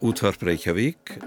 [0.00, 1.18] Útvarp Reykjavík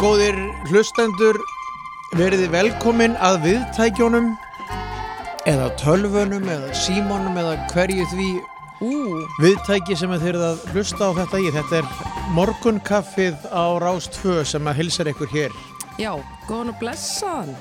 [0.00, 0.36] góðir
[0.70, 1.38] hlustendur,
[2.16, 4.28] verið velkomin að viðtækjónum
[5.46, 8.28] eða tölvunum eða símónum eða hverju því
[8.84, 8.92] Ú,
[9.40, 11.46] viðtæki sem þið eruð að hlusta á þetta í.
[11.54, 11.86] Þetta er
[12.36, 15.54] morgunkaffið á Rás 2 sem að hilsar ykkur hér.
[15.96, 16.12] já,
[16.44, 17.54] góðan og blessaðan.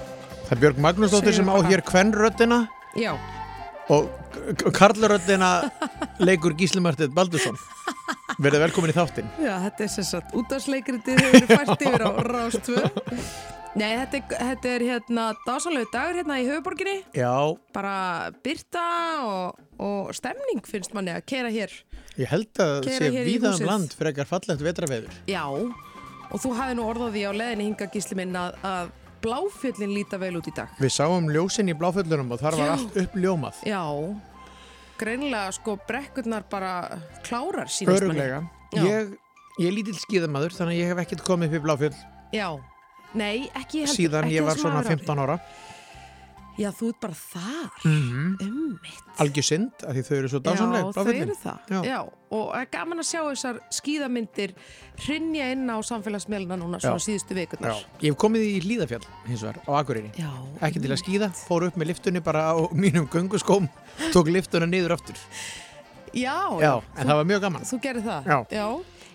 [0.45, 2.65] Það er Björg Magnúsdóttir sem á hér kvennröddina
[2.99, 3.15] Já,
[3.89, 4.09] og
[4.76, 5.70] karlröddina
[6.20, 7.55] leikur Gísli Martið Baldursson.
[8.41, 9.27] Verið velkomin í þáttinn.
[9.39, 12.81] já, þetta er sem sagt útdagsleikritið hefur fært yfir á Rás 2.
[13.75, 16.97] Nei, þetta er, þetta er hérna dásalegu dagur hérna í höfuborginni.
[17.15, 17.31] Já,
[17.75, 17.95] Bara
[18.43, 18.83] byrta
[19.27, 21.73] og, og stemning finnst manni að kera hér.
[22.15, 25.17] ég held að Keyra sé víða um land frekar fallegt vetraveður.
[25.27, 28.93] Já, og þú hafði nú orðað því á leðinni hinga gísli minn að, að
[29.25, 30.71] bláfjöllin líta vel út í dag.
[30.79, 32.73] Við sáum ljósin í bláföllunum og þar var Já.
[32.77, 33.59] allt uppljómað.
[33.67, 33.83] Já,
[34.99, 36.74] greinilega sko brekkurnar bara
[37.26, 38.21] klárar sínast manni.
[38.21, 38.41] Öruglega.
[38.76, 39.13] Ég,
[39.62, 41.96] ég er lítill skíðamaður þannig að ég hef ekkert komið upp í bláfjöll
[42.35, 42.49] Já,
[43.15, 43.96] nei, ekki heldur.
[43.96, 44.99] síðan ekki ég var svona maður er.
[45.05, 45.37] 15 ára.
[46.55, 49.01] Já, þú ert bara þar, Mm ummitt.
[49.20, 51.21] Algjör synd af því þau eru svo Já, dásamleg þau bláfjöllin.
[51.25, 51.57] eru það.
[51.70, 51.79] Já.
[51.89, 51.99] Já.
[52.35, 54.53] og er gaman að sjá þessar skíðamyndir
[55.05, 57.05] hrinja inn á samfélagsmiðluna núna svona Já.
[57.07, 57.39] síðustu Já.
[57.41, 57.84] vikurnar.
[58.01, 60.12] Ég hef komið í Hlíðafjall hins vegar á Akureyri.
[60.20, 60.31] Já,
[60.62, 63.69] Ekki til að skíða, fór upp með liftunni bara á mínum gönguskóm,
[64.16, 65.16] tók liftuna niður aftur.
[66.16, 67.63] Já, Já, en það var mjög gaman.
[67.67, 68.28] Þú gerir það?
[68.51, 68.67] Já.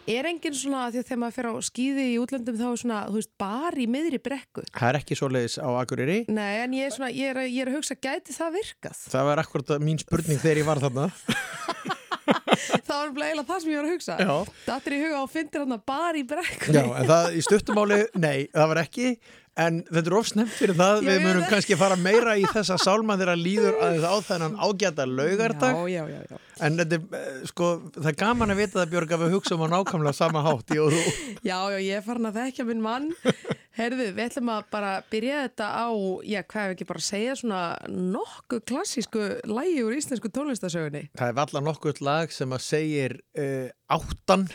[0.09, 3.01] Er enginn svona, því að þegar maður fer á skíði í útlöndum þá er svona,
[3.11, 4.65] þú veist, bar í miðri brekku?
[4.73, 6.17] Það er ekki svoleiðis á Akureyri.
[6.33, 9.03] Nei, en ég er svona, ég er, að- ég er að hugsa, gæti það virkað?
[9.13, 11.07] Það var akkurat mín spurning þegar ég var þarna.
[12.89, 14.17] það var eiginlega það sem ég var að hugsa.
[14.19, 14.35] Já.
[14.67, 16.75] Það er í huga og fyndir hann bar í brekku.
[16.75, 19.07] Já, en það í stuttumáli, nei, það var ekki
[19.59, 23.17] en þetta er ofsnemt fyrir það Já, við munum kannski fara meira í þessa sálma
[23.19, 26.41] þegar líður aðeins á þennan ágæta laugardag Já, já, já, já.
[26.67, 29.65] en þetta er, eh, sko, það er gaman að vita það Björg að við hugsaum
[29.67, 31.17] á nákvæmlega sama hátt ég og þú
[31.51, 33.11] Já, já, ég er farin að þekka minn mann.
[33.81, 35.89] Herðu, við ætlum að bara byrja þetta á,
[36.27, 41.07] já, hvað ef ekki bara segja svona nokkuð klassísku lægi úr íslensku tónlistasögunni.
[41.17, 44.49] Það er valla nokkuð lag sem að segir uh, áttan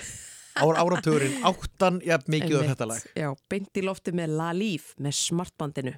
[0.56, 2.72] ára áratugurinn áttan jafn mikið og Einmitt.
[2.76, 5.96] þetta lag Já, beint í lofti með La Líf með smartbandinu.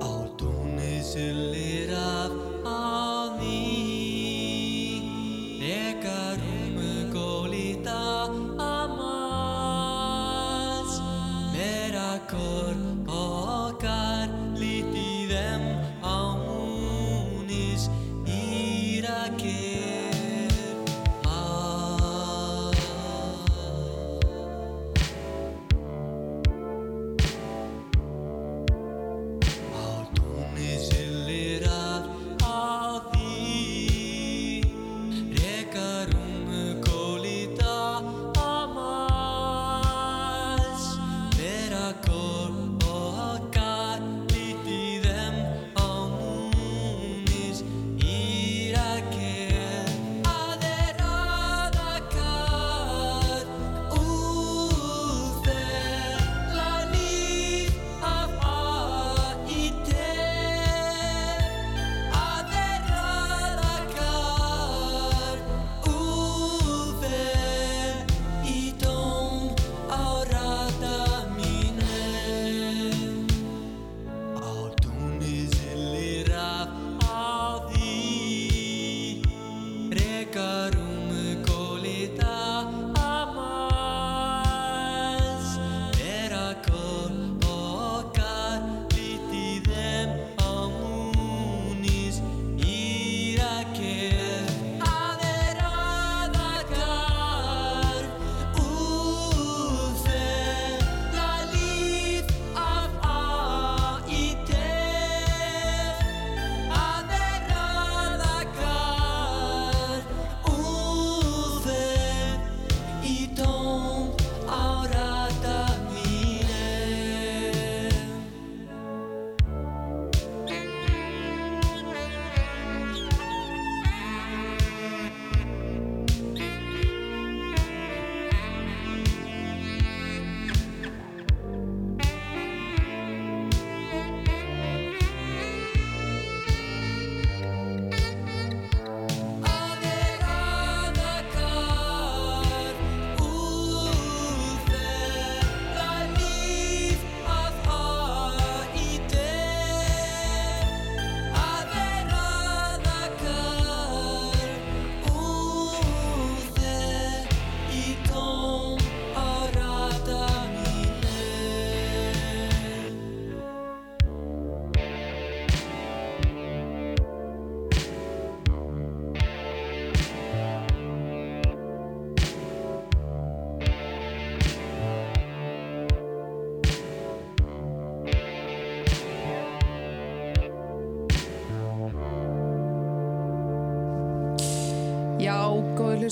[0.00, 1.95] Á túnið sullir af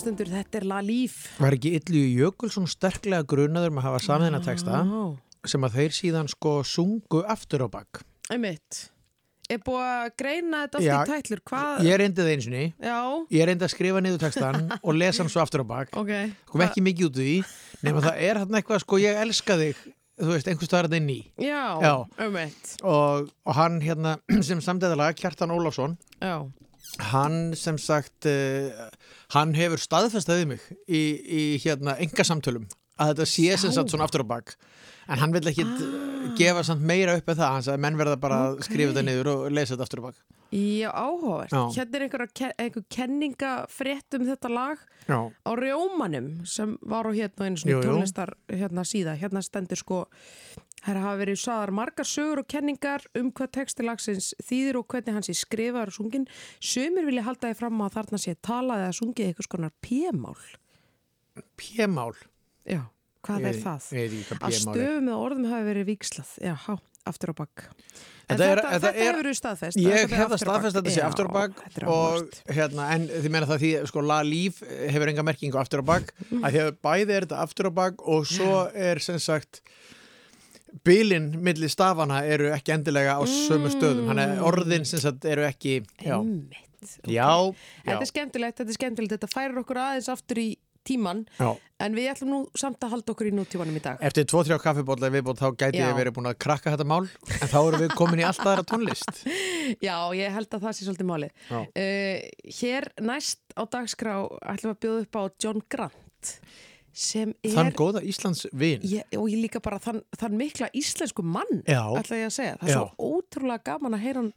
[0.05, 1.15] hlustundur, þetta er La Líf.
[1.41, 5.05] Var ekki Illu Jökulsson sterklega grunaður með að hafa samðina texta Já,
[5.49, 8.03] sem að þeir síðan sko sungu aftur á bakk.
[8.29, 8.91] einmitt.
[9.53, 11.41] Er búið að greina þetta allt í tætlur?
[11.45, 11.81] Hvað?
[11.85, 12.63] Ég reyndi það eins og ný,
[13.37, 15.93] ég reyndi að skrifa niður textan og lesa hann svo aftur á bakk.
[16.01, 16.13] ok.
[16.49, 17.37] Kom ekki mikið út úr því,
[17.85, 19.83] nema það er hann eitthvað sko ég elska þig,
[20.21, 21.21] þú veist, einhvers staðar þetta inn í.
[21.45, 21.95] Já, Já.
[22.25, 22.77] einmitt.
[22.85, 24.17] Og, og hann hérna
[24.49, 26.39] sem samtæðalega, Kjartan Ólafsson, Já,
[27.13, 28.89] hann sem sagt, uh,
[29.35, 32.67] hann hefur staðfestaðið mig í, í hérna enga samtölum
[33.01, 34.55] að þetta sé sem sagt svona aftur á bakk.
[35.09, 35.83] En hann vil ekki ah.
[36.39, 38.65] gefa samt meira upp en það, hann sagði menn verða bara að Ok.
[38.69, 40.23] skrifa þetta niður og lesa þetta aftur á bakk.
[40.55, 41.51] Já, áhugavert.
[41.75, 42.25] Hérna er einhver,
[42.63, 44.79] einhver kenningafrétt um þetta lag
[45.09, 45.19] Já.
[45.35, 47.83] á Rjómanum sem var á hérna svona jú.
[47.83, 49.17] tónlistar hérna síða.
[49.19, 50.07] Hérna stendur sko,
[50.87, 55.29] hér hafa verið saðar margar sögur og kenningar um hvað textilagsins þýðir og hvernig hans
[55.29, 56.29] er skrifaður og sungin.
[56.61, 60.39] Sumir vilja halda því fram að þarna sé talað eða sungið eitthvað skonar p-mál.
[61.59, 62.15] P-mál.
[62.63, 62.87] Já,
[63.27, 63.87] hvað er það?
[63.91, 66.35] Að P-mál stöfum eða orðum hafi verið vikslað.
[66.45, 66.75] Já, há,
[67.11, 67.65] aftur á bakk.
[68.25, 69.77] En Þetta er- þetta, þetta er- hefur við staðfest.
[69.85, 73.47] Ég hef það staðfest að þetta sé aftur á bakk og hérna, en þið meina
[73.51, 77.17] það því, sko, La Líf hefur enga merkingu aftur á bakk, að því að bæði
[77.19, 79.61] er þetta aftur á bakk og svo er sem sagt
[80.85, 85.45] bylinn milli stafana eru ekki endilega á sömu stöðum, hann er orðin sem sagt eru
[85.47, 86.97] ekki, já, Einmitt.
[87.05, 87.13] ok.
[87.13, 87.55] já, já,
[87.87, 90.49] Þetta er skemmtilegt, þetta er skemmtilegt, þetta færir okkur aðeins aftur í
[90.87, 91.49] tíman já.
[91.85, 94.03] en við ætlum nú samt að halda okkur í nútímanum í dag.
[94.05, 95.89] Eftir tvo-þrjá kaffibólla viðbót þá gæti Já.
[95.89, 97.03] ég verið búin að krakka þetta mál,
[97.39, 99.25] en þá erum við komin í alltaf aðra tónlist.
[99.89, 101.49] Já, ég held að það sé svolítið málið.
[101.49, 101.59] Já.
[101.65, 104.15] Uh, hér næst á dagskrá
[104.55, 106.37] ætlum við að bjóða upp á John Grant
[106.95, 107.55] sem er...
[107.57, 108.83] Þann góða Íslands vin.
[108.87, 112.59] Ég, og ég líka bara þann, þann mikla íslensku mann ætla ég að segja.
[112.61, 112.79] Það er Já.
[112.79, 114.31] svo ótrúlega gaman að heyra hann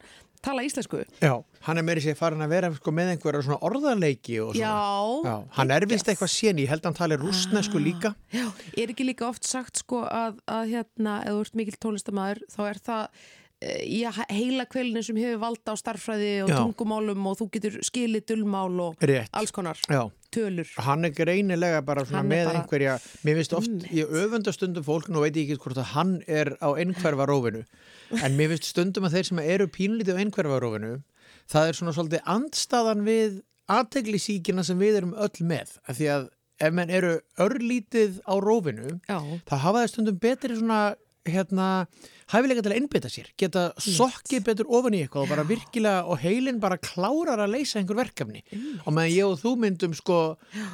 [0.46, 1.02] tala íslensku.
[1.24, 1.34] Já,
[1.68, 4.68] hann er meiri sér farin að vera sko, með einhverja svona orðarleiki og svona.
[4.68, 5.32] Já.
[5.32, 8.14] Já, hann er vist eitthvað séni, ég held að hann tali rúsnesku líka.
[8.36, 8.46] Já,
[8.78, 12.62] er ekki líka oft sagt sko að, að hérna, ef þú ert mikill tónlistamæður þá
[12.68, 13.28] er það
[13.62, 16.58] eh, í heila kvelinu sem hefur valda á starffræði og Já.
[16.62, 19.30] tungumálum og þú getur skilið dulmál og Rétt.
[19.34, 20.68] alls konar Já, tölur.
[20.78, 22.96] hann er greinilega bara er með bara- einhverja,
[23.26, 26.56] mér finnst oft, ég öfunda stundum fólk, nú veit ég ekki hvort að hann er
[26.62, 27.66] á einhverfa rófinu,
[28.24, 31.02] en mér finnst stundum að þeir sem eru pínlítið á einhverfa rófinu,
[31.50, 36.30] það er svona svolítið andstaðan við aðteglisíkina sem við erum öll með, af því að
[36.60, 40.96] ef menn eru örlítið á rófinu, Já, þá hafa þeir stundum betri svona
[41.34, 41.68] hérna,
[42.32, 46.22] hæfilega til að innbytta sér geta sokkið betur ofan í eitthvað og bara virkilega og
[46.24, 48.44] heilin bara klárar að leysa einhver verkefni.
[48.86, 50.22] Og meðan ég og þú myndum sko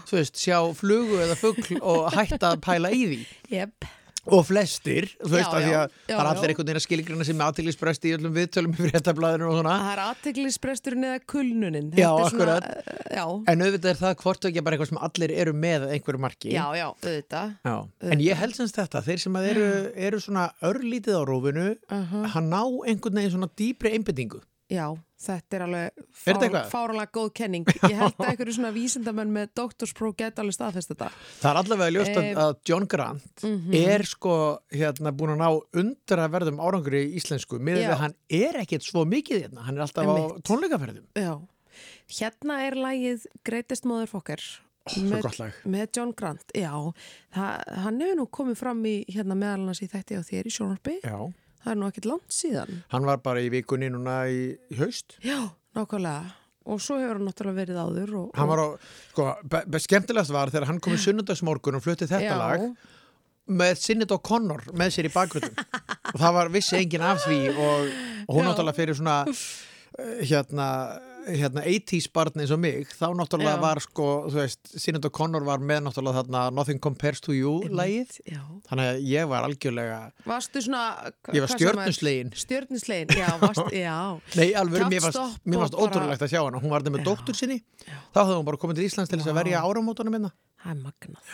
[0.09, 3.19] þú veist, sjá flugu eða fugl og hætta að pæla í því.
[3.53, 3.91] Jep.
[4.23, 7.41] Og flestir, þú veist, af því að það er allir einhvern veginn að skilgrana sem
[7.43, 11.89] aðteglisbresti í öllum viðtölum í fréttablaðinu og svona Það er aðteglisbresturinn eða kulnunin.
[11.99, 12.69] Já, akkurat.
[13.11, 15.93] Já, en auðvitað er það hvort og ekki bara eitthvað sem allir eru með að
[15.97, 17.53] einhverju marki já, já, auðvitað.
[17.67, 17.75] Já,
[18.15, 19.67] en ég held semst þetta, þeir sem að eru,
[20.07, 21.67] eru svona örlítið á rófinu,
[22.37, 24.39] hann ná einhvern veginn svona dýpri einbyttingu.
[24.71, 24.85] Já,
[25.19, 27.65] þetta er alveg þetta fár, fáralega góð kenning.
[27.91, 31.09] Ég held að einhverju svona vísindamenn með doktorspróf geta alveg staðfest þetta.
[31.41, 34.35] Það er allavega ljóst Eh, að John Grant er sko
[34.73, 35.49] hérna búin að ná
[35.83, 37.89] undra verðum árangur í íslensku, með Já.
[37.93, 40.43] að hann er ekkert svo mikið hérna, hann er alltaf á Einmitt.
[40.47, 41.05] tónleikaferðum.
[41.19, 41.33] Já,
[42.19, 44.41] hérna er lægið Greatest Motherfucker
[44.87, 46.43] svo með, með John Grant.
[46.55, 46.71] Já,
[47.35, 50.97] það, hann hefur nú komið fram í hérna meðalans í þætti á þér í sjónarbi.
[51.03, 51.19] Já,
[51.63, 52.71] Það er nú ekkert langt síðan.
[52.91, 54.41] hann var bara í vikunni núna í,
[54.71, 55.17] í haust.
[55.23, 55.37] Já,
[55.77, 56.33] nákvæmlega.
[56.63, 58.11] Og svo hefur hann náttúrulega verið áður.
[58.21, 58.67] Og, Hann var á,
[59.11, 59.25] sko,
[59.83, 62.37] skemmtilegast var þegar hann kom í sunnundagsmorgun og flutti þetta Já.
[62.39, 62.67] lag
[63.51, 65.57] með Sinnit og Connor með sér í bakgröndum
[66.13, 67.89] og það var vissi enginn af því og,
[68.29, 68.47] og hún Já.
[68.47, 70.67] náttúrulega fyrir svona eh, hérna,
[71.27, 73.61] hérna 80s barn eins og mig, þá náttúrulega Já.
[73.63, 77.53] var sko, þú veist, Sinnit og Connor var með náttúrulega þarna Nothing Compares to You
[77.69, 78.41] lagið, Já.
[78.69, 80.83] þannig að ég var algjörlega Varstu svona...
[81.33, 82.33] Ég var stjörnuslegin.
[82.43, 83.97] Stjörnuslegin, já, varst, já.
[84.39, 88.23] Nei, alveg, mér bara- ótrúlegt að sjá hana hún var þetta með dóttur sinni þá
[88.23, 91.31] hafði hún bara komið til Íslands til þess að verja áramótunum minna Það er magnað.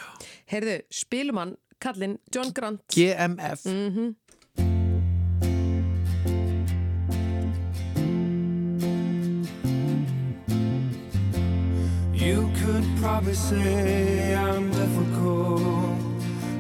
[0.49, 1.51] Heyrðu, spilumann,
[1.83, 2.81] kallinn John Grant.
[2.95, 4.15] GMF Mhm.
[12.29, 15.97] You could probably say I'm difficult.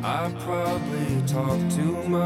[0.03, 2.19] I probably talk too much.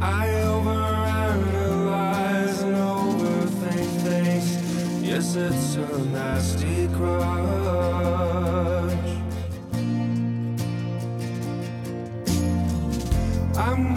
[0.00, 4.48] I overanalyze and overthink things.
[5.02, 5.78] Yes, it's a
[6.12, 7.22] nasty crutch.
[13.56, 13.91] I'm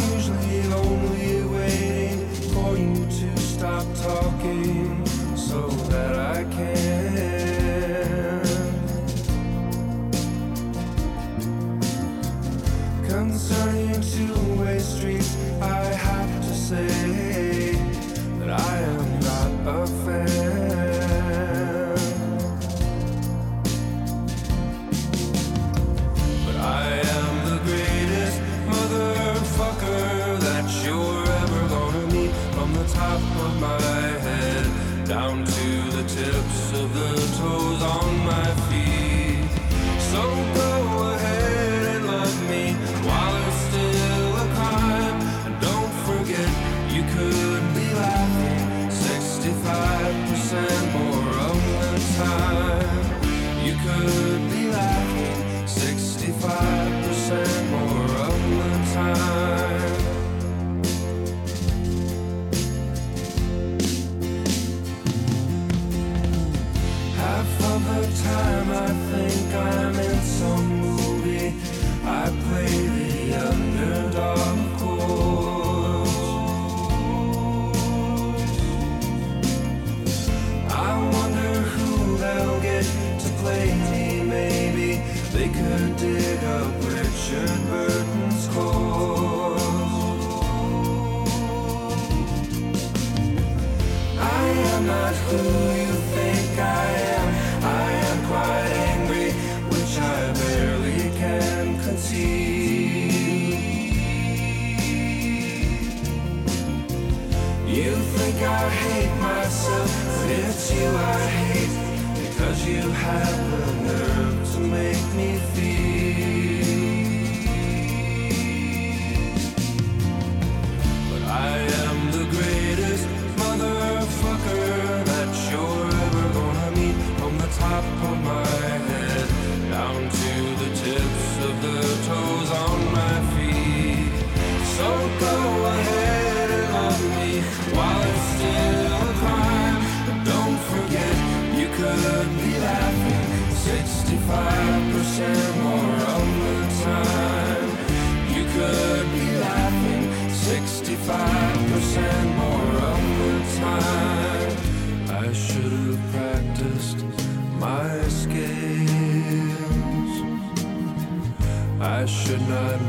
[162.37, 162.84] tonight.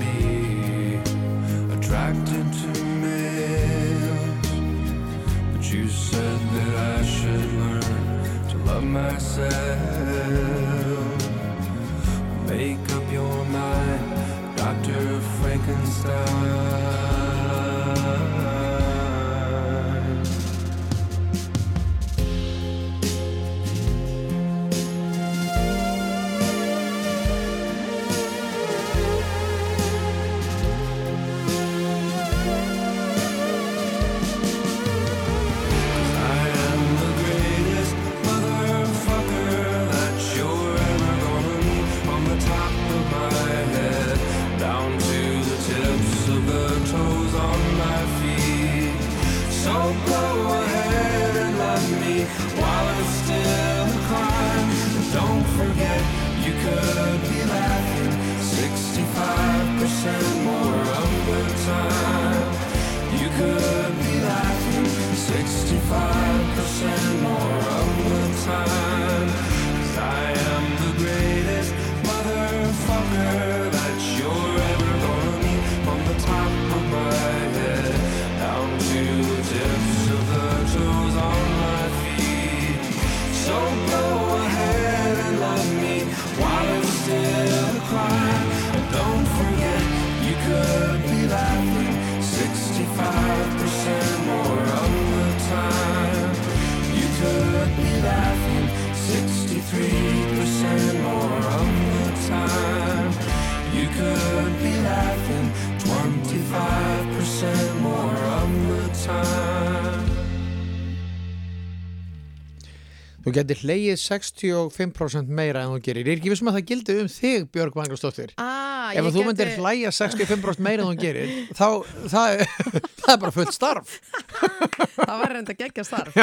[113.26, 116.06] Þú getur hleyið 65% meira en þú gerir.
[116.06, 118.30] Ég er ekki vissum að það gildi um þig, Björg Magnúsdóttir.
[118.38, 121.66] Ah, Ef þú myndir gæti- hlæja 65% meira en þú gerir, þá
[122.12, 122.52] það er,
[123.02, 123.96] það er bara fullt starf.
[124.96, 126.14] Það var reynda geggja starf.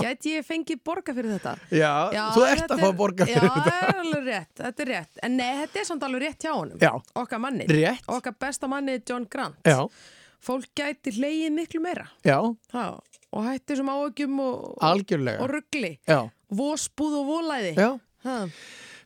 [0.00, 1.52] Gæti ég fengið borga fyrir þetta?
[1.74, 1.90] Já,
[2.36, 3.72] þú ert þetta að fá er- borga fyrir Já, þetta.
[3.72, 5.20] það er alveg rétt, þetta er rétt.
[5.26, 6.78] En nei, þetta er samt alveg rétt hjá honum.
[6.80, 6.92] Já.
[7.24, 7.66] Okkar manni.
[7.72, 8.04] Rétt.
[8.14, 9.58] Okkar besta manni John Grant.
[9.66, 9.80] Já,
[10.40, 12.06] Fólk gæti hleyið miklu meira.
[12.24, 12.38] já,
[12.72, 13.00] Það,
[13.36, 15.98] og hætti sem áökjum og, og ruggli.
[16.08, 16.20] Já,
[16.50, 17.72] Vósbúð og volæði.
[17.78, 17.90] já,
[18.24, 18.52] Það.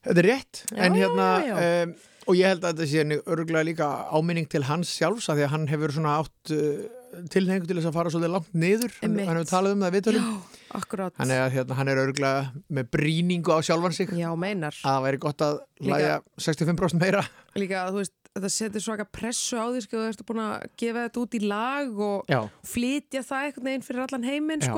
[0.05, 0.65] þetta er rétt.
[0.71, 1.85] Já, en hérna, já, já.
[1.85, 5.45] Um, og ég held að þetta sé örgulega líka áminning til hans sjálfs að því
[5.45, 8.95] að hann hefur svona átt uh, tilhengu til þess að fara svolítið langt niður.
[9.03, 10.31] Hann, hann hefur talað um það við tölum.
[10.75, 11.15] Akkurát.
[11.21, 14.09] Hann hérna, hann er örgulega með brýningu á sjálfan sig.
[14.11, 17.23] Að það væri gott að Líka- læja 65% meira
[17.55, 21.05] Líka, þú veist, þetta setur svaka pressu á því, sko, þú ert búin að gefa
[21.07, 22.33] þetta út í lag og
[22.67, 24.73] flytja það einhvern veginn fyrir allan heiminn, Já.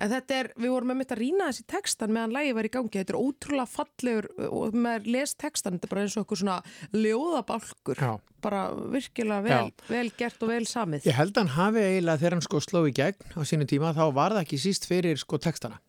[0.00, 2.72] En þetta er, við vorum með mitt að rýna þessi textan meðan lægi var í
[2.72, 2.92] gangi.
[2.94, 6.56] Þetta er ótrúlega fallegur og með les textan, þetta er bara eins og eitthvað svona
[6.96, 8.00] ljóðabálkur.
[8.00, 8.14] Já.
[8.40, 8.62] Bara
[8.94, 11.04] virkilega vel, vel gert og vel samið.
[11.10, 13.92] Ég held að hann hafi eiginlega þegar hann sko sló í gegn á sínu tíma
[13.96, 15.82] þá var það ekki síst fyrir sko textana.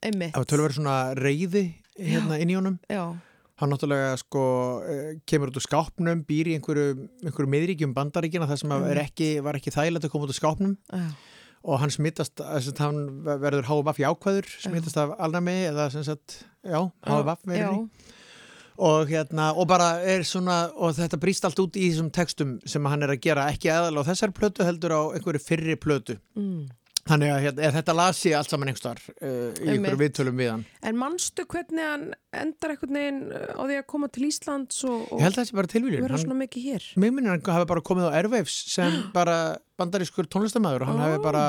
[0.00, 0.32] Einmitt.
[0.32, 1.64] Það var tölverið svona reyði
[2.00, 2.80] hérna inn í honum.
[2.88, 3.12] Já,
[3.62, 4.40] Hann náttúrulega sko
[4.90, 8.98] eh, kemur út úr skápnum, býr í einhverju, einhverju miðríkjum bandaríkina þar sem mm.
[9.04, 11.04] ekki, var ekki þægilegt að koma út úr skápnum já,
[11.64, 16.04] og hann smittast, þess að hann verður HVF í ákvæður, smittast af alnami eða sem
[16.06, 17.86] sagt, já, HVF verður
[18.74, 22.86] og hérna, og bara er svona og þetta brýst allt út í þessum textum sem
[22.90, 26.18] hann er að gera, ekki aðal á þessar plötu heldur á einhverju fyrri plötu.
[26.34, 26.66] Mm.
[27.08, 30.50] Þannig að hérna, er þetta las ég allt saman einhverstar uh, í einhverju viðtölum við
[30.52, 34.80] hann En manstu hvernig hann endar einhvern veginn uh, á því að koma til Íslands
[34.88, 36.88] og, og vera svona mikið hér?
[37.04, 39.36] mér minnir hann hafi bara komið á Airwaves sem bara
[39.80, 41.04] bandarískur tónlistamæður og hann Ó.
[41.08, 41.44] hafi bara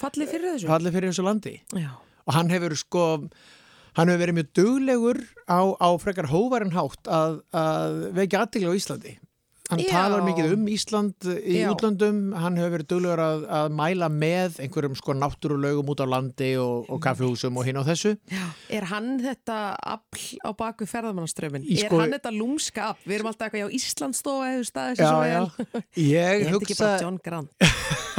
[0.00, 0.70] Fallið fyrir þessu?
[0.70, 1.90] fallið fyrir þessu landi Já,
[2.26, 3.06] og hann hefur sko
[3.98, 5.18] hann hefur verið mjög duglegur
[5.50, 9.16] á, á frekar hóvarin hátt að, að vekja aðtegla á Íslandi
[9.70, 9.90] hann Já.
[9.94, 11.68] talar mikið um Ísland í Já.
[11.72, 16.50] útlöndum, hann hefur verið duglegur að, að mæla með einhverjum sko náttúrulegum út á landi
[16.60, 18.16] og, og kaffihúsum og hinn á þessu
[18.70, 21.64] Er hann þetta afl á baku ferðamannaströmmin?
[21.66, 23.04] Í Er sko- hann þetta lúmska afl?
[23.06, 25.40] Við erum alltaf eitthvað, já, Íslandsstofa hefur staðið sér já, svo já.
[25.40, 25.84] vel.
[25.96, 27.50] ég Ég held ekki hugsa bara John Grant.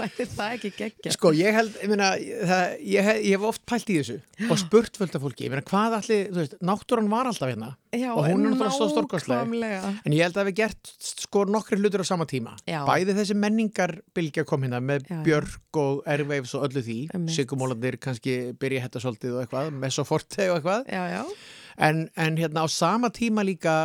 [0.00, 1.12] Væri það ekki geggja?
[1.14, 4.18] Sko, ég held, ég meina, það, ég, hef, ég hef oft pælt í þessu
[4.50, 8.12] og spurt af fólki, ég meina, hvað allir, þú veist, náttúran var alltaf hérna Já,
[8.14, 9.88] og hún er náttúrulega svo nákvæmlega.
[10.06, 12.52] En ég held að við gert sko nokkri hlutur á sama tíma.
[12.68, 12.84] Já.
[12.86, 15.18] Bæði þessi menningarbilgja kom hérna með Já.
[15.26, 16.98] Björk og Airwaves og öllu því.
[17.10, 17.34] Einmitt.
[17.34, 20.86] Sigumólandir kannski byrja þetta svolítið og eitthvað, Mesoforte og eitthvað.
[20.86, 21.24] Já, já.
[21.80, 23.76] En, en hérna á sama tíma líka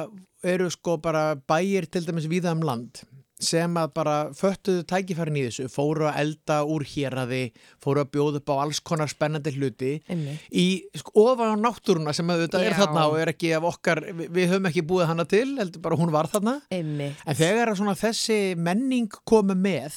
[0.46, 3.02] eru sko bara bæir til dæmis víða um land
[3.46, 7.42] sem að bara föttuðu tækifærin í þessu, fóru að elda úr héraði,
[7.84, 10.48] fóru að bjóða upp á alls konar spennandi hluti Einmitt.
[10.52, 10.66] í
[10.98, 12.76] sko, ofan á náttúruna sem er Já.
[12.82, 16.00] þarna og er ekki af okkar, við, við höfum ekki búið hana til, heldur bara
[16.00, 16.58] hún var þarna.
[16.74, 17.22] Einmitt.
[17.26, 19.96] En þegar svona þessi menning komu með,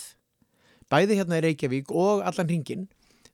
[0.93, 2.87] bæði hérna í Reykjavík og allan hringin,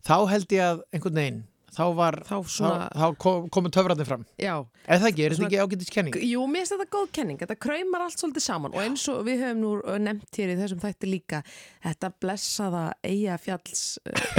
[0.04, 1.42] þá held ég að einhvern veginn,
[1.74, 4.24] þá var, Þá svona- þá, þá kom, komu töfrandi fram.
[4.38, 4.54] Já.
[4.84, 6.16] Eða það ekki, er þetta ekki ágætis kenning?
[6.28, 9.42] Jú, mér finnst þetta góð kenning, þetta kraumar allt svolítið saman og eins og við
[9.44, 9.72] höfum nú
[10.04, 11.40] nefnt hér í þessum þætti líka
[11.84, 13.84] þetta blessaða eigafjalls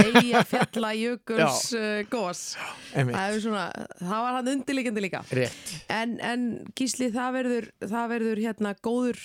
[0.04, 2.44] eigafjalla jökuls uh, gós
[2.96, 3.16] Einmitt.
[3.16, 3.64] það, svona,
[4.00, 5.24] það var hann undirliggjandi líka.
[5.92, 6.46] En, en
[6.78, 9.20] Gísli, það verður, það verður hérna góður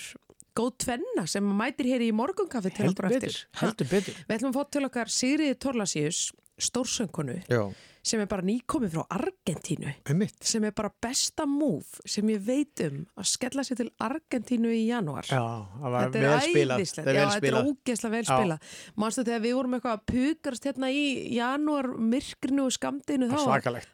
[0.57, 4.17] góð tvenna sem mætir hér í morgunkaffi til Heldur betur, betur.
[4.27, 6.25] Við ætlum að fá til okkar Sigriði Torlasíus
[6.61, 7.37] stórsöngkonu.
[7.49, 7.61] Já,
[8.03, 10.37] sem er bara nýkomið frá Argentínu einmitt.
[10.43, 14.87] sem er bara besta move sem ég veit um að skella sér til Argentínu í
[14.87, 15.27] janúar.
[15.29, 17.69] Þetta er æðislegt, er þetta er spilað.
[17.69, 18.31] ógeðslega vel Já.
[18.31, 18.71] spilað.
[19.03, 21.03] Manstu þegar við vorum eitthvað að pukast hérna í
[21.35, 23.45] janúar myrkrinu og skamdinu þá,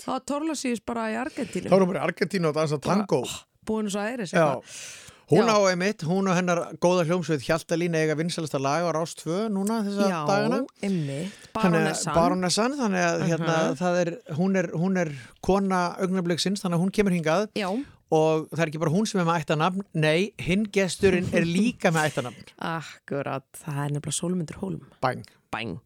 [0.05, 1.67] þá Torlasíus bara í Argentínu.
[1.67, 3.23] Þá erum við í Argentínu og dansa tango.
[3.67, 4.39] Búin svo aðeiris Já.
[4.39, 5.06] eitthvað.
[5.27, 5.51] Hún Já.
[5.51, 9.81] á einmitt, hún og hennar góða hljómsveit Hjaltalín eiga vinsalasta lag á Rást 2 núna
[9.83, 10.59] þessa Já, dagana.
[10.81, 12.13] einmitt, Þannig að- baronessan.
[12.15, 15.11] Baronessan, þannig að hérna, það er, hún, er, hún er
[15.43, 17.67] kona augnabliksins, þannig að hún kemur hingað Já,
[18.09, 21.91] og það er ekki bara hún sem er með ættanafn, nei, hinn gesturinn er líka
[21.91, 22.47] með ættanafn.
[22.79, 24.85] akkurat, það er nefnilega Sólmundur Hólm.
[25.03, 25.25] Bang.
[25.53, 25.77] Bang.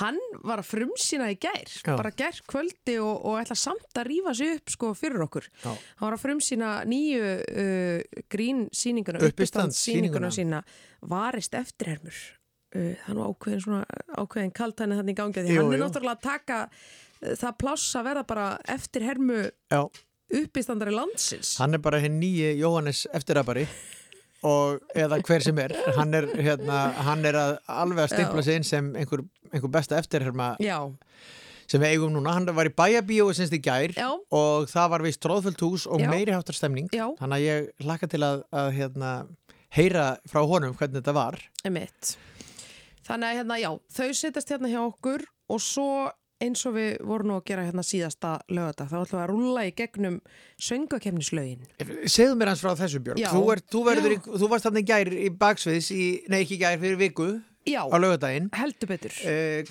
[0.00, 1.94] Hann var að frumsýna í gær, Já.
[1.94, 5.48] bara gær kvöldi og, og ætla samt að rífa sig upp sko fyrir okkur.
[5.62, 5.70] Já.
[5.72, 10.32] Hann var að frumsýna nýju uh, grín síninguna, Uppistandssýninguna.
[10.34, 10.62] sína,
[11.10, 12.22] varist eftirhermur.
[12.74, 13.84] Uh, er nú ákveðin, svona,
[14.18, 15.44] ákveðin kaltæni þannig í gangi.
[15.46, 19.44] Því hann er náttúrulega að taka uh, það pláss að verða bara eftirhermu
[20.34, 21.58] uppistandari landsins.
[21.60, 23.66] hann er bara hinn nýji Jóhannes eftirabari
[24.44, 28.60] og eða hver sem er hann er, hérna, hann er að alveg að stimpla sig
[28.60, 30.78] inn sem einhver, einhver besta eftirherma Já,
[31.70, 35.04] sem við eigum núna, hann var í bæjabíu sinns í gær já, og það var
[35.06, 36.10] vist tróðfullt hús og Já.
[36.12, 36.90] meiri háttar stemning.
[36.92, 39.12] Þannig að ég hlakka til að, að hérna,
[39.74, 41.40] heyra frá honum hvernig þetta var.
[41.64, 42.14] Emitt.
[43.04, 45.88] Þannig að hérna, já, þau setjast hérna hjá okkur og svo
[46.42, 49.64] eins og við vorum nú að gera hérna síðasta lögata, þá ætlum við að rúlla
[49.68, 50.20] í gegnum
[50.60, 51.64] söngakefnislaugin.
[52.10, 53.30] segðu mér hans frá þessu Björg Já.
[53.32, 56.78] þú, er, þú, í, þú varst þarna í gær í baksviðs í, nei ekki gær
[56.82, 57.28] fyrir viku
[57.64, 59.14] Já, á laugardaginn heldur betur.
[59.24, 59.62] uh,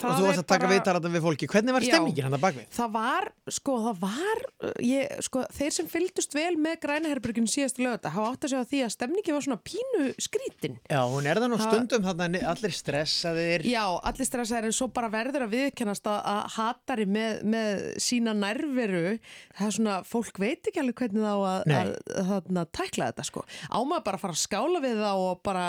[0.00, 1.90] og þú varst að taka bara- viðtalandi við fólki hvernig var Já.
[1.92, 2.66] stemningin hann að bakvið?
[2.76, 3.28] Það var,
[3.58, 4.42] sko, það var,
[4.82, 8.82] ég, sko, þeir sem fylgdust vel með grænaherberginu síðastu lögata hafa átt að segja því
[8.86, 10.78] að stemningi var svona pínu skrítin.
[10.90, 15.10] Já, hún er það nú stundum þarna allir stressaðir Já, allir stressaðir en svo bara
[15.12, 19.18] verður að viðkennast að, að hatari með, með sína nærveru
[19.58, 23.26] það er svona, fólk veit ekki alveg hvernig þá að, að, að, að tækla þetta
[23.28, 23.44] sko.
[23.72, 25.66] Ámaður bara að fara að skála við þá og bara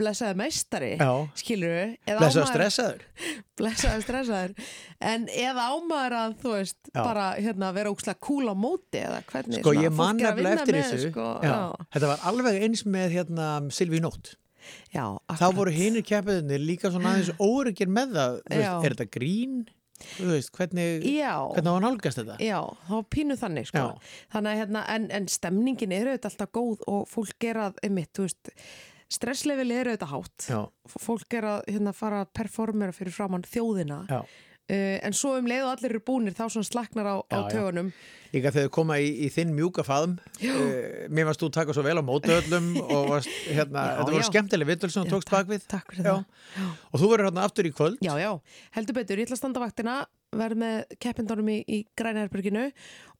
[0.00, 1.10] blessaði meistari Já.
[1.40, 3.04] skilur við Blessaður stressaður
[3.60, 4.54] blessaður stressaður
[5.12, 7.00] en eða ámaður að þú veist Já.
[7.04, 10.76] bara hérna vera ókslega cool á móti eða hvernig Sko fólk er að vinna með,
[10.76, 11.50] þessu sko, já.
[11.54, 14.34] já, Þetta var alveg eins með hérna Silvi Nótt
[14.94, 15.04] já,
[15.40, 18.72] Þá voru hinir keppiðinir líka svona aðeins óryggir með það veist.
[18.72, 19.60] Er þetta grín?
[20.16, 21.02] Veist, hvernig,
[21.52, 22.36] hvernig á hann álgast þetta?
[22.40, 22.56] já,
[22.88, 23.82] þá pínu þannig sko.
[24.32, 28.08] Þannig að hérna, en, en stemningin er auðvitað alltaf góð og fólk er að, einmitt,
[28.16, 28.52] þú veist
[29.10, 30.46] stresslevel er auðvitað hátt.
[30.50, 30.60] Já,
[31.00, 34.04] fólk er að hérna, fara að performera fyrir framann þjóðina.
[34.10, 34.22] Já.
[34.70, 37.88] Uh, en svo um leið og allir eru búnir þá svona slaknar á, á tögunum.
[38.30, 41.82] Líka þegar þau koma í, í þinn mjúka faðum uh, Mér varst þú taka svo
[41.82, 45.32] vel á móti öllum og varst, hérna, Já, þetta voru skemmtileg vittul sem þú tókst
[45.32, 45.96] takk- bakvið takk.
[46.94, 47.98] Og þú verður hérna aftur í kvöld.
[48.06, 48.30] Já, já,
[48.78, 49.96] heldur betur, ég ætla að standa vaktina
[50.36, 52.66] verð með keppindunum í, í Grænaherberginu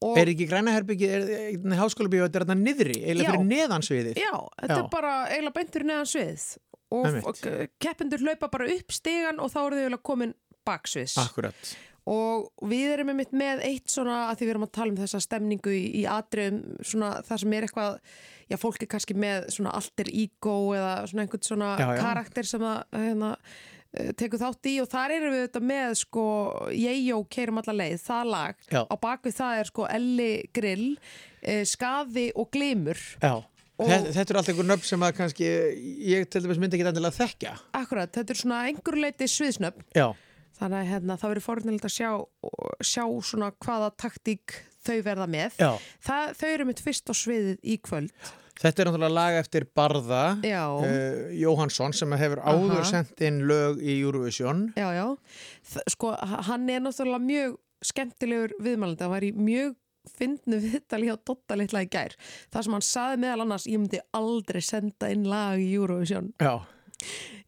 [0.07, 1.25] og Er ekki grænaherbyggi, er,
[1.59, 4.83] er háskóla bíó, þetta er hérna niðri, eiginlega fyrir neðansviðið Já, þetta Já.
[4.85, 6.47] er bara eiginlega beintur neðan svið
[6.91, 10.35] og f- keppindur hlaupa bara upp stegan og þá eru þau eiginlega komin
[10.67, 11.15] baksviðs.
[11.23, 11.71] Akkurat.
[12.11, 15.21] Og við erum einmitt með eitt svona að því við erum að tala um þessa
[15.23, 17.99] stemningu í, í atriðum svona það sem er eitthvað
[18.51, 22.01] já, fólk er kannski með svona alter ego eða svona einhvern svona Já, já.
[22.01, 23.31] karakter sem það hérna,
[24.21, 26.25] tekur þátt í og þar erum við þetta með sko
[26.77, 28.61] ég og keirum alla leið, það lag.
[28.71, 28.83] Já.
[28.87, 30.89] á bakvið það er sko Elli Grill
[31.43, 33.33] eh, Skaði og Glimur Já.
[33.81, 35.47] Og- Þetta, þetta er allt einhver nöfn sem að kannski
[36.13, 37.53] ég til dæmis myndi ekki endilega þekkja.
[37.79, 39.87] Akkurat, þetta er svona einhver leiti sviðsnöfn.
[39.97, 40.11] Já,
[40.61, 42.11] þannig að hérna, það verður forunilegt að sjá,
[42.85, 45.57] sjá svona hvaða taktík þau verða með.
[45.57, 45.71] Já.
[46.05, 48.13] Það, þau eru mitt fyrst á sviðið í kvöld.
[48.61, 52.89] Þetta er náttúrulega lag eftir Barða uh, Jóhansson sem hefur áður Aha.
[52.91, 55.07] sendt inn lög í Eurovision já, já.
[55.73, 56.11] Þ sko,
[56.51, 57.55] hann er náttúrulega mjög
[57.91, 59.01] skemmtilegur viðmælandi.
[59.01, 59.79] Það var í mjög
[60.17, 62.13] fyndnu viðtali hjá Dotta litla í gær.
[62.53, 66.35] Það sem hann saði meðal annars, ég myndi aldrei senda inn lag í Eurovision.
[66.41, 66.61] Já,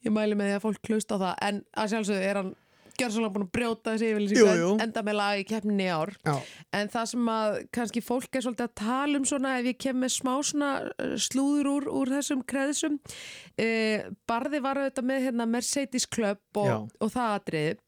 [0.03, 2.53] Ég mæli með því að fólk klusta á það, en að sjálfsögðu er hann
[3.03, 4.47] gjörsanlega búin að brjóta þessi jú.
[4.73, 6.15] en- enda með lag í keppninni í ár.
[6.25, 6.35] já,
[6.73, 10.01] En það sem að kannski fólk er svolítið að tala um svona ef ég kem
[10.01, 15.47] með smá svona uh, slúður úr, úr þessum kreðsum uh, Barði var auðvitað með hérna,
[15.51, 16.77] Mercedes Club Já.
[16.79, 17.81] og, og það atrið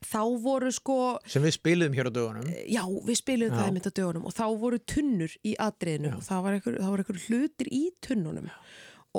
[0.00, 0.94] þá voru sko
[1.28, 3.56] sem við spiliðum hér á dögunum já, við spilum Já.
[3.58, 7.18] það einmitt á dögunum og þá voru tunnur í atriðinu og það var einhver, einhver
[7.26, 8.46] hlutir í tunnunum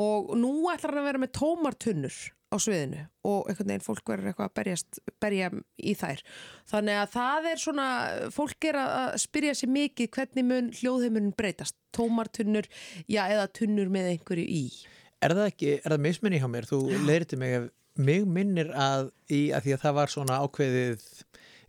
[0.02, 2.18] og nú ætlar hann að vera með tómar tunnur
[2.52, 6.24] á sviðinu og einhvern veginn fólk verður eitthvað að berjast, berja í þær.
[6.72, 7.90] Þannig að það er svona
[8.36, 11.78] fólk er að að spyrja sér mikið hvernig mun hljóðheimurinn breytast?
[11.96, 12.68] Tómar tunnur,
[13.12, 14.64] já eða tunnur með einhverju í?
[15.22, 16.68] Er það ekki, er það misminni hjá mér?
[16.70, 21.08] Þú leirti mig ef mig minnir að í að því að það var svona ákveðið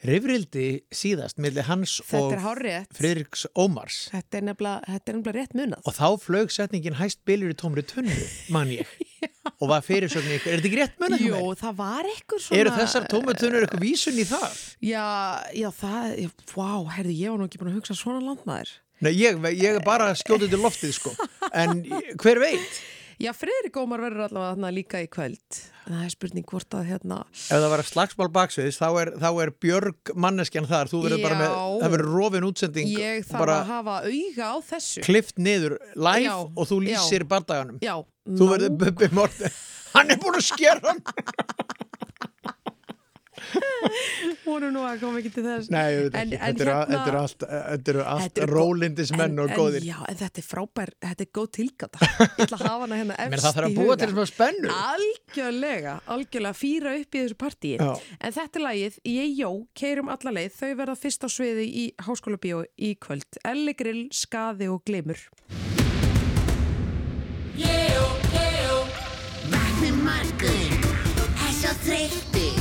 [0.07, 2.66] rifrildi síðast milli hans þetta og
[2.97, 4.05] Friðriks Ómars.
[4.11, 5.87] Þetta er nefnilega, þetta er nefnilega rétt munað.
[5.87, 8.18] Og þá flög setningin hæst bylur í tómri tunnu,
[8.55, 8.90] man ég
[9.62, 11.58] og var fyrirsögn ykkur, er þetta ekki rétt munið mér?
[11.62, 14.56] það var eitthvað svona Eru þessar tunnur eitthvað vísun í það?
[14.92, 15.04] Já,
[15.58, 18.72] já, það, já, vá, herði, ég var nú ekki búin að hugsa svona landmaður.
[19.02, 21.14] Nei, ég, ég bara skjótið til loftið sko
[21.50, 21.80] en
[22.22, 22.82] hver veit
[23.22, 25.58] Já, Friðrik Ómar verður allavega þarna líka í kvöld.
[25.87, 29.28] En það er spurning hvort að hérna, Ef það var slagsmál baksviðis þá er, þá
[29.44, 33.70] er Björg manneskjan þar þú verður bara með, það verður rofin útsending ég þarf að
[33.70, 35.04] hafa auga á þessu.
[35.06, 37.94] klift niður live Já, og þú lýsir bardaganum Já,
[38.28, 39.50] þú verður Bubbi Morten.
[39.92, 41.02] Hann er búin að skera hann.
[44.46, 45.68] Voru nú að koma ekki til þess.
[45.72, 49.50] Nei, ég veit En- ekki, en þetta eru hérna- þetta eru allt, allt rólindismenn og
[49.56, 49.82] góðir.
[49.82, 51.98] En, já, en þetta er frábær, þetta er góð tilgáta.
[52.06, 53.98] Ég ætla að hafa hana hérna efst Menn það þarf í að búa huga.
[54.02, 54.72] til svona spennu.
[54.92, 57.92] Algjörlega, algjörlega fýra upp í þessu partíi Já.
[58.20, 59.50] En þetta er lagið, ég jó,
[59.82, 63.40] keirum alla leið Þau verða fyrst á sviði í Háskóla Bíó í kvöld.
[63.44, 65.18] Elli Grill, Skaði og Glimur.
[67.52, 67.91] Vakni
[71.83, 72.61] þreyttur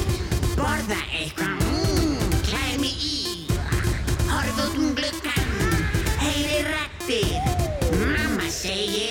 [0.58, 3.46] Borða eitthvað, mmm, klæmi í
[4.32, 5.56] Horf út um gluggan,
[6.24, 7.40] heyri rættir
[8.02, 9.11] Mamma segir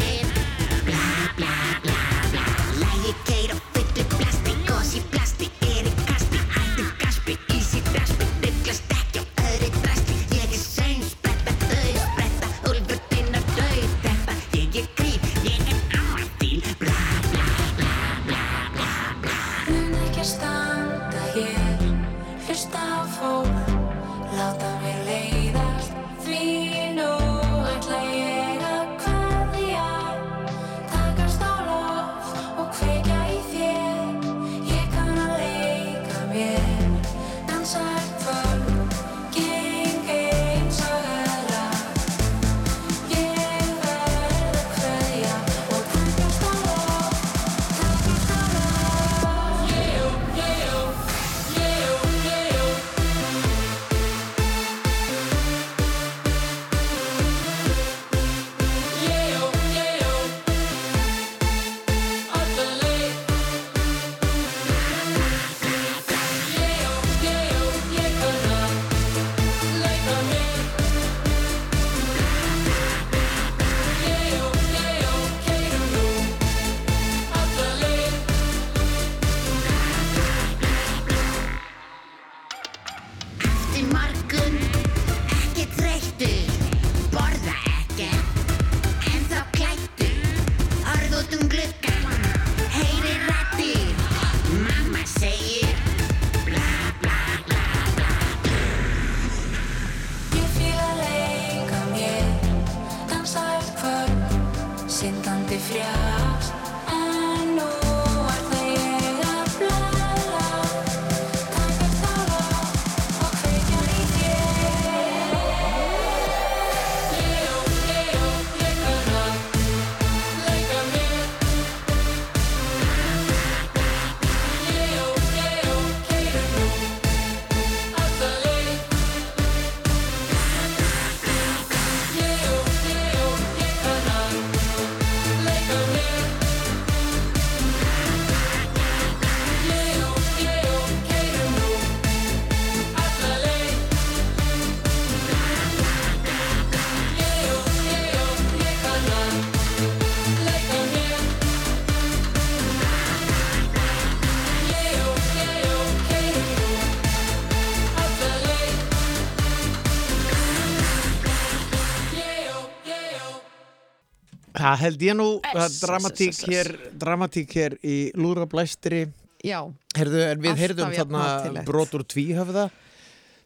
[164.70, 166.68] Það held ég nú Ess, dramatík hér,
[167.02, 169.00] dramatík hér í lúrablæstri
[169.42, 169.64] Já,
[169.96, 171.66] Herðu, við heyrðum þarna hátíðlegt.
[171.66, 172.66] brot úr tvíhöfða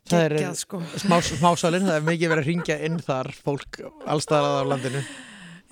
[0.04, 0.82] Það er sko.
[1.00, 5.00] smá, smásalinn, það er mikið verið að ringja inn þar fólk allstaðar á landinu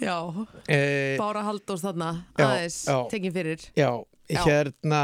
[0.02, 0.16] Já,
[0.72, 0.78] e,
[1.20, 2.08] Bára Halldórs þarna,
[2.40, 2.96] aðeins, já.
[3.12, 3.60] tekin fyrir.
[3.78, 3.90] Já.
[4.30, 5.00] Hérna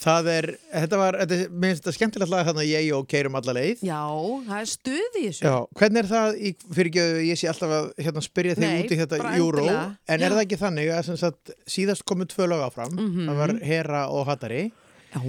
[0.00, 3.34] það er, þetta var þetta, er- mér finnst þetta skemmtilegt lag þarna ég og keirum
[3.40, 4.00] alla leið Já,
[4.46, 5.42] það er stuð í þessu.
[5.44, 8.94] Já, hvernig er það, í, fyrir ekki ég sé alltaf að hérna, spyrja þig út
[8.94, 9.84] í þetta endilega.
[10.08, 10.34] en er Já.
[10.36, 13.28] það ekki þannig að sagt, síðast komu tvö lög áfram Mhm.
[13.28, 14.72] það var Hera og Hattari
[15.14, 15.20] Já.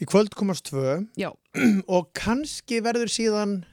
[0.00, 1.30] í kvöld komast tvö Já.
[1.88, 3.64] og kannski verður síðan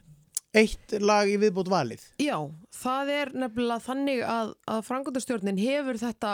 [0.54, 2.38] eitt lag í viðbútt valið Já,
[2.84, 6.32] það er nefnilega þannig að, að frangundastjórnin hefur þetta,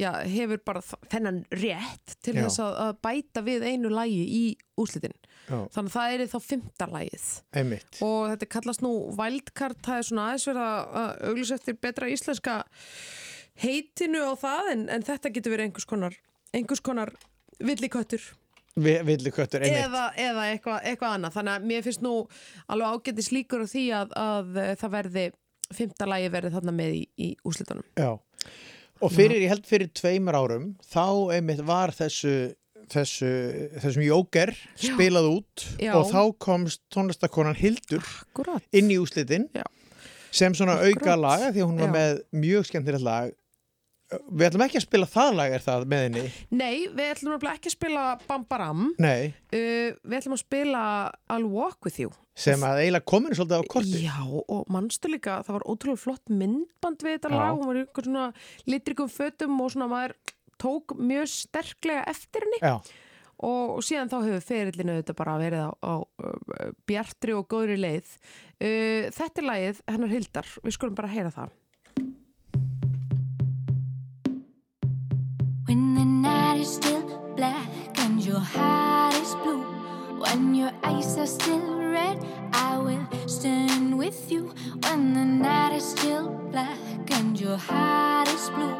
[0.00, 2.42] já, hefur bara þennan rétt til Já.
[2.46, 4.42] þess að, að bæta við einu lægi í
[4.80, 5.14] úslitin.
[5.44, 7.26] Já, Þannig að það er þá fymta lægið.
[7.60, 12.08] einmitt Og þetta kallast nú wildcard, það er svona aðeins verið að- auglýsa eftir betra
[12.08, 12.54] íslenska
[13.62, 16.16] heitinu á það en, en þetta getur verið einhvers konar,
[16.56, 17.12] einhvers konar
[17.62, 18.24] villiköttur
[18.74, 21.34] Vi, Villiköttur, einmitt eða, eða eitthvað eitthva annað.
[21.36, 22.14] Þannig að mér finnst nú
[22.74, 25.22] alveg ágætis líkur á því að, að eh, það verði,
[25.72, 27.86] fymta lægi verði þarna með í, í úslitunum.
[27.96, 28.10] Já,
[29.00, 32.54] og fyrir, ég held fyrir tveimur árum, þá einmitt var þessu,
[32.92, 33.30] þessu
[33.82, 35.94] þessum jóker spilað út Já.
[35.98, 38.64] og þá komst tónlistakonan Hildur Akkurat.
[38.76, 39.64] inn í úslitin Já.
[40.30, 41.00] sem svona Akkurat.
[41.00, 41.96] auka laga því að hún var Já.
[41.96, 43.32] með mjög skemmtilegt lag
[44.12, 47.70] Við ætlum ekki að spila það lag er það með henni Nei, við ætlum ekki
[47.70, 48.82] að spila Bambaram.
[49.02, 50.82] Nei, Uh, við ætlum að spila
[51.30, 52.10] I'll Walk With You.
[52.34, 56.32] sem að eiginlega komin svolítið á korti Já, og manstu líka, það var ótrúlega flott
[56.34, 57.36] myndband við þetta Já.
[57.38, 57.54] lag.
[57.54, 58.24] Hún var í eitthvað svona
[58.66, 60.16] litrikum fötum og svona maður
[60.58, 62.60] tók mjög sterklega eftir henni.
[62.60, 62.74] Já,
[63.46, 65.94] og síðan þá hefur ferillinu þetta bara verið á, á
[66.88, 71.54] bjartri og góðri leið uh, þetta er lagið hennar Hildar við skulum bara heyra það
[76.64, 77.02] still
[77.36, 79.62] black and your heart is blue,
[80.18, 84.52] when your eyes are still red, I will stand with you.
[84.82, 86.78] When the night is still black
[87.10, 88.76] and your heart is blue,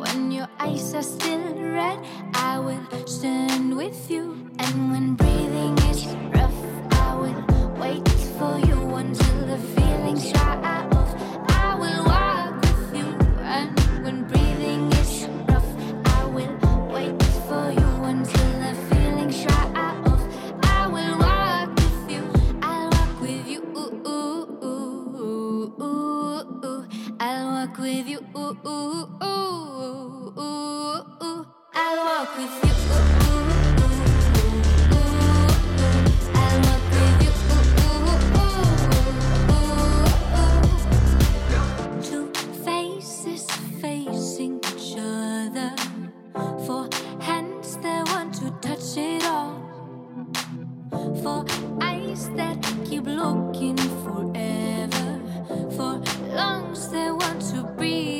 [0.00, 2.00] when your eyes are still red,
[2.34, 4.50] I will stand with you.
[4.58, 6.60] And when breathing is rough,
[6.92, 7.44] I will
[7.78, 10.88] wait for you until the feelings dry
[52.90, 55.20] keep looking forever.
[55.76, 56.02] For
[56.34, 58.19] lungs that want to breathe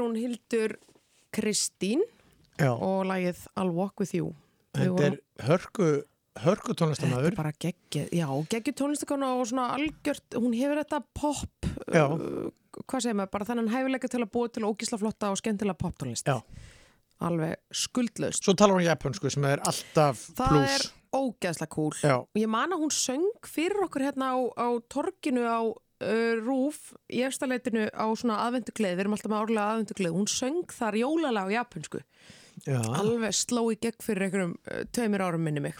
[0.00, 0.76] er hún Hildur
[1.34, 2.02] Kristín
[2.60, 4.32] Já, og lagið I'll Walk With You.
[4.76, 5.14] Þetta er
[5.46, 5.86] hörku,
[6.44, 7.30] hörku Þetta tónlistamæður.
[7.32, 12.50] er bara geggið, já, geggið tónlistakona og svona algjört, hún hefur þetta pop, uh,
[12.84, 16.28] hvað segir maður, bara þennan hæfileika til að búa til ógísla flotta og skemmtilega poptónlist.
[16.28, 16.38] Já.
[17.20, 18.44] Alveg skuldlaust.
[18.46, 20.76] Svo talar hún japansku sem er alltaf Það pluss.
[20.76, 21.96] er ógeðslega cool.
[22.00, 25.60] Já, ég man að hún söng fyrir okkur hérna á, á torginu á
[26.00, 30.76] uh, Rúf í efstaleitinu á svona aðvendugleið, við erum alltaf með árlega aðvendugleið, hún söng
[30.76, 32.02] þar jólalega á japansku.
[32.66, 32.80] já.
[32.80, 35.78] alveg sló í gegn fyrir einhverjum uh, tveimur árum minni mig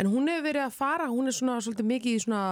[0.00, 2.42] en hún hefur verið að fara, hún er svona svolítið mikið í svona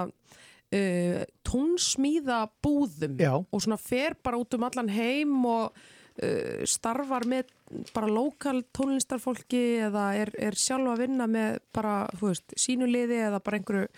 [0.74, 3.34] uh, tónsmíða búðum Já.
[3.38, 7.52] og svona fer bara út um allan heim og uh, starfar með
[7.94, 13.42] bara lokal tónlistarfólki eða er, er sjálf að vinna með bara, þú veist, sínuliði eða
[13.44, 13.88] bara einhverju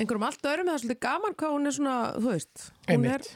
[0.00, 3.28] einhverjum allt öðrum, það er svolítið gaman hvað hún er svona, þú veist, hún er,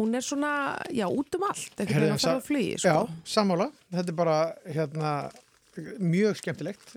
[0.00, 0.52] hún er svona,
[0.96, 3.08] já, út um allt, einhvern Heyrðu, veginn að sa- fara að flugi, Já, sko.
[3.36, 3.70] sammála.
[3.92, 4.36] Þetta er bara
[4.78, 5.14] hérna,
[6.00, 6.96] mjög skemmtilegt.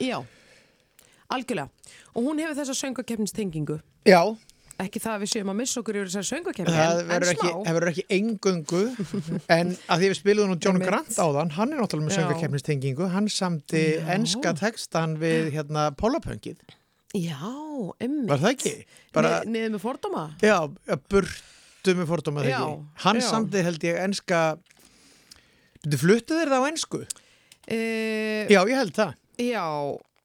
[0.00, 0.18] Já,
[1.30, 1.68] algjörlega.
[2.16, 3.80] Og hún hefur þessa söngakefnistengingu.
[4.08, 4.22] Já,
[4.80, 7.30] Ekki það að við séum að missa okkur yfir þessari söngakefni, það en, en verður
[7.34, 8.78] ekki, það ekki engöngu
[9.52, 10.78] en að því við spiluðum nú John.
[10.80, 12.20] Grant áðan, hann er náttúrulega með Já.
[12.22, 14.06] söngakefnistengingu, hann samti Já.
[14.14, 16.62] enska textan við hérna Pólapöngið,
[17.16, 17.40] Já,
[17.98, 18.26] emmi.
[18.30, 18.74] var það ekki?
[19.16, 20.24] Bara, Ne, Niður með fordóma?
[20.44, 20.56] já,
[21.10, 22.84] burtu með fordóma Já, ekki.
[23.04, 23.26] Hann já.
[23.30, 24.42] samti held ég enska,
[25.82, 27.02] þú fluttu þér það á ensku?
[27.70, 29.14] Uh, Já, ég held það.
[29.38, 29.66] já,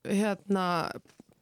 [0.10, 0.68] hérna,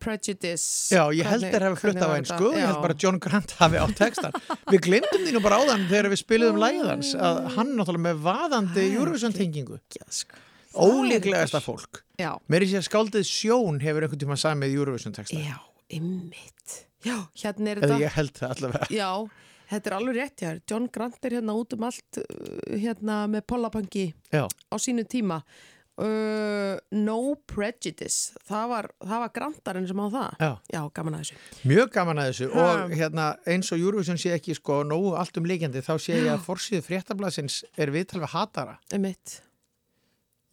[0.03, 0.91] Prejudice.
[0.91, 3.87] Já, ég held þér hafi flutt á einsku ég held bara John Grant hafi á
[3.95, 4.33] textan.
[4.67, 8.19] Við glemdum því nú bara áðan þegar við spiluðum lægið hans að hann náttúrulega með
[8.25, 9.79] vaðandi Eurovision tengingu.
[10.11, 10.35] Sko.
[10.73, 12.03] Ólíklegasta fólk.
[12.19, 15.37] Já, Meiri sér skáldið sjón hefur einhvern tíma samið Eurovision texta.
[15.37, 15.57] já,
[15.89, 16.85] emmitt.
[17.03, 18.87] Já, hérna er Eða ég held það allavega.
[18.93, 19.09] Já,
[19.73, 20.61] þetta er alveg rétt hér.
[20.69, 22.25] John Grant er hérna út um allt uh,
[22.79, 25.41] hérna með Pollapangi á sínu tíma.
[25.93, 30.31] Uh, no Prejudice, það var, það var Grantarinn sem á það.
[30.41, 30.51] já.
[30.73, 31.35] Já, gaman að þessu.
[31.69, 32.63] Mjög gaman að þessu Ha.
[32.63, 36.31] og hérna, eins og Eurovision sé ekki sko nógu allt um líkjandi þá sé ég
[36.33, 38.79] að forsýðu fréttablasins er viðtal við hatara.
[38.91, 39.41] Emmitt.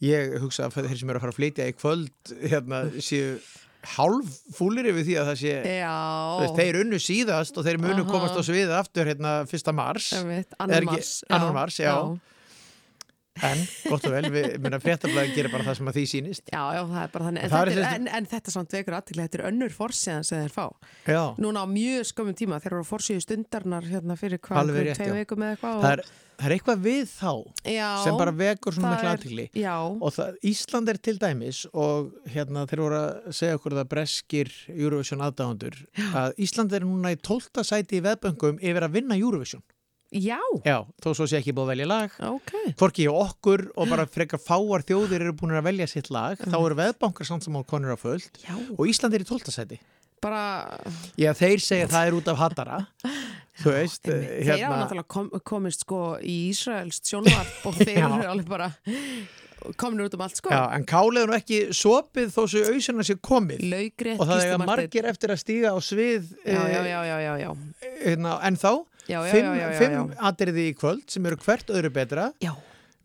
[0.01, 3.35] Ég hugsa að þeir sem eru að fara að flytja í kvöld hérna, séu
[3.95, 5.93] hálf fúlir yfir því að það sé Já,
[6.41, 8.09] veist, þeir unnu síðast og þeir munu Aha.
[8.11, 11.13] komast á sviðið aftur hérna fyrsta mars annar mars.
[11.29, 11.95] annan mars, já.
[13.47, 16.63] En gott og vel, við meina fréttablaði gerir bara það sem að því sýnist Já,
[16.75, 17.43] já, það er bara þannig.
[17.45, 20.41] En, þetta, er, þessi- en, en þetta samt vekur aðtiklega, þetta er önnur forsíðan sem
[20.43, 20.65] þeir fá.
[21.07, 24.99] Já, Núna á mjög skömmum tíma, þeir eru á forsíðu stundarnar hérna fyrir hvað, rétt,
[24.99, 25.15] tvei já.
[25.21, 25.79] vikum eða eitthvað.
[25.85, 26.03] það er,
[26.41, 27.31] það er eitthvað við þá
[27.71, 32.11] já, sem bara vekur svona er- aðtikli Já, og það, Ísland er til dæmis og
[32.35, 35.77] hérna þeir voru að segja okkur það breskir Eurovision aðdáðundur
[36.19, 37.63] að Ísland er núna í 12.
[37.63, 39.61] sæti í veðböngum yfir að vinna Eurovision
[40.11, 42.51] já, Já, þó svo sé ekki búið að velja lag ok.
[42.79, 46.77] Hvorki okkur og bara frekar fáar þjóðir eru búin að velja sitt lag þá eru
[46.81, 48.41] veðbankar samt sem á konur á fullt
[48.77, 49.51] og Ísland er í 12.
[49.55, 49.79] sæti
[50.21, 50.77] bara,
[51.17, 52.81] Já, þeir segja að það er út af hattara
[53.61, 54.29] Þú veist, einmitt.
[54.31, 58.69] eh, þeir hafa náttúrulega kom, komist sko í Ísraelst sjónvarp og þeir eru alveg bara
[59.77, 60.49] komin út um allt sko.
[60.49, 64.45] Já, en kálið er nú ekki sopið þó svo auðsuna sé komið Laugrétt, og það
[64.47, 67.51] er margir eftir að stíga á svið Já, já, eh, já, já, já, já.
[68.01, 68.71] hérna, en þá
[69.31, 72.53] fimm, atriði í kvöld sem eru hvert öðru betra Já,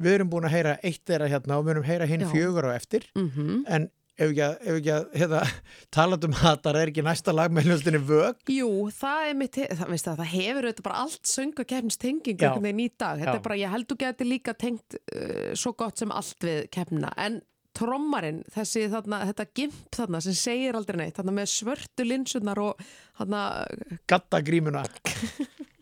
[0.03, 2.69] við erum búin að heyra eitt þeirra hérna og við erum að heyra hinn fjögur
[2.69, 3.63] á eftir mhm.
[3.67, 5.41] en ef ekki að, ef ekki að hérna,
[5.97, 9.91] talað um hattar er ekki næsta lag með hljóstinni vög Jú, það er mitt, það,
[9.93, 12.49] veist það, það hefur auðvitað bara allt söngakefnistengingu Já.
[12.49, 13.21] einhvern veginn í dag.
[13.27, 17.13] Er bara, ég held þú geti líka tengt uh, svo gott sem allt við kefnina.
[17.21, 17.43] En
[17.77, 22.87] trommarinn, þessi þarna, þetta gimp þarna sem segir aldrei neitt, þarna með svörtu linsunar og
[23.19, 23.43] þarna
[24.09, 24.87] gatta grímuna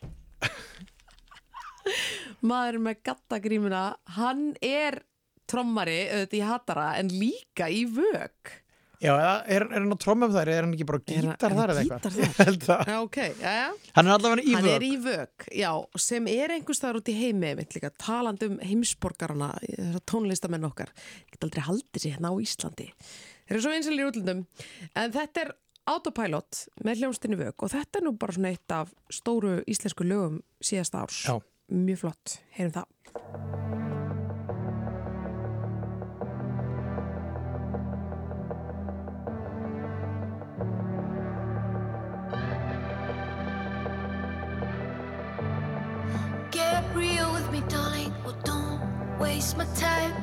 [2.45, 3.85] maður með gattagrímuna,
[4.19, 5.01] hann er
[5.51, 8.55] trommari auðvitað í hattara en líka í vög.
[9.05, 9.13] Já,
[9.45, 11.73] er, er hann að tromma um þær eða er hann ekki bara á gítar þar
[11.75, 12.15] eða eitthvað?
[12.15, 12.55] gítar þar?
[12.65, 12.85] Það.
[12.89, 13.67] Já, ok, já, já.
[13.99, 14.87] Hann er allavega í Hann er vög.
[14.87, 15.71] í vög, já,
[16.01, 20.95] sem er einhvers staðar út í heimi, einmitt líka, talandi um heimsborgarana, þessar tónlistamenn okkar.
[21.27, 22.89] Ég get aldrei haldið sér hérna á Íslandi.
[23.45, 24.41] Þeir eru svo einsalir í útlundum.
[24.97, 25.53] En þetta er
[25.85, 30.39] Autopilot með hljónstinni vög og þetta er nú bara svona eitt af stóru íslensku lögum
[30.65, 31.19] síðasta árs.
[31.29, 31.37] Já.
[31.69, 32.89] Mjög flott, heyrum það.
[46.51, 48.81] Get real with me, darling, or don't
[49.21, 50.17] waste my time.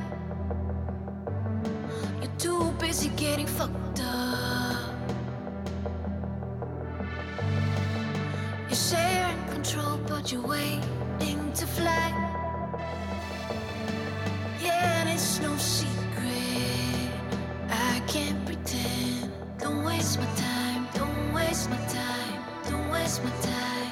[2.19, 4.60] You're too busy getting fucked up.
[8.71, 12.07] You're sharing control, but you're waiting to fly.
[14.63, 17.11] Yeah, and it's no secret.
[17.69, 19.29] I can't pretend.
[19.59, 20.87] Don't waste my time.
[20.93, 22.45] Don't waste my time.
[22.69, 23.91] Don't waste my time.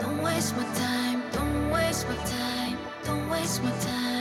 [0.00, 4.17] Don't waste my time, don't waste my time, don't waste my time.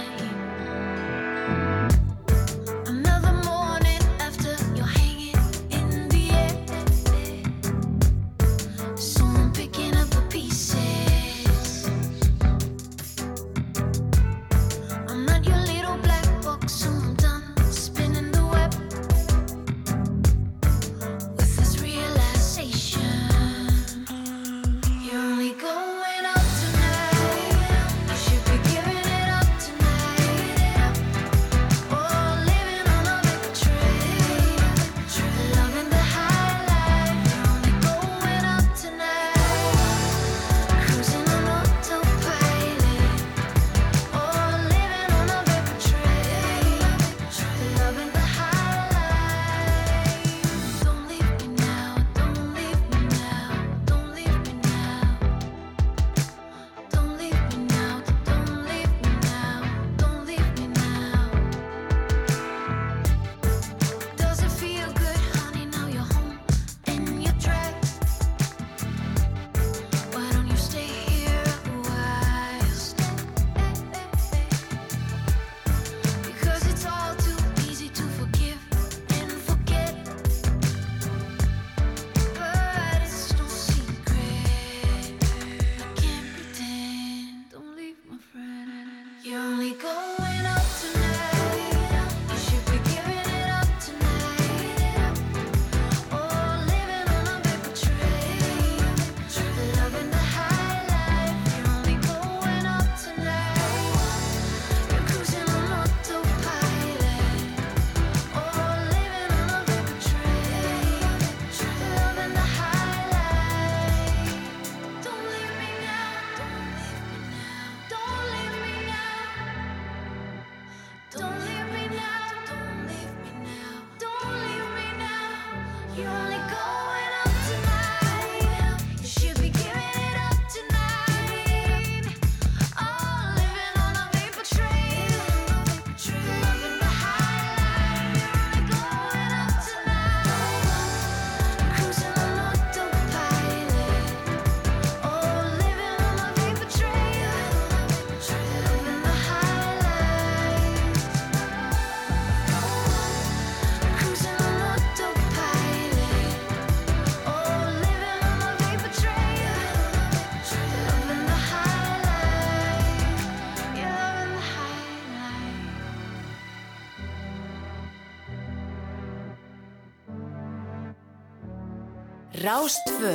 [172.48, 173.12] Rástfö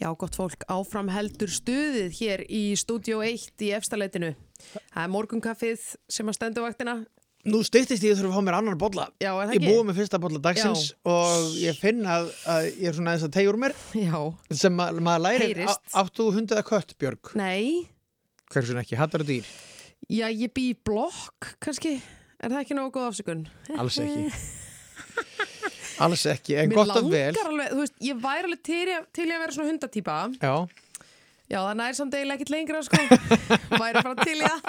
[0.00, 4.30] Já, gott fólk, áfram heldur stuðið hér í Studio 1 í efstaleitinu.
[4.92, 5.82] Það er morgunkaffið
[6.12, 6.94] sem að stendu vaktina.
[7.48, 9.06] Nú styttist ég þurfa að fá mér annar bolla.
[9.20, 9.72] Já, er það Ég ekki?
[9.74, 10.96] búið með fyrsta bolla dagsins Já.
[11.12, 14.20] og ég finn að, að ég er svona aðeins að tegja úr mér Já.
[14.62, 15.60] sem ma maður.
[15.68, 17.32] Á- Áttu þú hundið að kött, Björg?
[17.40, 17.88] Nei,
[18.52, 18.96] Hversun ekki?
[19.00, 19.48] Hattar og dýr?
[20.08, 21.96] já, ég bý blokk, kannski.
[22.40, 23.44] Er það ekki nógu góð afsökun?
[23.76, 24.32] Alls ekki.
[26.06, 27.34] Alls ekki, en Mér gott og vel.
[27.44, 30.20] alveg, veist, ég væri alveg til, að- til að vera svona hundatýpa.
[30.40, 30.54] Já,
[31.50, 32.98] Já, það nær samt eiginlega ekkert lengra, sko.
[33.82, 34.60] væri bara til í það.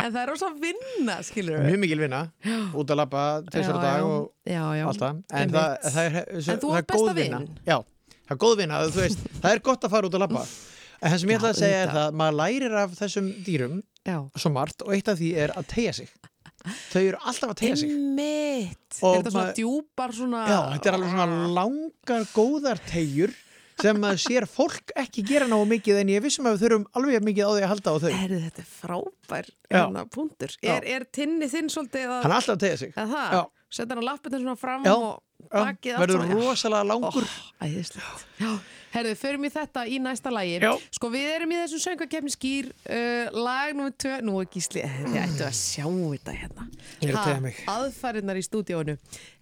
[0.00, 2.20] En það er rosa vinna, skilur mjög mikil vinna,
[2.72, 3.02] út að
[3.68, 4.84] á Já, dag og já, já.
[4.88, 5.18] allt það.
[5.42, 7.40] En það, það er, En þú það er góð vinna.
[7.42, 7.58] vin.
[7.68, 7.76] Já,
[8.24, 10.46] það er góð vinna, þú veist, það er gott að fara út að labba.
[11.02, 13.76] En það sem ég ætla að segja er það, maður lærir af þessum dýrum
[14.08, 16.08] Já, svo margt og eitt af því er að tegja sig.
[16.92, 17.94] Þau eru alltaf að tegja sig.
[17.94, 18.98] Einmitt.
[19.00, 20.42] Og Er þetta svona djúpar svona...
[20.48, 23.34] Já, þetta er alveg svona langar góðar tegjur
[23.82, 27.24] sem maður sér fólk ekki gera náðu mikið en ég vissum að við þurfum alveg
[27.26, 28.12] mikið á því að halda á þau.
[28.20, 30.54] Herðu, þetta er frábær hérna, punktur.
[30.62, 32.20] Er, er tinni þinn svolítið að...
[32.22, 32.94] Hann er alltaf tegja sig.
[33.72, 34.92] Setja hann að lappið svona fram Já.
[34.92, 37.26] og bakið verður rosalega langur.
[37.26, 38.26] Ó, æðislegt.
[38.92, 40.58] Herðu, förum í þetta í næsta lagi.
[40.60, 40.72] Já.
[40.92, 43.72] Sko, við erum í þessum söngakefni skýr uh, lag.
[43.72, 44.18] 2.
[44.26, 46.66] Nú er gísli, þið ættu að sjá þetta hérna.
[47.00, 47.60] Ég er að Ha, teygja mig.
[47.72, 48.96] Aðfærinnar í stúdíónu.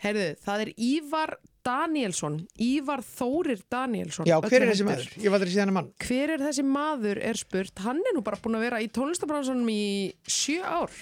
[0.04, 1.34] Herðu, það er Ívar
[1.66, 2.38] Danielsson.
[2.62, 4.28] Ívar Þórir Danielsson.
[4.28, 5.08] Já, hver er þessi maður?
[5.20, 7.82] Ég var síðan að mann Hver er þessi maður er spurt.
[7.84, 9.82] Hann er nú bara búin að vera í tónlistabransanum í
[10.30, 10.94] sjö ár.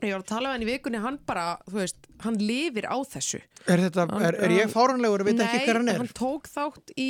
[0.00, 2.96] Ég var að tala um hann í vikunni, hann bara, þú veist, hann lifir á
[3.04, 3.40] þessu.
[3.66, 6.00] Er, þetta, er, er ég fáranlegur og veit ekki hver hann Nei, er?
[6.00, 7.08] hann tók þátt í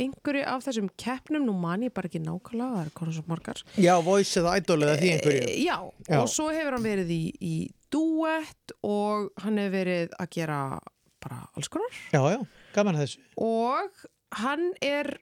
[0.00, 3.60] einhverju af þessum keppnum, nú man ég bara ekki nákvæmlega, það er konar svo margar.
[3.76, 5.76] Já, Voice eða Idol eða því einhverju E, já,
[6.08, 6.16] Já.
[6.22, 7.54] og svo hefur hann verið í, í
[7.92, 10.60] duett og hann hefur verið að gera
[11.20, 12.00] bara alls konar.
[12.14, 12.40] Já, já,
[12.78, 14.06] gaman að þessu Og
[14.40, 15.18] hann er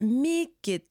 [0.00, 0.82] mikill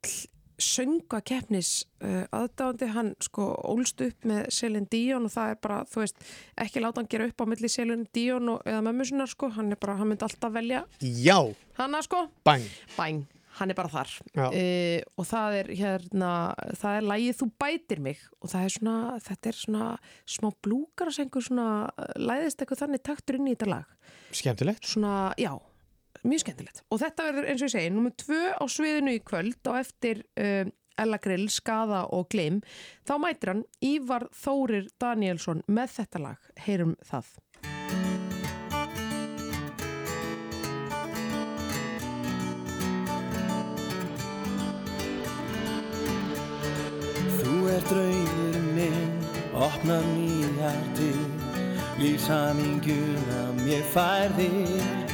[0.61, 1.71] söngakeppnis
[2.03, 6.23] uh, aðdáðandi, hann sko ólst upp með Celine Dion og það er bara, þú veist,
[6.61, 9.73] ekki láta hann gera upp á milli Celine Dion og, eða mömmu sinnar sko, hann
[9.73, 11.37] er bara, hann myndi alltaf velja Já,
[11.79, 12.65] hana sko, bang.
[12.95, 13.23] Bæng,
[13.59, 14.13] hann er bara þar.
[14.35, 16.31] Uh, og það er hérna,
[16.79, 18.21] það er lægið Þú bætir mig.
[18.41, 18.95] Og það er svona,
[19.25, 19.89] þetta er svona
[20.37, 23.97] smá blúkarasengur svona, uh, læðist eitthvað þannig taktur inn í þetta lag.
[24.31, 24.87] Skemmtilegt.
[24.87, 25.53] Svona, já,
[26.27, 26.83] mjög skemmtilegt.
[26.91, 30.23] Og þetta verður eins og ég segi, nummer tvö á sviðinu í kvöld og eftir
[30.37, 32.61] um, Ella Grill, Skada og Gleim
[33.07, 36.51] þá mætir hann Ívar Þórir Danielsson með þetta lag.
[36.65, 37.31] Heyrum það.
[47.41, 49.15] Þú er draumur minn,
[49.57, 51.15] opnar nýjar til
[52.01, 55.10] Lífsaminguna mér færðir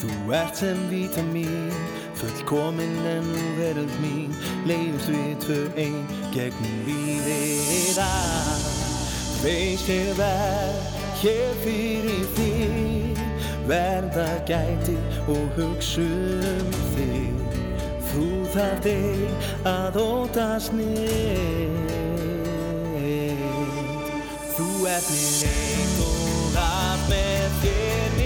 [0.00, 1.72] Þú ert sem víta mín,
[2.16, 3.26] fullkomin en
[3.58, 4.32] veröld mín.
[4.64, 5.98] Leiðumst við tvö ein
[6.32, 8.64] gegnum lífið að
[9.40, 13.20] Veist ég verð hér fyrir þig.
[13.68, 14.96] Verða gæti
[15.28, 17.58] og hugsa um þig.
[18.10, 18.26] Þú
[18.56, 21.92] þarf þig að ótast neitt
[24.56, 28.19] Þú ert mér eitt og allt með þér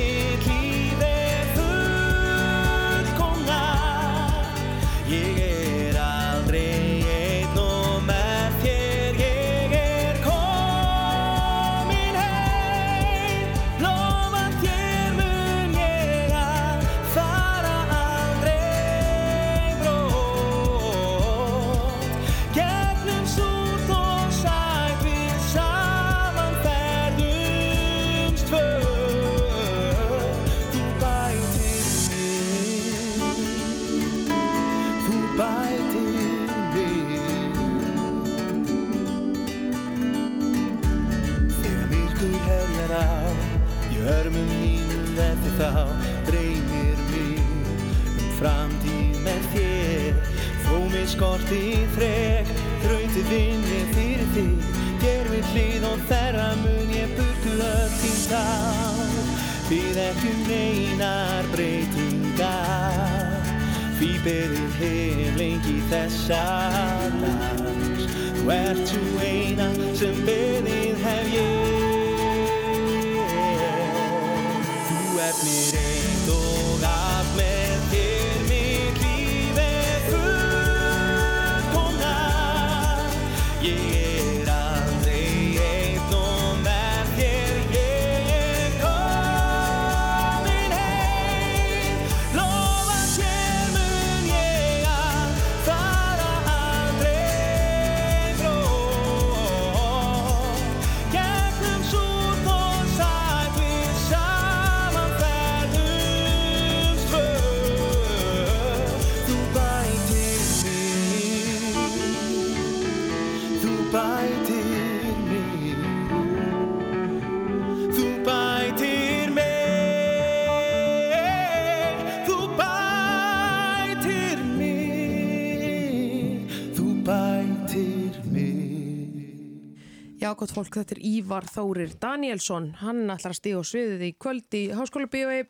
[130.44, 134.56] gott fólk, þetta er Ívar Þórir Danielsson hann ætlar að stíða á sviðið í kvöld
[134.58, 135.46] í Háskóla Bíói,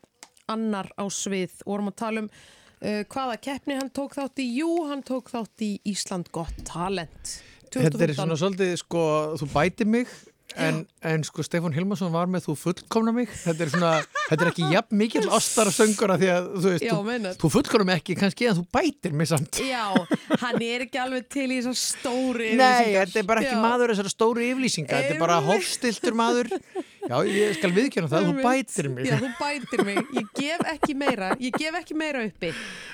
[0.55, 4.47] annar á svið og vorum að tala um uh, hvaða keppni hann tók þátt í,
[4.61, 7.33] jú, hann tók þátt í Ísland gott talent
[7.75, 8.15] Þetta er 2015.
[8.21, 9.03] svona svolítið sko,
[9.41, 10.15] þú bætir mig
[10.57, 13.31] en, en sko Stefán Hilmarsson var með þú fullkomna mig.
[13.43, 13.93] Þetta er svona,
[14.29, 17.89] þetta er ekki jafn mikil ástara söngura því að þú veist, Já, þú, þú fullkomna
[17.91, 19.61] mig ekki kannski en þú bætir mig samt.
[19.65, 19.85] Já,
[20.45, 23.11] hann er ekki alveg til í þessar stóri Nei, yfirlýsingar.
[23.13, 23.63] þetta er bara ekki Já.
[23.67, 26.53] maður þessara stóru yflýsinga, þetta er bara hófstiltur maður
[27.05, 29.09] Já, ég skal viðkjöna það, þú bætir mig.
[29.09, 32.53] Já, þú bætir mig, ég gef ekki meira ég gef ekki meira uppi.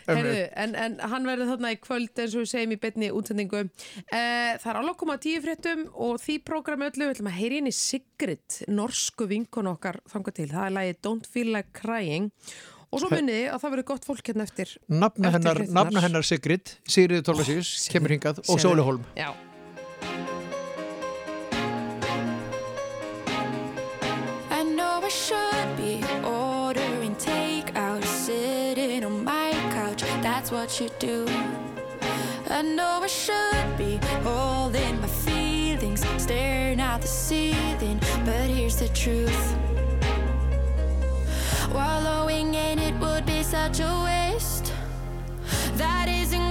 [0.09, 3.63] Heyrðu, en, en hann verður þarna í kvöld eins og við segjum í betni útsendingu.
[4.11, 7.61] Eh, Það er alveg að tíu fréttum og því prógrami öllu við ætlum að heyri
[7.61, 12.31] inn í Sigrid norsku vinkun okkar þangað til, það er lagið Don't Feel Like Crying.
[12.91, 16.27] Og svo munið þið að það verður gott fólk hérna eftir Nafna Eftir hennar, hennar
[16.27, 18.59] Sigrid, Sigriður Tólasius, kemur hingað og.
[18.59, 19.07] Sóli Holm
[25.11, 30.03] should be ordering takeout, sitting on my couch.
[30.23, 31.27] That's what you do.
[32.49, 38.01] I know I should be holding my feelings, staring at the ceiling.
[38.25, 39.57] But here's the truth.
[41.73, 44.73] Wallowing in it would be such a waste.
[45.75, 46.50] That isn't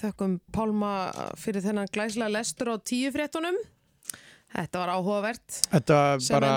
[0.00, 0.92] þökkum Pálma
[1.40, 3.58] fyrir þennan glæslega lestur á tíu fréttunum.
[4.48, 5.96] Þetta var áhugavert Þetta
[6.32, 6.52] bara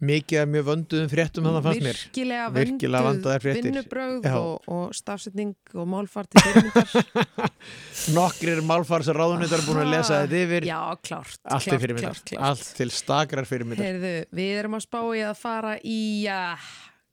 [0.00, 4.36] mikið mjög vönduðum fréttum þannig fannst mér Virkilega Virkilega vönduð Já.
[4.38, 7.50] og, og stafsetning og málfarti fyrirmyndar.
[8.16, 11.40] Nokkrir málfars að ráðunnitar búin að lesa þetta yfir Já, klárt.
[11.44, 12.44] Allt til klárt, fyrirmyndar, klárt, klárt.
[12.48, 16.40] allt til stakrar fyrirmyndar Heyrðu, við erum að spá í að fara í, ja,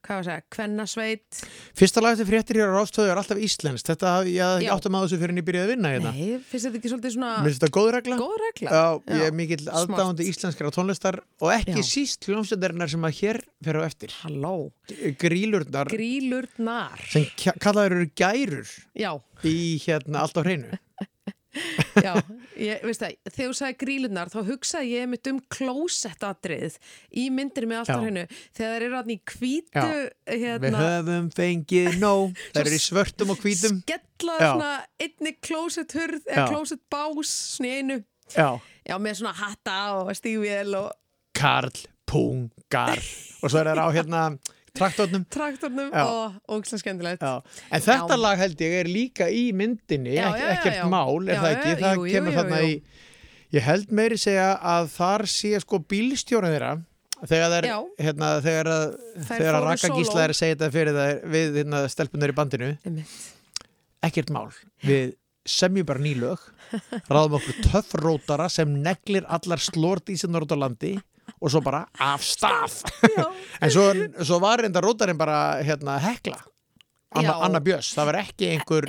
[0.06, 1.38] hvað var að segja, kvennasveit.
[1.78, 4.70] Fyrsta lag eftir fréttir hér á Rástöðu er alltaf íslenskt Þetta hafði ég Já.
[4.76, 7.14] áttum að þessu fyrir en ég byrjaði að vinna hérna Nei, finnst þetta ekki svolítið
[7.16, 8.70] svona Mér finnst þetta góð regla góð regla?
[8.78, 10.32] Já, ég Já, er mikill aðdáðandi smart.
[10.32, 11.88] íslenskara tónlistar og ekki Já.
[11.90, 14.54] síst hljómsveitarnar sem að hér fer á eftir Halló,
[15.20, 16.98] Grílurnar grílurnar.
[17.10, 17.26] sem
[17.58, 19.12] kallaður eru gærur Já,
[19.44, 20.78] í hérna allt á hreinu
[22.06, 22.12] já,
[22.60, 26.76] ég, veist það, þegar þú sagði grílunar þá hugsaði ég mitt um klósettatrið
[27.22, 28.04] í myndir með allt á Já.
[28.04, 28.24] hennu.
[28.58, 32.36] Þegar þeir eru hann í hvítu Við hérna, höfum fengið nóg.
[32.52, 33.80] Það eru í svörtum og hvítum.
[33.86, 34.50] Skella Já.
[34.52, 37.34] svona einni klósetthurð eða klósettbás
[37.64, 38.00] í einu.
[38.34, 38.50] Já,
[38.84, 40.92] já, með svona hatta og stígvél og
[41.38, 41.72] Karl
[42.08, 43.00] Pungar.
[43.42, 44.22] Og svo er það á hérna
[44.78, 46.04] traktornum traktornum Já.
[46.06, 47.32] og ógislega skemmtilegt Já.
[47.70, 48.22] En þetta Já.
[48.22, 51.74] lag held ég er líka í myndinni, ekkert mál, er það ekki?
[51.82, 52.68] Það jú, kemur jú, þarna jú.
[52.68, 53.06] í,
[53.58, 56.72] ég held meiri segja að þar sé sko bílstjórið þeirra,
[57.28, 57.78] þegar Já.
[58.08, 58.72] hérna, þegar
[59.30, 59.94] þegar Raka.
[59.96, 62.74] Gísla er að segja þetta fyrir það við hérna, stelpunar í bandinu,
[64.08, 64.48] ekkert mál,
[64.86, 65.16] við
[65.48, 66.42] semjum bara nýlög,
[67.08, 70.98] ráðum okkur töffrótara sem neglir allar slordísinnar út á landi
[71.36, 72.80] og svo bara af stað.
[73.62, 73.88] en svo,
[74.24, 76.40] svo var reynda rótarinn bara hérna, hekla.
[77.16, 77.34] Anna.
[77.46, 78.86] Anna Björns, það var ekki einhver,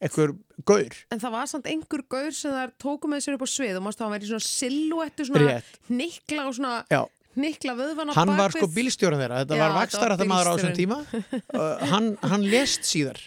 [0.00, 0.30] einhver
[0.68, 0.94] gaur.
[1.12, 3.74] En það var samt einhver gaur sem þær tóku með sér upp á svið.
[3.76, 5.74] Og mást að hann verið svona silhuettu svona Rétt.
[5.90, 7.02] hnikla og svona Já,
[7.36, 9.42] hnikla vöðvan á hann var sko bílstjórun þeirra.
[9.44, 11.02] Þetta Já, var vakstar var þetta maður á þessum tíma.
[11.60, 13.20] Uh, hann, hann lést síðar.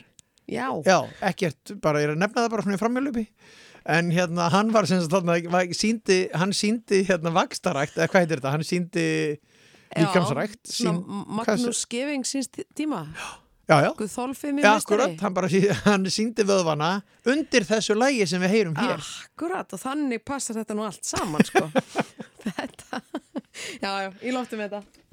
[0.50, 0.98] Já, Já,
[1.30, 3.24] ekkert, bara ég er að nefna það bara svona í framjálöpi
[3.86, 8.52] en hérna hann var sem sagt síndi, hann síndi hérna vakstarækt, eða hvað heitir þetta,
[8.56, 9.08] hann síndi
[9.94, 11.00] líkamsrækt sín,
[11.38, 13.06] Magnús Skeving síns tí- tíma.
[13.64, 15.48] Já, já, já, akkurat, hann bara
[15.88, 19.00] hann síndi vöðvana undir þessu lægi sem við heyrum hér.
[19.00, 21.70] Akkurat og þannig passar þetta nú allt saman sko.
[22.44, 23.00] Þetta
[23.84, 25.04] Já, já, ég lofti með þetta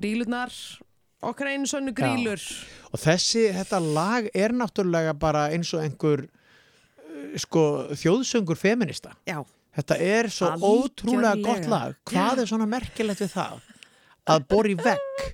[0.00, 0.52] grílunar
[1.30, 2.40] okkar einu sönnu grílur
[2.90, 7.64] og þessi, þetta lag er náttúrulega bara eins og einhver uh, sko,
[8.00, 9.12] þjóðsöngur feminista.
[9.28, 9.42] Já,
[9.76, 10.86] þetta er svo Algjörlega.
[10.86, 11.98] ótrúlega gott lag.
[12.10, 13.60] Hvað er svona merkilegt við það?
[14.30, 15.28] Að bora í vegg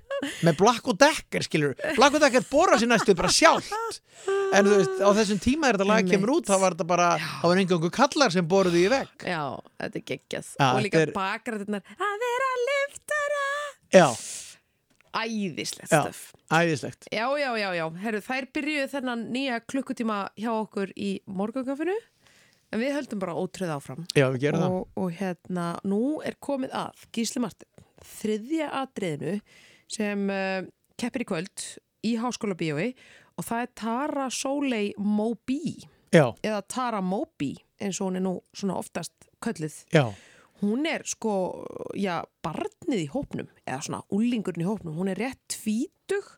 [0.47, 3.73] með Black og Decker skilur Black og Decker bora sér næstu bara sjálft.
[4.57, 7.09] En þú veist, á þessum tíma er þetta lag kemur út, þá var þetta bara
[7.19, 9.27] þá var einhverjum kallar sem boruðu í vegg.
[9.29, 9.43] Já,
[9.83, 10.49] þetta er geggjað.
[10.57, 13.45] Já, og líka er- bakrættirnar að vera liftara
[13.93, 14.07] já,
[15.17, 16.21] Æðislegt já, stöf
[16.53, 17.09] æðislegt.
[17.13, 21.97] Já, já, já, já, herru, þær byrjuðu þennan nýja klukkutíma hjá okkur í morgungafinu
[22.75, 24.07] en við höldum bara ótröð áfram.
[24.17, 24.77] Já, við gerum það.
[24.77, 27.87] Og, og hérna, nú er komið að Gísli Martin,
[28.17, 29.37] þriðja atriðinu
[29.97, 30.63] sem uh,
[30.99, 31.67] keppir í kvöld
[32.07, 32.93] í Háskóla bíói
[33.37, 35.77] og það er Tara Sóley Moby.
[36.15, 39.13] Já, eða Tara Moby eins og hún er nú svona oftast
[39.43, 39.83] kölluð.
[39.93, 40.07] já,
[40.63, 41.33] Hún er sko,
[41.99, 44.95] já, barnið í hópnum eða svona úlingurinn í hópnum.
[44.97, 46.31] Hún er rétt tvítug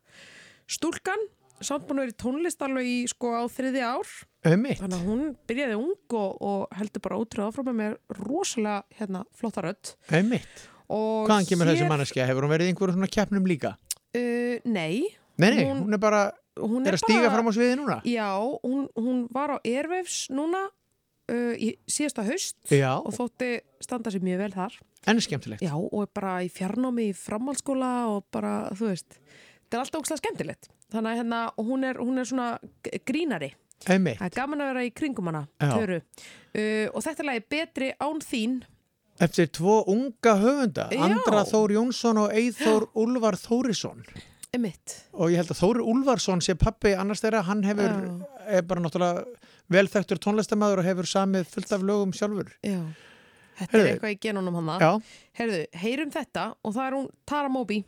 [0.69, 1.23] stúlkan,
[1.65, 4.11] samt búin að vera í tónlist alveg í sko á þriði ár.
[4.49, 4.81] ömmitt.
[4.83, 9.65] Þannig að hún byrjaði ung og, og heldur bara ótrúð áfram með rosalega hérna, flotta
[9.65, 9.95] rödd.
[10.15, 10.67] Ömmitt.
[10.89, 12.27] Og Hvaðan kemur þessi hér- manneskja?
[12.29, 13.75] Hefur hún verið í einhverjum svona keppnum líka?
[14.17, 15.05] Uh, nei.
[15.39, 16.23] Nei, nei, Hún- hún, er bara,
[16.59, 18.01] Hún er að stíga fram á sviði núna.
[18.09, 18.31] Já,
[18.65, 20.65] hún, hún var á Airwaves núna
[21.33, 23.51] uh, í síðasta haust Já, og þótti
[23.85, 24.79] standa sér mjög vel þar.
[25.09, 25.63] en skemmtilegt.
[25.65, 29.19] Já, og bara í fjarnámi í framhaldsskóla og bara, þú veist,
[29.65, 30.71] þetta er alltaf ókslega skemmtilegt.
[30.93, 32.49] Þannig að hérna, hún er, hún er svona
[33.09, 33.53] grínari.
[33.89, 34.19] Ömmitt.
[34.19, 35.71] Það er gaman að vera í kringum hana, Já.
[35.77, 36.01] Töru.
[36.57, 38.59] Uh, og þetta lagi betri án þín.
[39.23, 41.05] Eftir tvo unga höfunda, Já.
[41.07, 44.03] Andra Þór Jónsson og Eithór Úlfar Þórisson.
[44.57, 44.95] Emitt.
[45.13, 47.99] Og ég held að Þóri Úlfarsson sé pappi annars þeirra, hann hefur,
[48.49, 49.27] er bara náttúrulega
[49.73, 52.51] velþektur tónlistamæður og hefur samið fullt af lögum sjálfur.
[52.65, 52.81] Já.
[53.59, 53.85] Þetta Heyrðu.
[53.85, 54.77] er eitthvað í genunum hana.
[54.79, 54.91] Já,
[55.41, 57.81] Herðu, heyrum þetta og það er hún Tara Moby.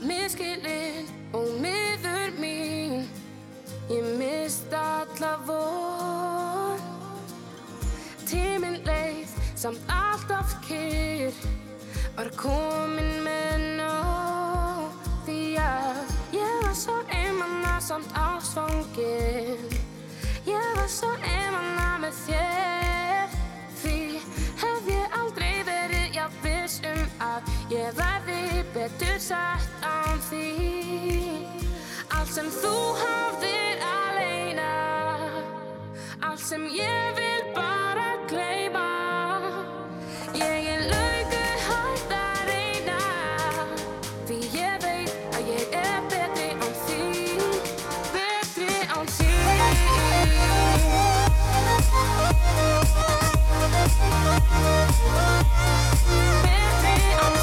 [0.00, 3.02] Miskilinn og miður mín
[3.90, 6.80] Ég mist alla von
[8.30, 11.36] Tíminn leið samt alltaf kyrr
[12.16, 16.09] Var komin með nóg Því að
[16.74, 19.58] svo einmanna samt ásfangin
[20.46, 23.34] Ég var svo einmanna með þér.
[23.80, 23.96] Því
[24.60, 30.46] hef ég aldrei verið jafn viss um að ég verði betur sett án því
[32.16, 34.70] Allt sem þú hafðir aleina
[36.20, 38.99] Allt sem ég vil bara gleyma
[56.42, 57.34] Betri án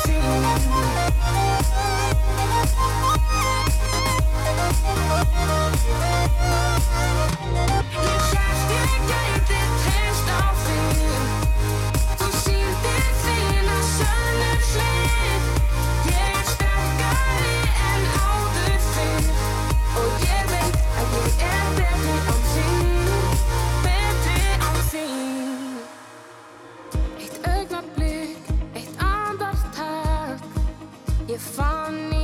[31.38, 32.16] Ég fann í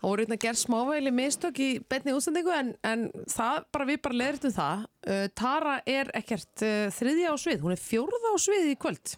[0.00, 4.18] Það voru hérna gerð smávægileg mistök í betni útsendingu en, en það, bara við bara
[4.18, 4.82] leðritum það.
[5.06, 9.14] Uh, Tara er ekkert uh, þriðja á svið, hún er fjórða á svið í kvöld.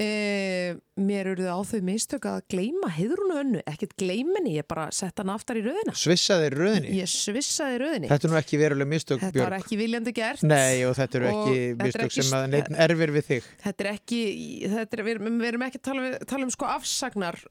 [0.00, 5.20] Uh, mér eru á þau mistök að gleyma heiðrúnu önnu, ekkert gleyminni, ég bara sett
[5.20, 5.92] hann aftar í röðina.
[5.92, 6.94] svissaði röðinni.
[6.96, 8.08] Ég svissaði röðinni.
[8.08, 9.50] Þetta er nú ekki veruleg mistök, Þetta Björg.
[9.50, 10.42] var ekki viljandi gert.
[10.48, 13.48] Nei, og þetta eru ekki er mistök ekki sem að neitt erfir við þig.
[13.66, 14.20] Þetta er ekki,
[14.78, 17.42] þetta er, við, við erum ekki að tala, tala um sko afsagnar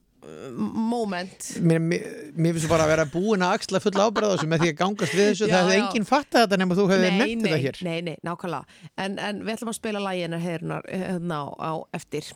[0.60, 1.50] moment.
[1.62, 4.78] Mér, mér, finnst bara að vera búin að axla fulla ábyrða þessu með því að
[4.82, 5.48] gangast við þessu.
[5.48, 7.80] Já, það hefði enginn fattað þetta nema þú hefði nefnt þetta hér.
[7.88, 8.78] nei, nei, nákvæmlega.
[9.00, 12.30] En, en við ætlum að spila lægina hérna hérna á, eftir.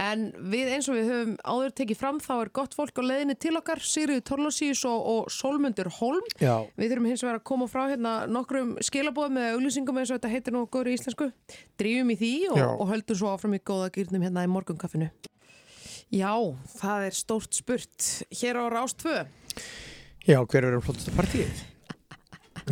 [0.00, 3.38] En við eins og við höfum áður tekið fram þá er gott fólk á leiðinni
[3.40, 6.24] til okkar Sigriður Torlosíus og, og Solmundur Holm.
[6.38, 10.20] Já, Við þurfum hins vegar að koma frá hérna nokkrum skilabóðum eða auglýsingum eins og
[10.20, 11.30] þetta heitir nú góður í íslensku.
[11.80, 12.18] Drífum í
[16.14, 16.32] Já.
[16.78, 18.08] það er stórt spurt.
[18.30, 19.24] Hér á Rás 2.
[20.24, 21.64] já hver er flottasta partíið?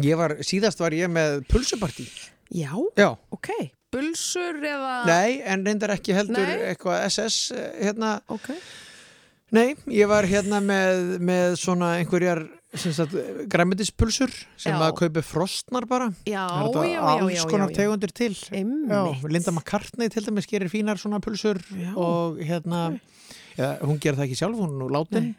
[0.01, 2.07] Ég var, síðast var ég með pulsupartí
[2.53, 3.51] Já, Já, ok.
[3.93, 5.03] Bulsur eða...
[5.05, 6.71] nei, en reyndar ekki heldur Nei.
[6.71, 8.49] eitthvað SS eh, hérna, Ok.
[9.53, 12.47] nei, ég var hérna með, með svona einhverjar
[13.53, 14.79] græmitispulsur sem Já.
[14.81, 18.33] að kaupi frostnar bara Já, já, já, alls konar tegundir til.
[18.49, 21.61] Linda McCartney til dæmis gerir fínar svona pulsur
[21.93, 22.95] og hérna
[23.59, 25.33] ja, hún gerir það ekki sjálf, hún er látin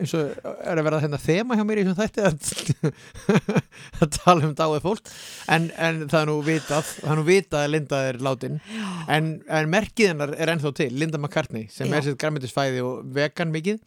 [0.00, 3.34] eins og er að vera hérna þema hjá mér í þessum þætti að,
[4.02, 5.10] að tala um dáið fólk
[5.54, 8.56] en, en það er nú vitað það er nú vitað að Linda er látin
[9.14, 11.96] en, en merkið hennar er ennþá til Linda McCartney sem Já.
[12.00, 13.78] er sér grænmyndisfæði og vegan mikið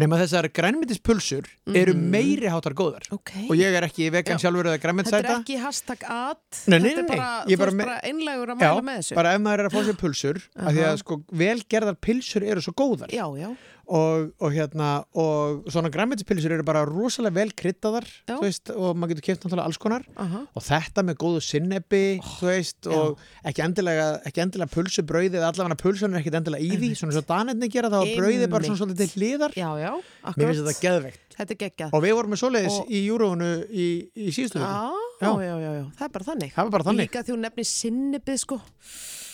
[0.00, 3.14] nema þessar grænmyndispulsur eru meiri hátar góðar Mhm.
[3.20, 3.30] Ok.
[3.50, 4.46] og ég er ekki vegan Já.
[4.46, 6.38] sjálfur eða Þetta er ekki hashtag ad.
[6.66, 9.14] Nei, nei, Þetta er nei, bara, þú me- bara einlegur að mæla með þessu.
[9.18, 10.90] bara ef maður er að fá sér pulsur af því Aha.
[10.92, 13.50] að sko velgerðar pilsur eru svo góðar Já, já.
[13.86, 19.26] Og, og hérna og svona græmitispilsur eru bara rosalega vel þú veist, og maður getur
[19.28, 20.40] keft náttúrulega alls konar Aha.
[20.56, 25.78] og þetta með góðu sinnebi þú veist, og ekki endilega ekki endilega pulsubrauði eða allavega
[25.80, 28.80] pulsun er ekkit endilega í því, svona svo danetni gera þá er brauði bara svona
[28.82, 29.92] svolítið til hliðar Já, já.
[30.34, 31.90] mér finnst þetta geðveikt Þetta er geggjað.
[31.92, 34.56] og við vorum með svoleiðis Og- í júróinu í, í síðustu.
[34.56, 34.88] Já,
[35.20, 35.30] Já.
[35.44, 36.52] já, já, það er bara þannig.
[36.54, 38.58] það var bara þannig Líka því hún nefnir sinnebið sko,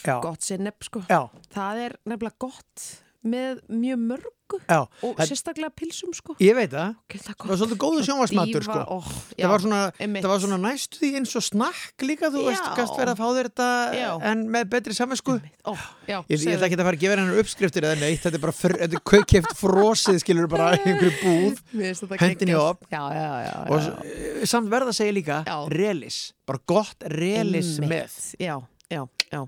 [0.02, 1.04] já, gott sinneb sko.
[1.06, 1.20] já,
[1.54, 4.30] Það er nefnilega gott með mjög mörgu
[4.68, 4.80] já.
[4.82, 6.34] og Þetta- sérstaklega pilsum sko.
[6.42, 8.80] ég veit það Gilda það var svolítið góðu sjónvarsmatur sko.
[8.96, 9.06] oh,
[9.38, 12.74] það var svona, það var svona næstu því eins og snakk líka, þú veist, Já.
[12.76, 14.10] gast verið að fá þér þetta Já.
[14.32, 17.82] en með betri samvinsku já, ég, ég ætla ekki að fara að gefa hennar uppskriftir
[17.88, 22.52] eða neitt, þetta er bara fr, þetta er kveikeft frosið skilur bara einhverju búð hendin
[22.52, 22.86] í opn.
[22.92, 24.42] Já, já, já, já, og já.
[24.42, 25.56] s- samt verða að segja líka Já.
[25.70, 28.10] relis, bara gott relis með
[28.42, 28.58] Já,
[28.90, 29.46] já, já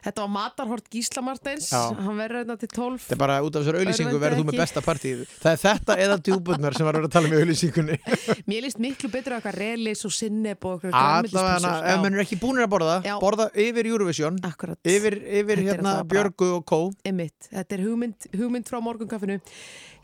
[0.00, 1.70] Þetta var Matarhort Gísla Martins.
[1.74, 4.58] Hann verður hérna til 12 þetta er bara út af þessar auðlýsingu verður þú með
[4.60, 7.98] besta partíð það er þetta eða djúbundnar sem var að vera að tala um auðlýsingunni
[8.50, 12.40] Mér líst miklu betur að eitthvað relis og sinneb og allavega, ef mann er ekki
[12.40, 13.14] búinir að borða Já.
[13.22, 14.80] borða yfir Eurovision Akkurat.
[14.84, 16.80] yfir, yfir hérna Björgu og Kó.
[17.06, 19.40] Einmitt, þetta er hugmynd, hugmynd frá morgunkaffinu.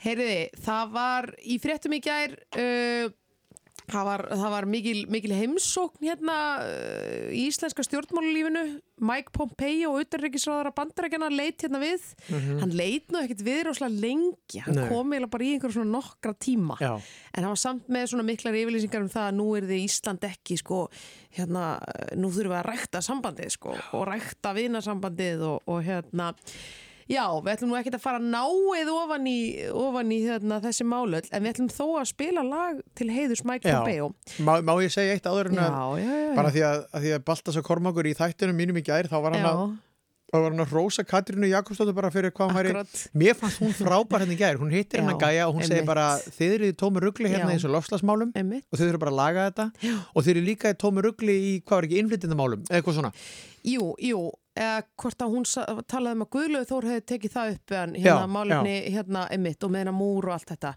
[0.03, 3.15] Heyriði, það var í fréttum í gær uh,
[3.91, 8.65] það var, það var mikil, mikil heimsókn hérna uh, í íslenska stjórnmálulífinu
[9.07, 14.63] Mike Pompeo og utanreikisráðara bandarækjana leit hérna við hann leit nú ekkert við rosalega lengi
[14.65, 14.79] hann.
[14.79, 14.87] Nei.
[14.89, 16.95] kom eiginlega bara í einhver svona nokkra tíma Já.
[16.97, 20.27] en hann var samt með svona miklar yfirlýsingar um það að nú er þið Ísland
[20.31, 20.81] ekki sko,
[21.37, 21.67] hérna,
[22.17, 26.33] nú þurfum við að rækta sambandið sko, og rækta vinasambandið og, og hérna
[27.07, 29.39] Já, við ætlum nú ekkert að fara náið ofan í,
[29.71, 33.63] ofan í hérna, þessi málöld en við ætlum þó að spila lag til heiðus Mike.
[33.63, 34.09] Pompeo.
[34.43, 37.13] Má, má ég segja eitt áður en að já, já, bara því að, að því
[37.17, 39.61] að Baltas og Kormakur í þættunum mínum í gær þá var hann að,
[40.33, 43.77] þá var hann að rósa Katrínu Jakobsdóttur bara fyrir hvað hann væri mér fannst hún
[43.79, 44.59] frábær hérna í gær.
[44.59, 47.55] Hún hittir Já, hennar gæja og hún segir bara þið eru í tómu ruggli hérna
[47.55, 49.95] eins og lofslagsmálum og þið eru bara að laga þetta Já.
[50.11, 53.15] og þið eru líka í tómu ruggli í hvað var ekki innflytindamálum eða eitthvað svona.
[53.67, 54.25] Jú, jú,
[54.57, 55.47] eða hvort að hún
[55.87, 59.67] talaði um að Guðlaug Þór hefði tekið það upp en hérna Já, málefni hérna emitt
[59.67, 60.73] og með hérna múr og allt þetta.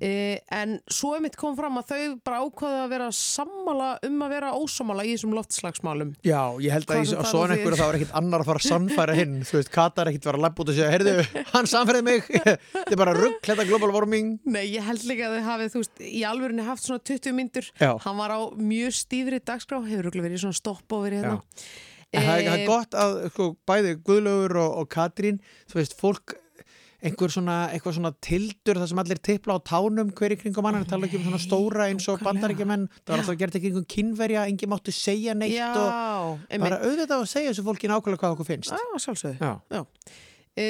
[0.00, 0.12] E,
[0.58, 4.52] en svo emitt kom fram að þau bara ákvaðu að vera sammála um að vera
[4.56, 6.14] ósámála í þessum loftslagsmálum.
[6.26, 8.68] Já, ég held að það svona nú einhverju þá er ekkit annar að fara að
[8.72, 9.36] sannfæra hinn.
[9.48, 11.16] Þú veist, Katar er ekkit að fara að lappa út og segja heyrðu,
[11.54, 12.32] hann sannfærið mig.
[12.78, 14.34] Þetta er bara rugg, þetta global warming.
[14.48, 17.68] Nei, ég held líka að þau hafið, þú veist, í alvörinni haft svona 20 myndur
[17.78, 20.08] hann var á mjög stífri dagskrá hefur
[22.16, 25.96] En það er, það er gott að sko, bæði Guðlaugur og, og Katrín þú veist,
[25.98, 26.38] fólk
[26.98, 31.06] einhver svona, eitthvað svona tildur það sem allir tippla á tánum hverju kringum annan, tala
[31.06, 34.72] ekki um svona stóra eins og bandaríkjumenn, það var alltaf gert ekki einhvern kynverja, engin
[34.72, 36.64] máttu segja neitt Já, og einmitt.
[36.64, 38.74] bara auðvitað að segja þessu fólki nákvæmlega hvað okkur finnst.
[38.74, 39.52] Já, sjálfsögðu.
[39.78, 39.84] Já,
[40.58, 40.66] e,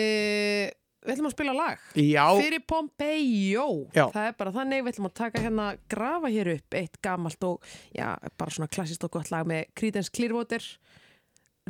[1.08, 1.82] Við ætlum að spila lag.
[1.96, 2.24] Já.
[2.36, 3.66] Fyrir Pompeo.
[3.94, 4.02] Já.
[4.12, 7.68] Það er bara þannig, við ætlum að taka hérna grafa hér upp eitt gamalt og
[7.94, 10.66] bara svona klassist og gott lag með Creedence Clearwater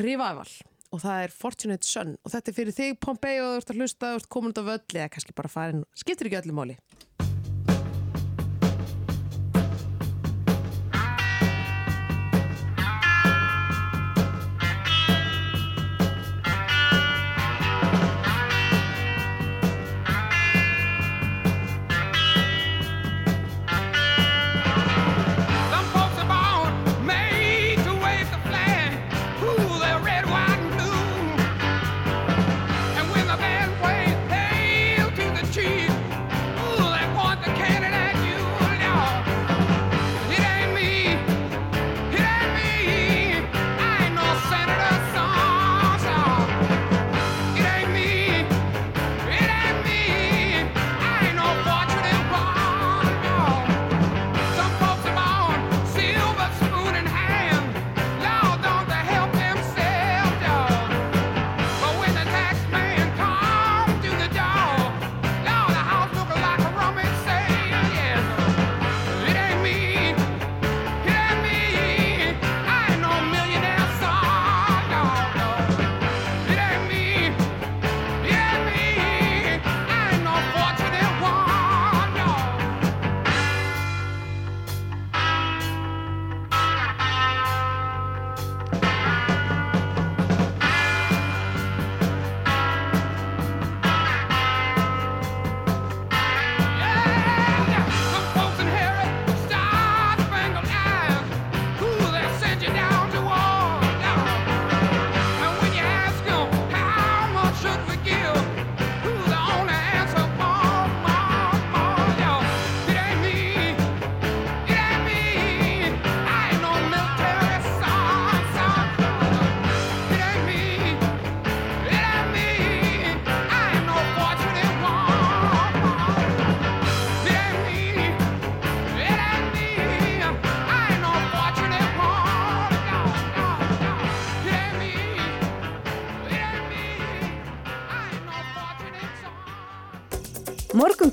[0.02, 0.50] Revival.
[0.88, 2.14] Og það er Fortunate Son.
[2.24, 4.62] Og þetta er fyrir þig Pompeo og þú ert að hlusta, þú ert komin út
[4.62, 6.78] af öllu eða kannski bara farin, skiptir ekki öllu máli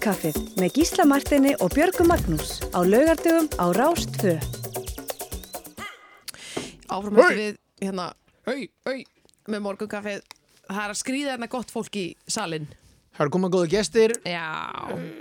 [0.05, 4.35] Morgunkaffið með Gísla Martini og Björgu Magnús á laugardögum á Rást 2.
[6.93, 8.05] Áfram eftir við hérna,
[8.45, 8.99] au, au,
[9.49, 10.21] með morgunkaffið.
[10.67, 12.69] Það er að skrýða hérna gott fólk í salin.
[13.15, 14.45] Það eru komað góða gestir, Já.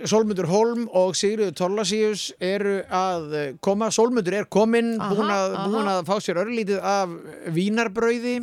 [0.04, 3.88] Sólmundur Holm og Sigriður Torlasíus eru að eh, koma.
[3.88, 5.32] Sólmundur er kominn, búin,
[5.64, 7.16] búin að fá sér örlítið af
[7.56, 8.42] vínarbrauði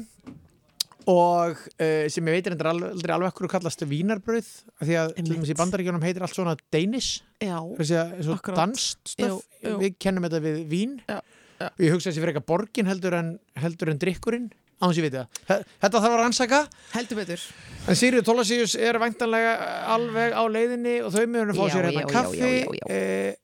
[1.10, 5.14] og uh, sem ég veit er endur aldrei alveg ekkur kallast vínarbrauð af því að
[5.16, 5.36] til Einmitt.
[5.40, 10.60] dæmis í bandaríkjónum heitir allt svona Danish, að eins og danst við kennum þetta við
[10.72, 11.18] vín Já,
[11.62, 11.68] já.
[11.72, 14.50] og ég hugsa þessi fyrir eitthvað borgin heldur en, heldur en drikkurinn
[14.82, 15.28] á þess ég veit það.
[15.46, 16.60] Þe- Þetta þarf að rannsaka
[16.96, 17.42] Heldur betur.
[17.88, 19.52] En Sigriður Tólasíus er væntanlega
[19.94, 22.40] alveg á leiðinni og þau mjög fá Já, sér hérna kaffi.
[22.40, 22.88] já, já, já.
[22.90, 23.36] Eh,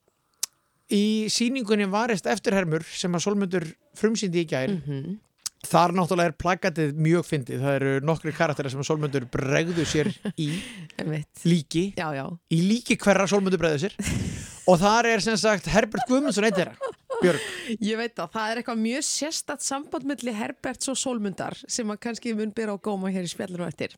[0.98, 3.66] í síningunni varist eftirhermur sem að Solmundur
[3.98, 4.72] frumsýndi í gær.
[4.78, 5.18] Mhm.
[5.68, 7.64] Þar náttúrulega er plaggatið mjög fyndið.
[7.64, 10.49] Það eru nokkri karakterar sem Solmundur bregðu sér í
[11.52, 11.89] líki.
[11.98, 12.26] Já, já.
[12.56, 13.98] Í líki hverra Solmundur bregðu sér.
[14.68, 16.94] og þar er sem sagt Herbert Guðmundsson eitt þeirra.
[17.18, 17.45] Björg.
[17.81, 21.98] Ég veit það, það er eitthvað mjög sérstatt samband milli Herberts og Solmundar sem að
[22.03, 23.95] kannski mun byrja á góma hér í spjallinu eftir.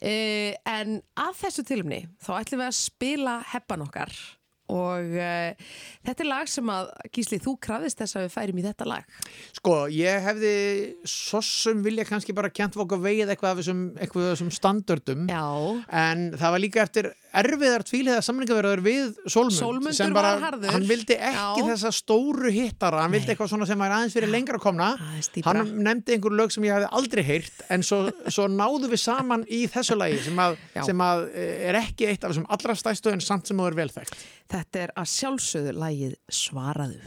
[0.00, 4.10] Eh, en að þessu tilumni þá ætlum við að spila heppan okkar
[4.72, 5.54] og eh,
[6.06, 9.18] þetta er lag sem að Gísli, þú krafðist þess að við færim í þetta lag.
[9.56, 10.54] Sko, ég hefði
[11.10, 15.28] svo sem vilja kannski bara kjent að veið eitthvað af þessum, eitthvað af þessum standardum.
[15.30, 15.46] Já.
[16.04, 17.12] En það var líka eftir
[17.42, 20.34] erfiðar tvíliða samlingaverður við Solmund Sólmundur sem bara,
[20.70, 21.68] hann vildi ekki Já.
[21.72, 24.92] þessa stóru hittara, hann vildi eitthvað svona sem var aðeins fyrir lengra komna.
[25.46, 28.02] Hann nefndi einhver lög sem ég hefði aldrei heyrt en svo,
[28.32, 30.58] svo náðu við saman í þessu lagi sem að,
[30.88, 33.78] sem að eh, er ekki eitt af þessum allra stæstu en samt sem þú er
[33.82, 37.00] velþekkt Þetta er að sjálfsögðu lagið Svaraðu.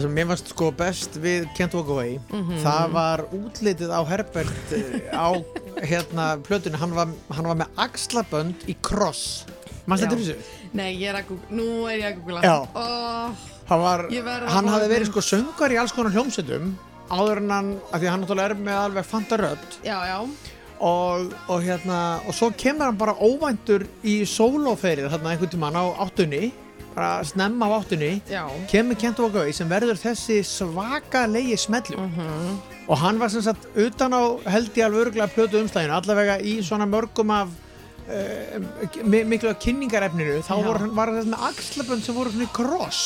[0.00, 2.60] Það sem mér fannst sko best við Can't Walk Away Mhm.
[2.64, 5.28] það var útlitið á Herbert eh, á
[5.84, 6.78] hérna plötunni.
[6.80, 9.44] Hann var, hann var með axlabönd í kross.
[9.86, 10.36] Mannst þetta þessu?
[10.72, 12.40] Nei, ég er að googla, nú er ég að googla.
[12.74, 13.34] Oh,
[13.68, 14.06] Hann, var,
[14.50, 16.72] hann hafði verið sko söngar í alls konar hljómsveitum
[17.10, 19.76] áður en hann, af því hann náttúrulega er með alveg fanta rödd.
[19.84, 20.16] Já, já,
[20.80, 25.84] og, og hérna og svo kemur hann bara óvæntur í sólóferið þarna einhvern tímann á
[26.06, 26.52] áttunni
[26.94, 28.44] bara snemma á áttunni já.
[28.70, 31.96] kemur Kent Walkaway sem verður þessi svakalegi smellu
[32.90, 36.58] og hann var sem sagt utan á held ég alveg örgulega plötu umslæginu allavega í
[36.66, 37.52] svona mörgum af
[38.10, 43.02] uh, miklu af kynningarefninu þá voru, var þetta með axlabönd sem voru svona í kross.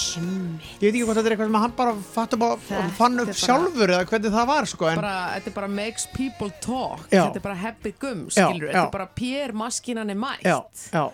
[0.80, 2.48] Ég veit ekki hvort þetta er eitthvað sem hann bara Þetta
[2.96, 6.50] fann upp bara- sjálfur eða hvernig það var sko en bara, þetta bara makes people
[6.64, 7.04] talk.
[7.10, 7.26] Já.
[7.26, 10.46] þetta er bara happy gum, skilur þetta er bara pér maskinan er mætt.
[10.48, 11.04] Já,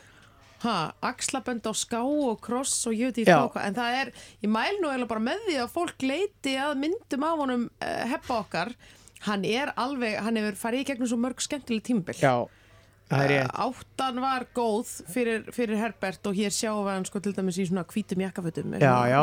[0.64, 0.76] ha,
[1.10, 4.12] axlabönd á ská og kross og ég veit ekki hvað en það er,
[4.44, 8.00] ég mæl nú eiginlega bara með því að fólk leiti að myndum af honum uh,
[8.12, 8.72] heppa okkar
[9.26, 12.34] hann er alveg, hann hefur farið í gegnum svo mörg skemmtileg tímabil já
[13.10, 17.22] það er ég áttan var góð fyrir, fyrir Herbert og hér sjáum við hann sko
[17.24, 19.22] til dæmis í svona hvítum jakkafötum Já, já.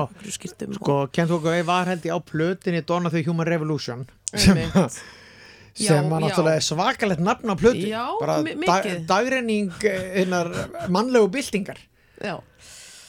[0.76, 5.00] sko Kent Walkaway var held ég á plötinni of the Human Revolution Einmitt.
[5.78, 7.86] Sem var náttúrulega svakalegt nafn á plötu.
[7.86, 10.50] Já, bara dag, dagrenning eh, hinnar
[10.90, 11.82] mannlegu byltingar.
[12.18, 12.40] Já,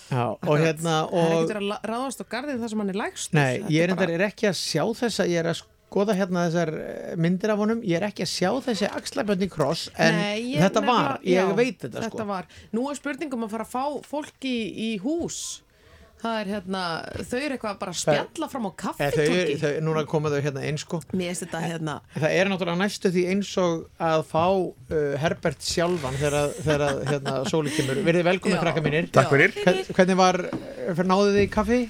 [0.09, 2.93] Já, og hérna það er og ekkert verið að ráðast á garðið þar sem hann
[2.93, 4.15] er lægst Nei, ég er, bara...
[4.15, 7.83] er ekki að sjá þessa ég er að skoða hérna þessar eh, myndir af honum,
[7.85, 11.53] ég er ekki að sjá þessi axlaböndin kross, en Nei, ég þetta var ég já,
[11.59, 12.29] veit þetta, þetta sko.
[12.31, 15.43] var, nú er spurningum að fara að fá fólki í, í hús
[16.23, 16.83] það er hérna,
[17.29, 20.85] þau eru eitthvað bara að spjalla fram á kaffitúki þau, núna koma þau hérna eins
[20.87, 26.19] sko þetta hérna það er náttúrulega næstu því eins og að fá uh, Herbert sjálfan
[26.19, 28.63] þegar, þegar hérna, sóli kemur verið velkomin Já.
[28.67, 29.55] krakka mínir Takk fyrir.
[29.63, 30.41] Hvern- hvernig var,
[31.13, 31.81] náðu þið í kaffi?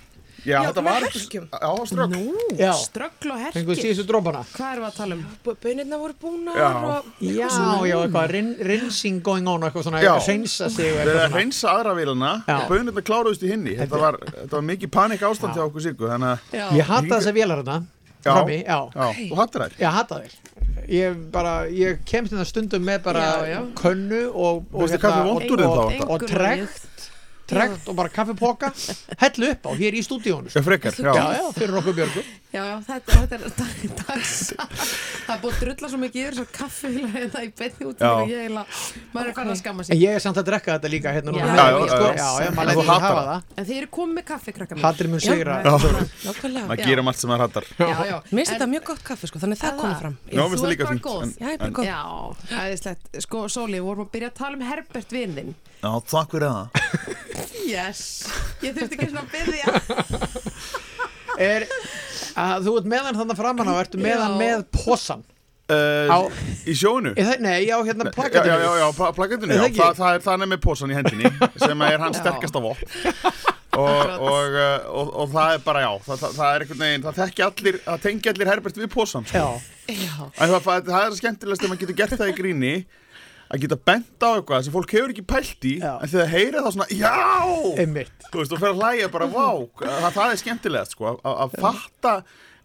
[0.47, 1.47] Já, Já, þetta með var herkjum.
[1.51, 2.13] Já, strögg
[2.59, 5.23] Já, ströggl og fenguð herkir síðustu drópana hvað erum við að tala um?
[5.65, 6.69] Bönirna voru búnar Já.
[6.69, 7.49] og Já,
[7.89, 10.15] já, eitthvað rin, rinsing going on eitthvað svona, Já.
[10.23, 11.35] hreinsa sig og eitthvað svona.
[11.35, 12.33] hreinsa aðra vélina.
[12.47, 12.57] Já.
[12.57, 13.75] og bönirna kláruðust í hinni.
[13.79, 16.67] Þetta var, þetta var mikið panik ástand hjá okkur Siggu Þannig að, Já.
[16.79, 17.77] Ég hata þessa vélar hérna
[18.19, 18.33] Já.
[18.35, 19.73] frammi, já, já, þú hattar þær?
[19.79, 20.33] Ég hata þér
[20.89, 23.61] Ég bara, ég kemst hérna stundum með bara Já, já.
[23.79, 24.99] könnu og, og, Veistu
[27.49, 28.73] trekt og bara kaffipoka
[29.23, 32.23] hellu upp á hér í stúdíónu Já, frekar, já, já, já, fyrir okkur björgu.
[32.49, 34.31] Já, já, þetta, þetta er dag, dags.
[34.57, 38.31] Það er búið að drulla svo mikið yfir svo kaffi hérna í beinni út og
[38.33, 38.63] ég heila,
[39.13, 41.35] maður er fann að skamma en sig ég er samt að drekka þetta líka hérna
[41.35, 41.45] núna.
[41.45, 42.07] Já, já, sko.
[42.09, 42.17] já.
[42.17, 43.29] já, já, En maður þú lætur hatar hafa það.
[43.29, 43.59] það.
[43.63, 45.59] En þeir eru komið með kaffi, krakka mér hattur mun sigra.
[46.73, 47.69] Maður gerum allt sem maður hattar.
[47.79, 50.19] Mér finnst þetta mjög gott kaffi sko, þannig það Það- komið fram.
[50.33, 51.37] Já, Þú það líka bara góð.
[51.39, 52.01] Já,
[52.49, 53.23] ég er æðislegt.
[53.29, 55.55] Sko, Sóli, við vorum að byrja að tala um Herbert vinnin.
[55.79, 57.17] Já, takk fyrir það
[57.69, 58.03] Yes.
[58.65, 59.67] Ég þurfti ekki svona að byrja.
[61.49, 61.67] er,
[62.39, 64.39] að þú ert meðan þannig framan á ertu meðan Já.
[64.41, 65.21] með posan
[65.71, 66.33] uh, Á-
[66.69, 69.59] Í sjónu Er það, nei, já, hérna Já, já, plakatinu já, já, pla- plakatinu, Er
[69.59, 69.83] já, það ekki?
[69.85, 71.33] það, það er þannig með posan í hendinni
[71.67, 72.25] sem er hans Já.
[72.25, 72.85] sterkasta vopn
[73.79, 77.05] og, og, uh, og, og það er bara já það, það, það er einhvern veginn,
[77.07, 79.39] það þekki allir það tengi allir Herbert við posan sko.
[79.39, 80.15] Já, Já.
[80.43, 82.73] En það, það, það er skemmtilegast þegar maður getur gert það í gríni
[83.49, 85.95] að geta bent á eitthvað sem fólk hefur ekki pælt í Já.
[86.03, 87.15] en þegar það heyra það svona, já!
[87.85, 88.27] Einmitt.
[88.33, 89.47] Þú veist, og fer að hlæja bara, vá
[89.81, 92.15] það, það er skemmtilegast, sko, að- að fatta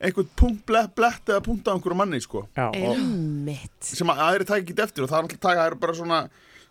[0.03, 2.45] einhvern punkt, blett, blett eða punkt á einhverju manni, sko.
[2.57, 3.77] Já, Einmitt.
[3.87, 6.19] sem að aðri tæk ekki eftir og það er alltaf taka, það eru bara svona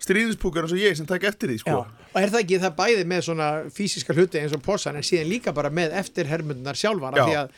[0.02, 1.78] stríðispúkar eins og ég sem tæk eftir því, Já, sko
[2.12, 5.30] og er það ekki það bæði með svona fysiska hluti eins og posan en síðan
[5.30, 7.24] líka bara með eftir hermundunar sjálfar af Já.
[7.24, 7.48] því, að,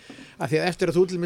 [0.44, 1.18] af því að eftir að þú til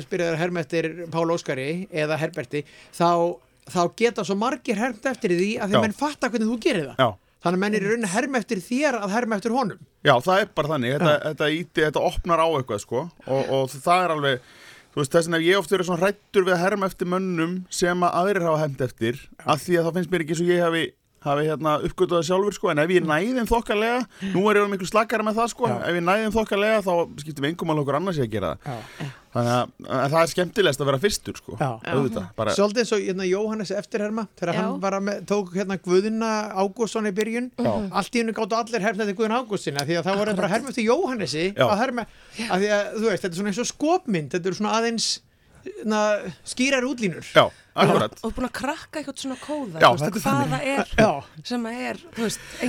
[3.68, 6.60] að þá, þá geta svo margir hermt eftir því að að menn fatta hvernig þú
[6.64, 7.02] gerir það.
[7.04, 7.08] Já,
[7.44, 9.82] þannig að menn er í rauninni að herma eftir þér að herma eftir honum.
[10.06, 10.96] Já, það er bara þannig.
[10.96, 13.04] Þetta, þetta, íti, þetta opnar á eitthvað, sko.
[13.28, 14.48] Og, og það er alveg
[14.88, 18.00] Þú veist, þess hef ég oft verið svona hrættur við að herma eftir mönnum sem
[18.02, 20.62] að aðrir hafa hefnt eftir af því að það finnst mér ekki eins og ég
[20.64, 20.80] hafi,
[21.24, 24.02] hafi hérna, uppgötuð það sjálfur sko, en ef ég næði þeim þokkalega,
[24.34, 25.76] nú er ég miklu slakara með það sko, Já.
[25.88, 26.92] ef ég næði þeim þokkalega þá
[27.22, 28.84] skiptum við engum alveg okkur annars ég að gera það.
[28.98, 29.08] Já.
[29.34, 33.02] þannig að, að það er skemmtilegast að vera fyrstur sko, auðvitað, bara, Svolítið eins og
[33.04, 34.60] hérna, Jóhannes eftirherma þegar Já.
[34.62, 36.30] hann var að með, tók hérna Guðuna
[36.62, 37.50] Ágússon í byrjun.
[37.92, 40.72] Allt í hennu gáttu allir herma eftir Guðun Ágústina því að það voru bara herma
[40.72, 42.06] eftir Jóhannesi að herma,
[42.48, 45.10] að því að þú veist, þetta er svona eins og skopmynd þetta er svona aðeins
[45.88, 46.00] na,
[46.48, 47.44] skýrar útlínur já,
[47.78, 50.52] akkurat Og búin að krakka eitthvað svona kóða, Já, veist, þetta er hvað þannig.
[50.52, 52.02] það er Já, sem að er,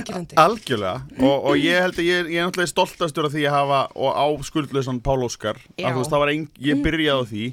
[0.00, 0.38] engirandi.
[0.44, 3.80] Algjörlega og, og ég held að ég, ég er náttúrulega stoltastur af því að hafa
[3.94, 7.46] og á skuldlausan Pál Óskar að þú veist það var ein, ég byrjaði á því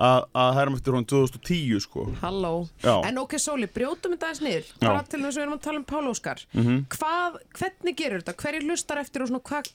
[0.00, 2.52] að, að herma eftir hún 2010 sko Halló.
[2.80, 2.94] Já.
[3.04, 4.68] En ok, Sóli, brjótum þetta aðeins niður.
[4.80, 6.40] Bara til þess að við erum að tala um Pál Óskar.
[6.56, 6.78] Mhm.
[6.94, 8.36] Hvað, hvernig gerur þetta?
[8.40, 9.68] Hverju hlustar eftir og svona hvað,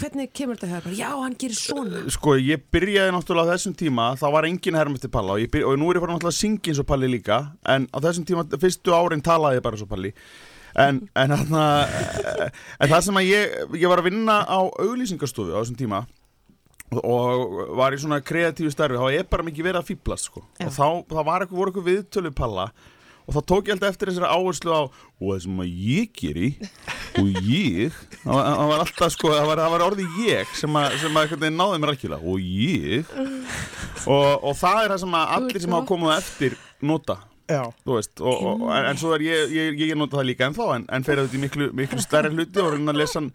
[0.00, 0.94] Hvernig kemur þetta hér?
[0.96, 2.00] Já, hann gerir svona.
[2.12, 5.68] Sko, ég byrjaði náttúrulega á þessum tíma þá var engin herm eftir Palla og, byrja,
[5.68, 7.38] og nú er ég farin náttúrulega að syngja eins og Palli líka
[7.68, 10.14] en á þessum tíma, fyrstu árin talaði ég bara eins og Palli
[10.80, 11.66] en, en, þarna,
[12.80, 16.00] en það sem að ég, ég var að vinna á auglýsingastofu á þessum tíma
[16.96, 20.46] og, og var í svona kreatífu starfi þá ég bara mikið verið að fýblast sko.
[20.46, 24.10] og þá, þá var eitthvað, voru eitthvað viðtölu Palla og þá tók ég alltaf eftir
[24.10, 26.50] þessari áherslu á og það sem að ég geri
[27.22, 31.48] og ég það var, alltaf sko, það var, var orðið ég sem að, sem að
[31.54, 33.12] náði mér rækjulega og ég.
[34.06, 37.18] Og, og það er það sem að allir sem hafa komið eftir nota
[37.84, 40.86] veist, og, og, en, en svo er ég, ég, ég nota það líka ennþá en,
[40.94, 43.30] en fer þetta í miklu, miklu stærri hluti og reyna að lesa hann,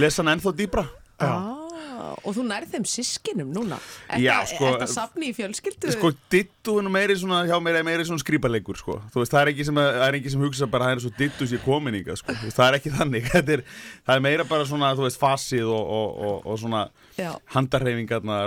[0.00, 0.86] lesa hann ennþá dýbra
[1.18, 1.67] Ah,
[1.98, 3.78] og þú nærð þeim sískinum núna.
[4.08, 5.92] Er það- sko, Er þetta safni í fjölskyldu?
[5.96, 8.98] Sko, dittu hann meiri svona, hjá mér er meiri svona skrýpalegur, sko.
[9.14, 11.98] Það er ekki sem, er sem hugsa bara að það er svo dittu sér komin
[12.00, 12.32] ykkar, sko.
[12.32, 13.28] Það er ekki þannig.
[13.34, 13.62] Þetta er,
[14.06, 16.88] það er meira bara svona, þú veist, fasið og, og, og, og svona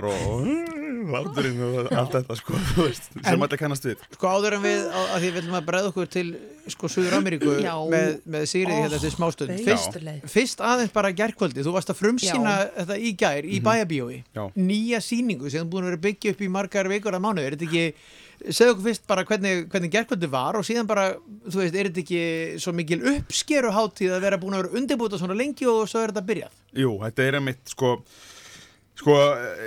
[0.08, 0.78] og, og
[1.10, 2.58] láturinn og allt þetta, sko,
[3.26, 4.02] sem allir kannast við.
[4.16, 6.26] Sko áður en við, að því við viljum að bregða okkur til
[6.70, 7.56] sko Suður Ameríku
[7.90, 9.50] með, með Sigriði Ó, hérna til smástund.
[9.50, 9.66] beint.
[9.66, 9.96] fyrst,
[10.30, 12.68] fyrst aðeins bara gærkvöldi þú varst að frumsýna Já.
[12.78, 14.44] þetta í gær í bæjabíói, Já.
[14.56, 17.58] nýja sýningu sem þú búin að vera byggja upp í margar vikur að mánu er
[17.58, 17.86] þetta ekki,
[18.54, 21.08] segðu okkur fyrst bara hvernig, hvernig gærkvöldi var og síðan bara
[21.50, 22.24] þú veist, er þetta ekki
[22.62, 26.28] svo mikil uppskeruháttíð að vera búin að vera undirbúta svona lengi og svo er þetta
[26.30, 26.60] byrjað?
[26.78, 27.96] Jú, þetta er einmitt, sko,
[29.02, 29.18] sko,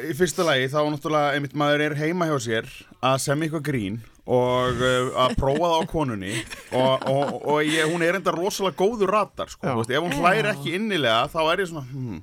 [0.07, 2.69] í fyrsta lagi þá náttúrulega einmitt maður er heima hjá sér
[3.03, 6.35] að semja eitthvað grín og uh, að prófa það á konunni
[6.73, 10.53] og, og, og ég, hún er enda rosalega góður ratar, sko, veist, ef hún hlæri
[10.55, 12.23] ekki innilega þá er ég svona, hmm,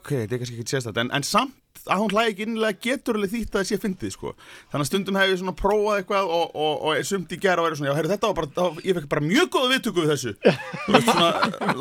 [0.00, 1.54] ok, þetta er kannski ekki sérstætt, en, en samt
[1.84, 4.32] að hún hlægi ekki innilega getur alveg þýtt að það sé fyndið, sko,
[4.72, 7.60] þannig að stundum hef ég svona prófað eitthvað og, og, og er sumt í gera
[7.62, 10.04] og verið svona, já, heyrðu, þetta var bara, þá, ég fekk bara mjög góða viðtöku
[10.04, 11.30] við þessu, þú veist, svona,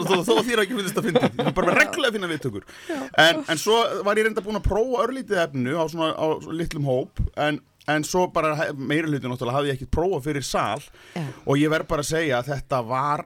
[0.03, 2.67] þó, þó að þér ekki finnst þetta fyndið, ég fekk bara reglulega að finna viðtökur,
[3.27, 3.77] en, en svo
[4.07, 7.63] var ég reynda búin að prófa örlítið efnu á svona, á svona litlum hóp, en
[7.83, 10.83] En svo bara meira hluti náttúrulega hafði ég ekkert prófað fyrir sal.
[11.17, 11.25] Já.
[11.43, 13.25] og ég verð bara að segja að þetta var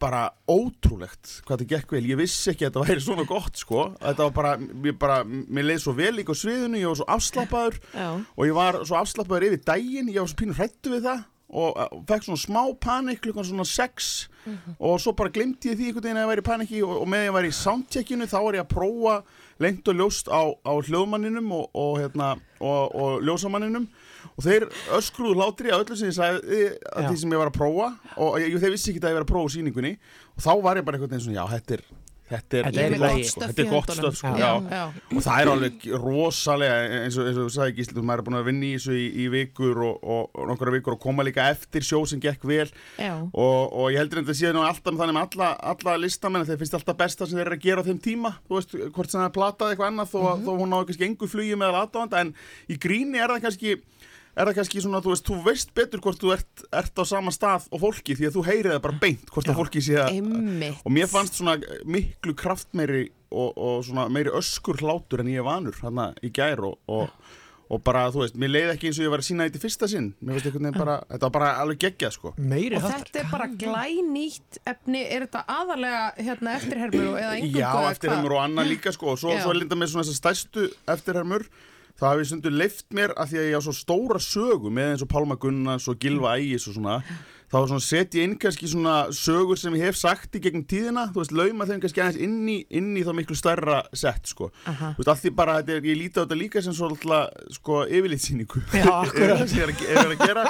[0.00, 3.84] bara ótrúlegt hvað þetta gekk vel, ég vissi ekki að þetta væri svona gott sko,
[4.00, 7.08] þetta var bara, mér bara mér leið svo vel líka á sviðinu, ég var svo
[7.16, 8.08] afslappaður Já.
[8.18, 11.78] og ég var svo afslappaður yfir daginn, ég var svo pínur hrættu við það og
[11.78, 14.26] uh, fekk svona smá panik klukkan svona sex
[14.78, 17.08] og svo bara glemdi ég því einhvern veginn að ég væri í paniki og, og
[17.10, 19.14] með ég var í soundcheckinu þá var ég að prófa
[19.62, 23.86] lengt og ljóst á, á hljóðmanninum og, og, hérna, og, og ljósamanninum
[24.32, 26.62] og þeir öskruðu hlátri að öllu sem ég sagði
[26.92, 29.28] að því sem ég var að prófa og ég, þeir vissi ekki að ég var
[29.28, 29.94] að prófa á sýningunni
[30.36, 31.86] og þá var ég bara einhvern veginn svona já, þetta er
[32.26, 33.40] Þetta er, er gott, sko.
[33.44, 34.30] þetta er gott stöf sko.
[34.34, 34.78] Já, já.
[34.80, 35.02] já.
[35.14, 38.38] og það er alveg rosalega eins og, eins og þú sagði Gísli, maður er búin
[38.40, 41.46] að vinna í þessu í, í vikur og, og, og nokkura vikur og koma líka
[41.52, 42.66] eftir sjó sem gekk vel
[43.30, 46.50] og, og ég heldur en þetta séð nú alltaf þannig með alla, alla listamenn að
[46.50, 49.14] þeir finnst alltaf besta sem þeir eru að gera á þeim tíma þú veist, hvort
[49.14, 51.78] sem það er platað eitthvað annað þó, mm þó hún á kannski engu flugi með
[51.84, 52.34] aðdáðanda en
[52.66, 53.76] í gríni er það kannski
[54.36, 57.32] er það kannski svona, þú veist, þú veist betur hvort þú ert, ert á sama
[57.34, 60.18] stað og fólki því að þú heyrið það bara beint hvort að fólki sé að
[60.18, 60.82] Einmitt.
[60.84, 61.56] og mér fannst svona
[61.88, 66.60] miklu kraftmeiri og, og svona meiri öskur hlátur en ég er vanur hérna í gær
[66.68, 67.32] og, og,
[67.72, 69.62] og bara, þú veist, mér leiði ekki eins og ég var að sína þetta í
[69.64, 70.12] fyrsta sinn.
[70.20, 72.34] Mér finnst einhvern veginn bara, þetta var bara alveg geggjað sko.
[72.38, 77.64] Meiri Og hattar þetta er bara glænýtt efni, er þetta aðalega hérna eftirhermur eða engungu?
[77.64, 79.16] Já, eftirhermur og annað líka sko.
[79.16, 79.42] Og svo, Já.
[79.42, 81.48] svo er linda með svona þessar stærstu eftirhermur
[81.96, 85.04] það hafi stundu leift mér að því að ég á svo stóra sögu með eins
[85.06, 86.98] og Pálma Gunnars og Gilva Ægis og svona
[87.46, 90.64] þá er svona set ég inn kannski svona sögur sem ég hef sagt í gegnum
[90.68, 94.26] tíðina þú veist, lauma þeim kannski aðeins inn í, inn í þá miklu stærra sett
[94.32, 94.92] sko Aha.
[94.96, 97.54] þú veist, allt því bara, þetta er, ég líti á þetta líka sem svo alltaf
[97.60, 99.46] sko yfirlitsýningu Já, akkurat.
[99.48, 100.46] sem ég er að, ég er að gera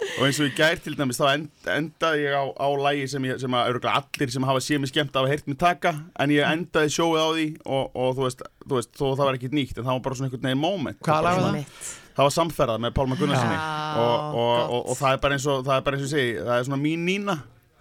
[0.00, 3.26] og eins og í gær til dæmis þá end, endaði ég á, á lægi sem,
[3.28, 6.46] ég, sem að allir sem hafa séð mig skemmt hafa heyrt mig taka en ég
[6.46, 9.78] endaði sjóið á því og, og þú, veist, þú veist, þó það var ekkert nýtt
[9.78, 11.00] en það var bara svona einhvern veginn moment.
[11.04, 11.80] Hvað Það var Einmitt.
[12.16, 12.24] það?
[12.24, 13.56] var samferðað með Pálma Gunnarssoni
[14.00, 16.36] og, og, og, það er bara eins og það er bara eins og ég segi,
[16.44, 17.36] það er svona mín nína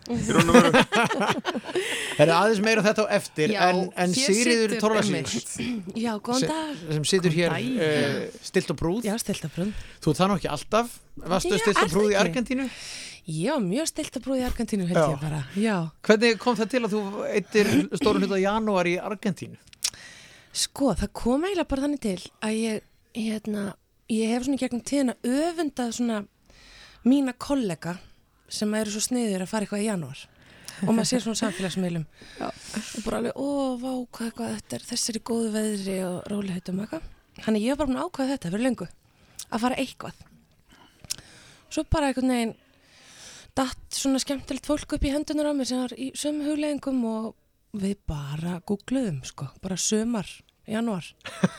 [0.10, 0.18] og
[2.18, 5.52] Það er aðeins meira um þetta á eftir Já, en, en Sigriður einmitt.
[6.06, 6.82] Já, góðan dag.
[6.96, 9.76] sem situr hér uh, stilt og prúð Já, stilt að brún.
[10.02, 12.18] Þú er það nú ekki alltaf Varstu Já, stilt og það í?
[12.24, 12.68] Argentínu
[13.30, 15.10] Já, mjög stilt að brúð í Argentínu held Já.
[15.14, 15.42] ég bara.
[15.54, 15.76] Já.
[16.08, 17.68] Hvernig kom það til að þú eittir
[18.00, 19.60] stórun hluta janúar í Argentínu?
[20.50, 23.66] Sko, það kom eiginlega bara þannig til að ég, hérna,
[24.10, 26.24] ég hef svona gegnum tíðina öfundað svona
[27.06, 28.00] mína kollega
[28.54, 30.24] sem eru svo sniður að fara eitthvað í janúar
[30.80, 32.06] og maður sér svona samfélagsmiðlum
[32.46, 33.48] og bara alveg, ó,
[33.82, 37.08] vá, hvað eitthvað þetta er þessari góðu veðri og róliheitum eitthvað.
[37.40, 38.88] Þannig ég var bara búin að ákvaða þetta fyrir lengu,
[39.50, 40.26] að fara eitthvað.
[41.70, 42.56] Svo bara einhvern veginn
[43.58, 47.34] datt svona skemmtilegt fólk upp í hendunar á mér sem var í sömu hugleggingum og
[47.80, 50.30] við bara googluðum sko, bara sömar
[50.70, 51.06] janúar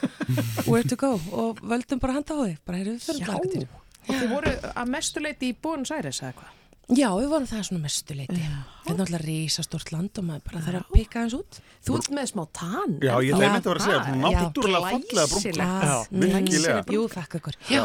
[0.70, 3.76] where to go og völdum bara handa á því bara heyrðu við fyrir Já.
[4.08, 5.56] Og þið voru að mestuleiti í
[5.92, 6.59] Aires eða hvað?
[6.90, 10.80] Já, við vorum það svona mestuleiti þetta er náttúrulega rísastort land og maður bara þarf
[10.80, 11.60] að pika hans út.
[11.86, 12.96] Þú ert með smá tann.
[12.98, 15.68] Já, ég ætla einmitt að vera að segja, náttúrulega fallega.
[15.86, 15.94] Já,
[16.24, 16.82] virkilega.
[16.96, 17.58] Jú, þakka ykkur.
[17.70, 17.84] Já.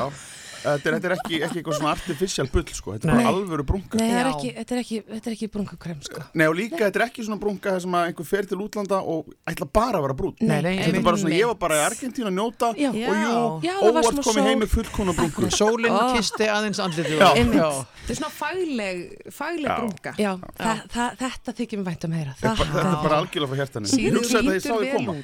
[0.65, 2.93] Þetta er, þetta er ekki, ekki eitthvað svona artificial bull, sko.
[2.95, 3.99] Þetta er bara alvöru brúnka.
[4.01, 6.23] Nei, er ekki, þetta er ekki, þetta er ekki brunkakrem sko.
[6.33, 8.99] Nei, og líka, þetta er ekki svona brúnka þar sem að einhver fer til útlanda
[9.13, 10.35] og ætla bara að vera brún.
[10.41, 12.89] Nei, nei, Þetta er bara svona, ég var bara í Argentínu að njóta Já.
[12.89, 14.47] og jú, Já, óvart komið sól.
[14.49, 15.49] heim með fullkona brúnku.
[15.55, 16.15] Sólinn Ó.
[16.17, 16.79] kisti aðeins.
[16.85, 17.85] Einmitt.
[18.05, 18.97] Þetta er svona fagleg,
[19.33, 19.75] fagleg Já.
[19.79, 20.11] brunga.
[20.21, 23.57] Já, það, það, þetta þykir mér vænt um að heyra Þetta er bara- algjörlega frá
[23.61, 23.85] hjartanu.
[24.05, 25.15] Ég hugsaði að ég sá vel koma.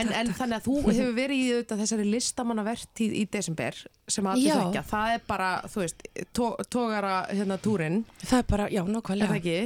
[0.00, 3.74] En, en þannig að þú hefur verið í þessari listamannavertíð í desember
[4.08, 4.82] sem allir Þekkja.
[4.90, 9.40] Það er bara, þú veist, tó, tógara hérna túrin, Það er bara, já, er það
[9.40, 9.58] ekki?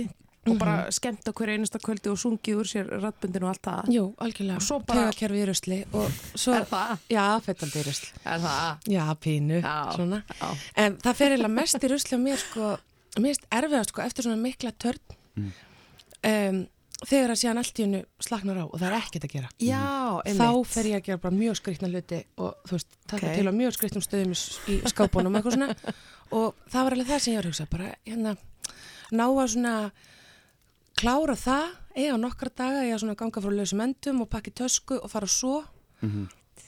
[0.48, 3.90] Og bara skemmt á hverju einasta kvöldi og sungið úr sér rattbundin og allt það.
[3.92, 6.98] Jú, algjörlega, Og svo bara- Tegakerfi í rusli og svo, Er það?
[7.12, 8.78] Já, fettandi í rusli Er það?
[8.88, 9.92] Já, pínu, Já.
[9.92, 10.48] svona Já.
[10.76, 12.78] En það fer eiginlega mest í rusli á mér sko,
[13.18, 14.98] mér erst erfiða sko, eftir svona mikla törn
[16.24, 16.66] um,
[17.06, 19.48] þegar að síðan allt í hennu slagnar á og það er ekkert að gera.
[19.62, 19.82] Já,
[20.24, 20.40] einmitt.
[20.42, 23.34] þá fer ég að gera bara mjög skriktna hluti og þú veist, taka Ok.
[23.38, 25.74] til á mjög skriktnum stöðum í, skápunum eitthvað svona.
[26.38, 28.32] Og það var alveg það sem ég var að hugsa bara hérna,
[29.16, 29.74] ná að svona
[30.98, 35.08] klára það eiga nokkra daga, eiga svona ganga frá lausum endum og pakki tösku og
[35.10, 35.62] fara svo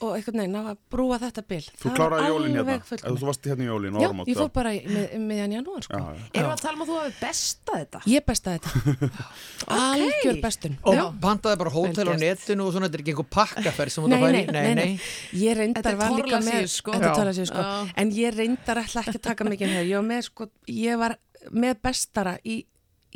[0.01, 1.61] og einhvern veginn að brúa þetta bil.
[1.81, 4.73] Þú kláraði jólin hérna, eða þú varst hérna í jólin og Já, ég fór bara
[5.21, 6.01] meðan janúar sko.
[6.01, 8.03] Erum við að tala um að þú hafi bestað þetta?
[8.09, 9.11] Ég bestaði þetta
[9.81, 13.95] Algjör bestun Og pantaði bara hótel á netinu og svona, þetta er ekki einhver pakkaferð
[13.95, 15.09] sem þú Nei, það nei, færi nei, nei,
[15.43, 16.97] Ég reyndar Þetta er var líka með Thorlacius, sko.
[16.97, 17.17] Þetta er.
[17.21, 17.65] Thorlacius, sko.
[17.69, 17.95] Já.
[18.01, 20.51] En ég reyndar ætla ekki að taka mikið hér Ég var með, sko,
[20.81, 21.17] ég var
[21.51, 22.61] með bestara í,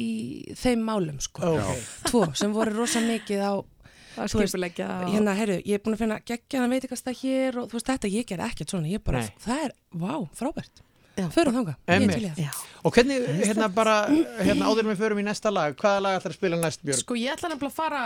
[0.00, 0.10] í
[0.58, 1.54] þeim málum sko.
[2.08, 3.52] Tvo sem voru rosa mikið á
[4.14, 4.28] Að
[5.04, 8.10] og- Hérna, heyrðu, ég er búin að finna geggjaðan veitikasta hér og þú veist, þetta,
[8.14, 9.30] ég gerði ekkert svona Ég bara, Nei.
[9.44, 10.82] það er, vá, frábært.
[11.14, 12.50] Förum þangað, ég er til það Já.
[12.84, 13.92] Og hvernig, hérna bara,
[14.42, 16.98] hérna áður en við förum í næsta lag, hvaða lag ætlar að spila næst, Björg?
[17.04, 18.00] Sko ég ætla nefnilega að fara,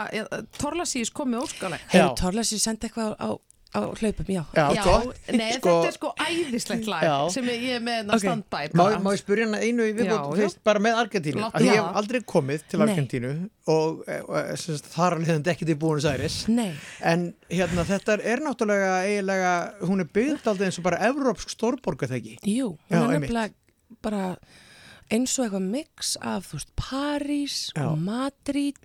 [0.58, 1.80] Torlasís kom með óskaleg.
[2.20, 3.28] Thorlacius sendi eitthvað á,
[3.74, 5.16] á, hlaupum, já Já, Já, gott.
[5.32, 7.16] nei, Sko- þetta er sko æðislegt lag Já.
[7.34, 8.18] sem ég er með okay.
[8.24, 8.98] standbæ Má, bara.
[9.04, 11.42] má ég spyrja hana einu í viðbútt, bara með Argentínu?
[11.44, 12.86] Af því Ég hef aldrei komið til Nei.
[12.88, 13.32] Argentínu
[13.68, 16.38] og, og semst, þar alveg þetta ekki til Búinus Æris.
[16.48, 16.70] Nei,
[17.02, 19.52] En hérna, þetta er, náttúrulega eiginlega,
[19.84, 22.38] hún er byggd aldrei eins og bara evrópsk stórborga þeggi.
[22.48, 23.54] jú, hún Já, er nefnilega
[24.02, 24.36] bara
[25.10, 27.84] eins og eitthvað mix af, þú veist, París Já.
[27.90, 28.76] og Madrid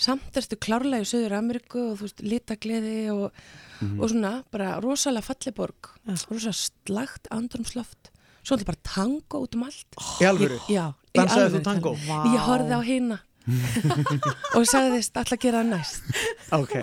[0.00, 3.32] samt ertu klárlega í Söður Ameríku og þú veist, litagleði og,
[3.80, 4.00] Mhm.
[4.00, 5.90] og svona, bara rosalega falleborg
[6.30, 8.10] rosalega slagt andrumsloft
[8.42, 10.58] svo er þetta bara tango út um allt Í alvöru?
[10.68, 11.94] Já, alvöru þú tango?
[11.96, 12.32] tala.
[12.34, 13.18] Ég horfði á hina
[14.56, 16.02] og sagðist alltaf að gera það næst
[16.52, 16.74] Ok.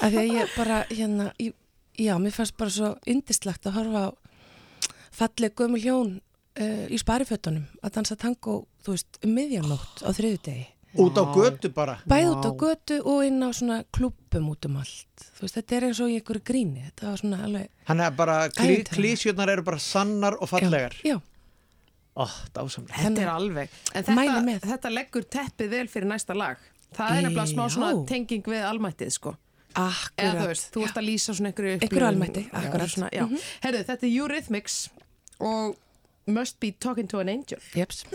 [0.00, 1.52] af því að ég bara hérna, ég,
[1.98, 4.10] já, mér fannst bara svo yndislegt að horfa á
[5.16, 6.10] falleg gömul hjón
[6.60, 10.66] uh, í sparifötunum að dansa tango, þú veist, um miðjanótt á þriðudegi.
[11.02, 11.98] Út á götu bara.
[12.08, 15.24] Bæði út á götu og inn á svona klubbum út um allt.
[15.36, 16.84] Þú veist, þetta er eins og í einhverju gríni.
[16.90, 17.70] Þetta var svona alveg...
[17.90, 20.96] Hann er bara, klí, klísjurnar eru bara sannar og fallegar.
[21.06, 21.18] Já,
[22.16, 22.24] Ó,
[22.56, 22.96] dásamlega.
[22.96, 23.72] Þetta er alveg.
[23.92, 24.14] Þetta,
[24.46, 24.62] með.
[24.64, 26.62] þetta leggur teppið vel fyrir næsta lag.
[26.96, 27.98] Það er nefnilega smá svona Já.
[28.08, 29.34] tenging við almættið, sko.
[29.76, 30.22] akkurat.
[30.24, 32.88] Eða þú veist, þú ert að lýsa svona einhverju Einhverju almætti, Já, akkurat.
[32.94, 33.26] Svona, já.
[33.26, 33.42] Mhm.
[33.66, 34.78] Herðu, þetta er Eurythmics
[35.40, 35.76] og
[36.26, 37.60] Must Be Talking to an Angel.
[37.74, 38.06] Jeps.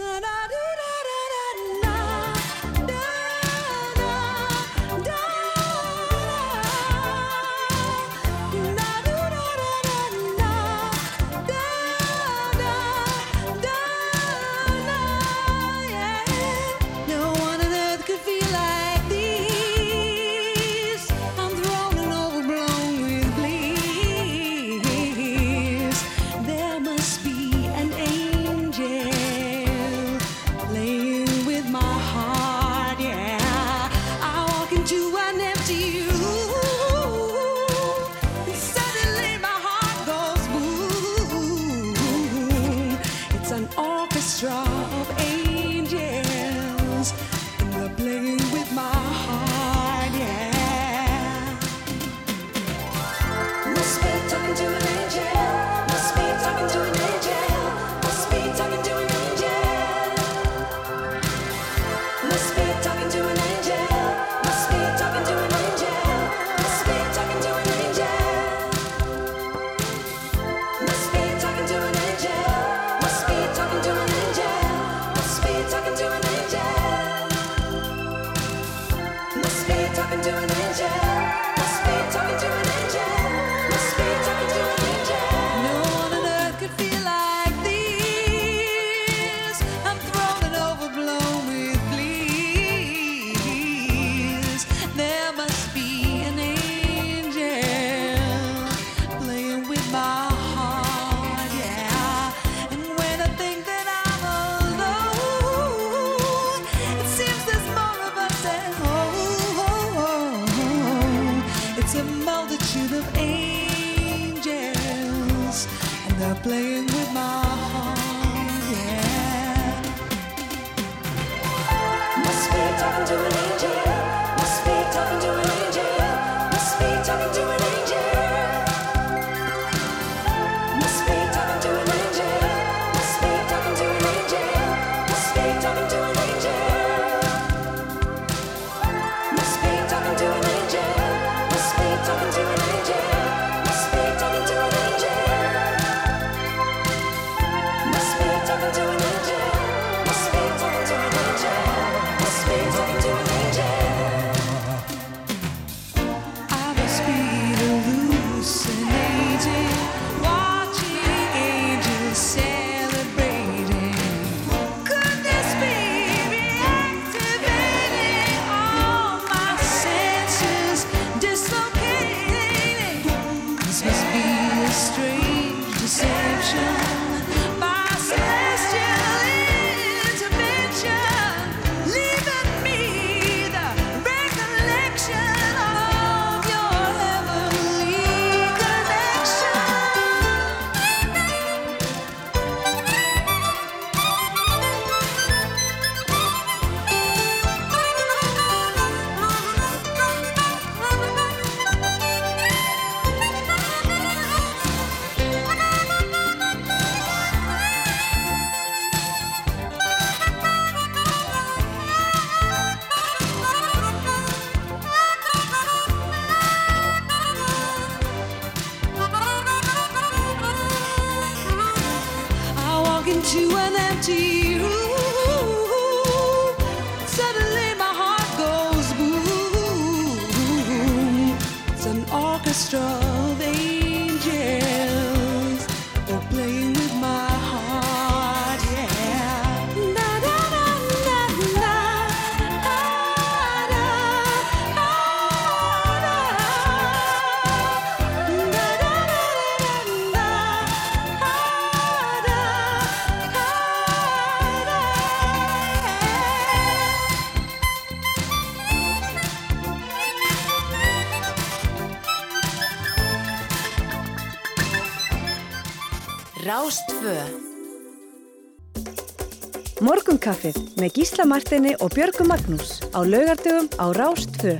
[270.81, 274.55] Með Gísla Martini og Björgu Magnús á laugardögum á Rástfö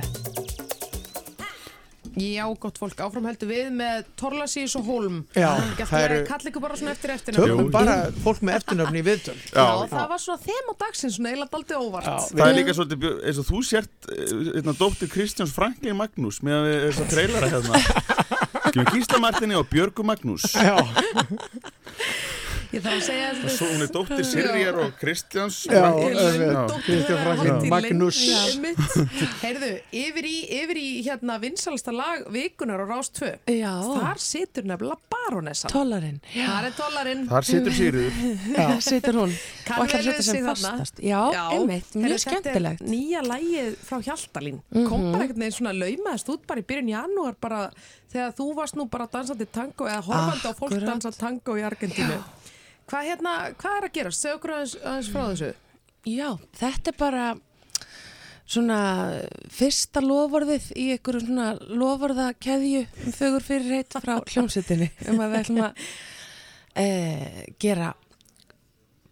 [2.12, 5.48] Já, gott fólk, áfram heldur við með Torlasís og Holm Já,
[5.80, 9.06] það að eru- kalla ykkur bara svona eftir eftirnöfnum Tökum bara fólk með eftirnöfni í
[9.06, 9.36] viðtöl.
[9.48, 12.28] Já, það var svona þema dagsins, svona eiginlega daldið óvart.
[12.36, 14.10] Það er líka svolítið eins og þú sért
[14.60, 20.04] einna dóttir Kristjáns Franklin Magnús með við þess að trailara hérna Gísla Martini og Björgu
[20.04, 20.50] Magnús.
[20.52, 20.76] Já
[22.72, 25.82] Ég þarf að segja Og svo hún er dóttir Sirjar og Kristjáns Já.
[25.92, 26.62] Já.
[26.86, 28.20] Kristján Franklin Magnús
[29.42, 33.72] Heyrðu, yfir í, yfir í hérna vinsalasta lag vikunar á Rás 2 Já.
[33.84, 36.18] Þar situr nefnilega baronessan Tollarinn.
[36.32, 38.18] Þar er tollarinn Þar situr Sigríður.
[38.56, 39.34] Þar situr hún.
[39.68, 41.02] Kann Og ætlar að setja sem fastast.
[41.04, 41.20] Já,
[41.52, 42.84] einmitt, mjög þetta skemmtilegt.
[42.88, 45.12] Nýja lægið frá Hjaltalín Kom Mhm.
[45.12, 47.60] bara einhvern veginn svona laumaðist út bara í byrjun janúar bara
[48.12, 50.88] þegar þú varst nú bara dansandi tango eða horfandi á fólk Akkurat.
[50.88, 52.16] dansa tango í Argentínu
[52.90, 54.12] Hvað hérna, hvað er að gera?
[54.16, 55.50] Segðu okkur aðeins, aðeins frá þessu
[56.12, 56.28] Já,
[56.58, 57.26] þetta er bara
[58.52, 58.78] svona
[59.54, 65.42] fyrsta loforðið í einhverjum svona loforðakeðju um fögur fyrir heitt frá hljómsveitinni um að við
[65.44, 65.84] ætlum að
[66.82, 66.88] e,
[67.62, 67.92] gera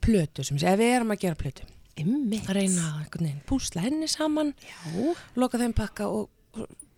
[0.01, 1.69] plötu sem sé, ef við erum að gera plötu
[2.01, 2.47] Einmitt.
[2.49, 5.15] að reyna að púsla henni saman Já.
[5.39, 6.31] loka þeim pakka og,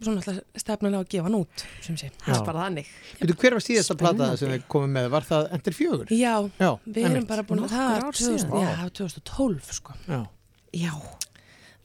[0.03, 2.11] og svona alltaf stefnan á að gefa hann út sem sé.
[2.27, 2.93] Það er bara þannig
[3.23, 5.09] Veitu, hver var síðasta plata sem við komum með?
[5.15, 6.13] Var það Endur fjögur?
[6.13, 8.63] Já, Já, við erum bara búin að það er ár 2000, síðan.
[8.63, 9.99] já, það er 2012 sko.
[10.11, 10.23] Já.
[10.83, 10.95] Já.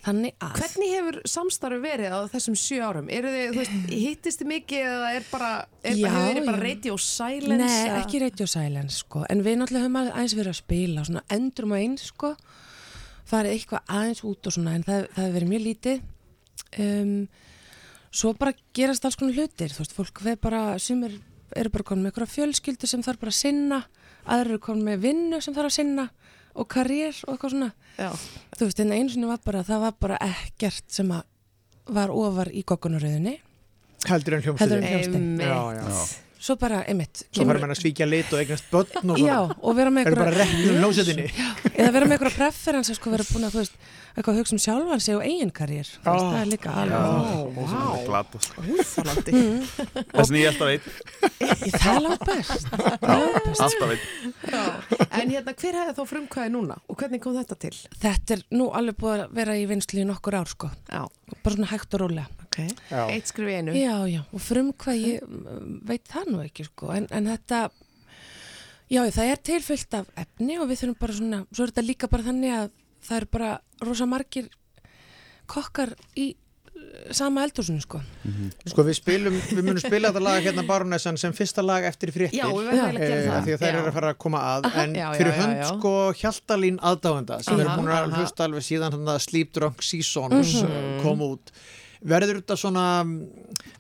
[0.07, 3.07] Þannig að Hvernig hefur samstarfi verið á þessum sjö árum?
[3.11, 5.49] Eru þið, þú veist, hittist þið mikið eða er bara,
[5.83, 7.57] er, Já, hefur þið bara radio silence?
[7.59, 11.23] Nei, eða- ekki radio silence sko En við náttúrulega höfum aðeins verið að spila Svona
[11.35, 12.29] endrum og eins sko
[13.27, 16.01] Farið eitthvað aðeins út og svona En það, það hefur verið mjög lítið
[16.85, 17.27] um,
[18.17, 19.69] Svo bara gerast alls konar hlutir.
[19.75, 21.17] Þú veist, fólk veið bara Sumir
[21.55, 23.81] eru bara komin með eitthvað fjölskyldu sem þarf bara að sinna
[24.27, 26.07] Aðrir eru komin með vinnu sem þarf að sinna
[26.57, 27.67] Og karriér og eitthvað svona.
[28.01, 28.09] Já.
[28.57, 31.27] Þú veist, en einu sinni var bara Það var bara ekkert sem að
[31.97, 33.37] Var ofar í goggunaröðinni
[34.59, 35.29] Heldur en hljómsveitin.
[36.37, 39.73] Svo bara, einmitt Svo fara menn að svíkja lit og eignast börn og Já, og
[39.77, 40.43] vera með einhverja-
[41.73, 43.79] eða vera með einhverja preferens sko, vera búin að, þú veist,
[44.17, 46.09] eitthvað að hugsa um sjálfan sig og eigin karriér, Já.
[46.09, 46.77] það er líka Já.
[46.81, 47.37] alveg.
[48.57, 49.31] Úþálandi
[50.11, 50.85] Þess að ég alltaf veit
[51.77, 52.67] Það er langt best
[53.61, 54.05] Alltaf veit
[55.07, 57.73] En hérna, hver hefði þá frumkvæði núna og hvernig kom þetta til?
[58.01, 60.71] Þetta er nú alveg búið að vera í vinslu í nokkur ár sko.
[60.89, 61.03] Já.
[61.43, 62.69] bara svona hægt og rólega okay.
[63.13, 65.17] Eitt skrif í einu Já, já, og frumkvæði
[65.87, 66.91] veit það nú ekki sko.
[66.95, 67.67] en, en þetta
[68.89, 72.11] já, það er tilfyllt af efni og við þurfum bara svona, svo er þetta líka
[72.11, 72.75] bara þannig að
[73.07, 73.53] það eru bara
[73.85, 74.49] rosa margir
[75.47, 78.01] kokkar í uh, sama eldhúsinu sko.
[78.67, 82.41] Sko við spilum, við munum spila þetta lag hérna Baronessan sem fyrsta lag eftir fréttir
[82.41, 83.37] Já, við verðum að gera Eh, það.
[83.37, 84.83] af Því að þær eru að fara að koma að Aha.
[84.83, 85.67] En Já, já, fyrir já, hönd já.
[85.71, 90.55] sko Hjaltalín aðdáenda sem eru búin að hlusta alveg síðan hann að Sleep Drunk Seasons
[90.61, 91.01] Mhm.
[91.05, 91.51] kom út
[92.07, 92.83] Verður þetta svona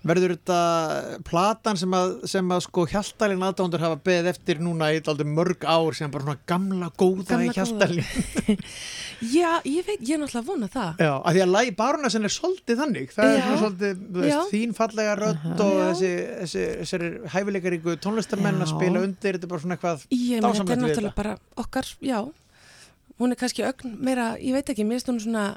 [0.07, 0.59] verður þetta
[1.27, 5.67] platan sem að, sem að sko Hjaltalín aðdáendur hafa beðið eftir núna í aldrei mörg
[5.67, 8.63] ár sem bara svona gamla góða Gamla í Hjaltalín.
[9.37, 10.99] Já, ég veit, ég er náttúrulega að vona það.
[11.01, 13.13] Já, af því að lagi Baronessan er svolítið þannig.
[13.15, 13.45] Það er Já.
[13.45, 16.11] svona svolítið, þú veist, þín fallega rödd og þessi,
[16.41, 20.83] þessi, þessi hæfileikaríku tónlistamenn að spila undir þetta er bara svona eitthvað menn, þetta er
[20.83, 22.19] náttúrulega bara okkar, já.
[23.17, 25.47] Hún er kannski ögn meira, ég veit ekki mér hún svona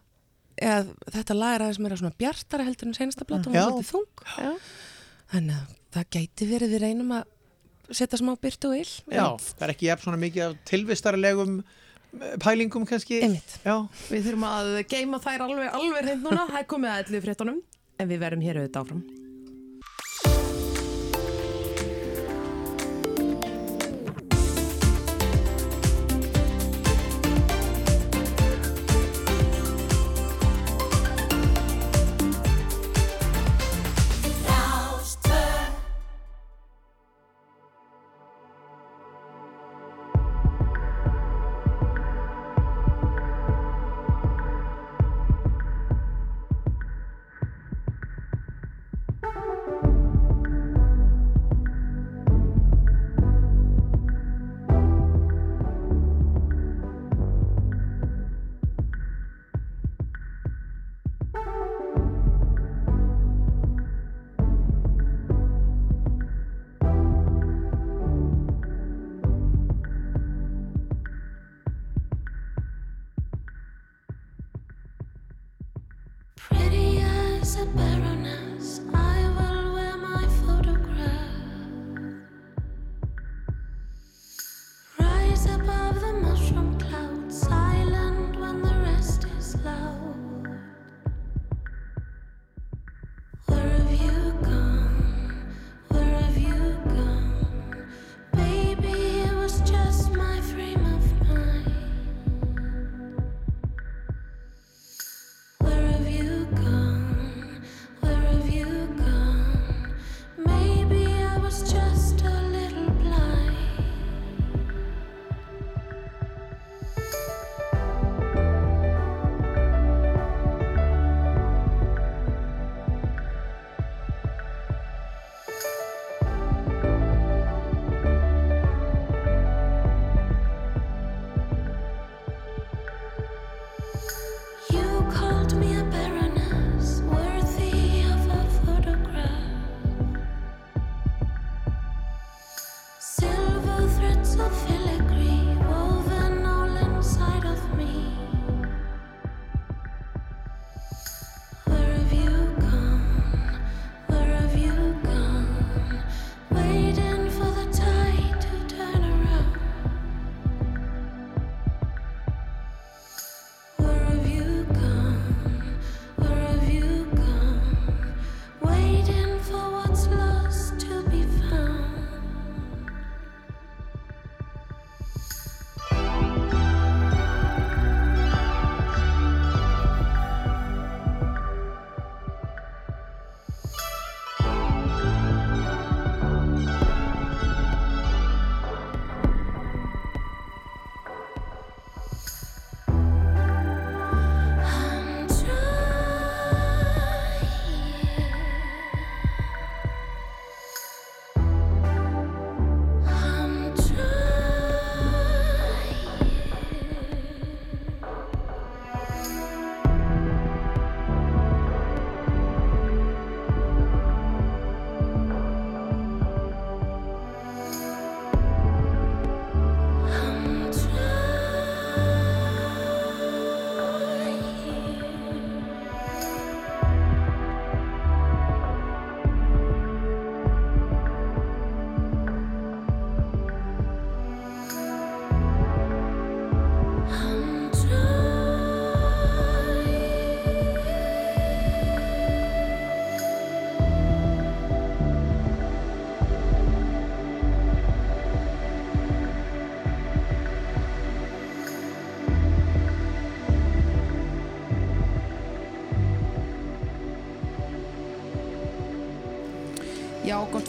[0.56, 3.92] eða þetta lag er aðeins meira svona bjartara heldur en senasta plata, hún er svolítið
[3.92, 4.24] þung.
[4.36, 4.50] Já.
[5.34, 8.96] þannig að það gæti verið við reynum að setja smá byrtu og ill.
[9.10, 13.22] Já, það er ekki jafn svona mikið af tilvistarlegum eh, pælingum kannski.
[13.24, 16.46] Við þurfum að geima þær alveg, alveg reynd núna.
[16.52, 17.60] Það er komið að ellu fréttunum
[18.00, 19.02] En við verum hér auðvitað áfram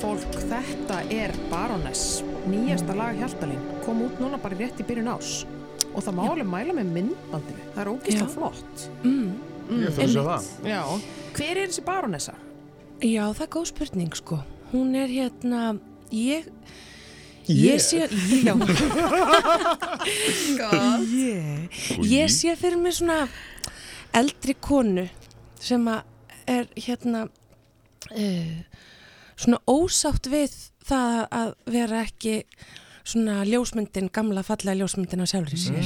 [0.01, 5.41] fólk, þetta er Baroness, nýjasta lag Hjaltalín, kom út núna bara rétt í byrjun ás
[5.91, 8.33] og það má alveg mæla með myndbandinu, það er ógeðslega Já.
[8.35, 8.85] flott.
[9.03, 9.31] Mm.
[9.71, 10.47] Ég þarf að það.
[10.71, 10.81] Já,
[11.37, 12.35] hver er þessi Baronessa?
[13.01, 14.37] Já, það er góð spurning sko.
[14.71, 15.61] Hún er hérna,
[16.15, 16.47] ég,
[17.49, 17.57] Ég?
[17.57, 18.05] ég sé,
[18.45, 18.53] já,
[21.11, 23.25] ég, ég sé fyrir mig svona
[24.15, 25.07] eldri konu
[25.61, 26.01] sem að
[26.51, 28.55] er hérna uh,
[29.41, 30.53] svona ósátt við
[30.87, 32.35] það að vera ekki
[33.03, 35.85] svona ljósmyndin, gamla fallega ljósmyndin á sjálfri sér.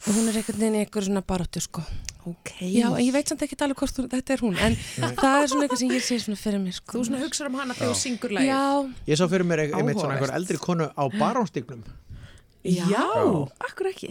[0.00, 1.82] Og hún er einhvern veginn í einhver svona baróttu sko.
[2.28, 2.52] Ok.
[2.72, 4.74] Já, ég veit samt ekki alveg hvort þú, þetta er hún, en
[5.16, 6.98] það er svona eitthvað sem ég sé svona fyrir mig sko.
[6.98, 8.50] Þú svona hugsaður um hana þegar þú syngur lagið.
[8.50, 8.64] Já,
[9.12, 11.84] Ég sá fyrir mér ein- einmitt svona einhver eldri konu á barónstíknum
[12.64, 13.04] Já, Já.
[13.68, 14.10] akkur ekki.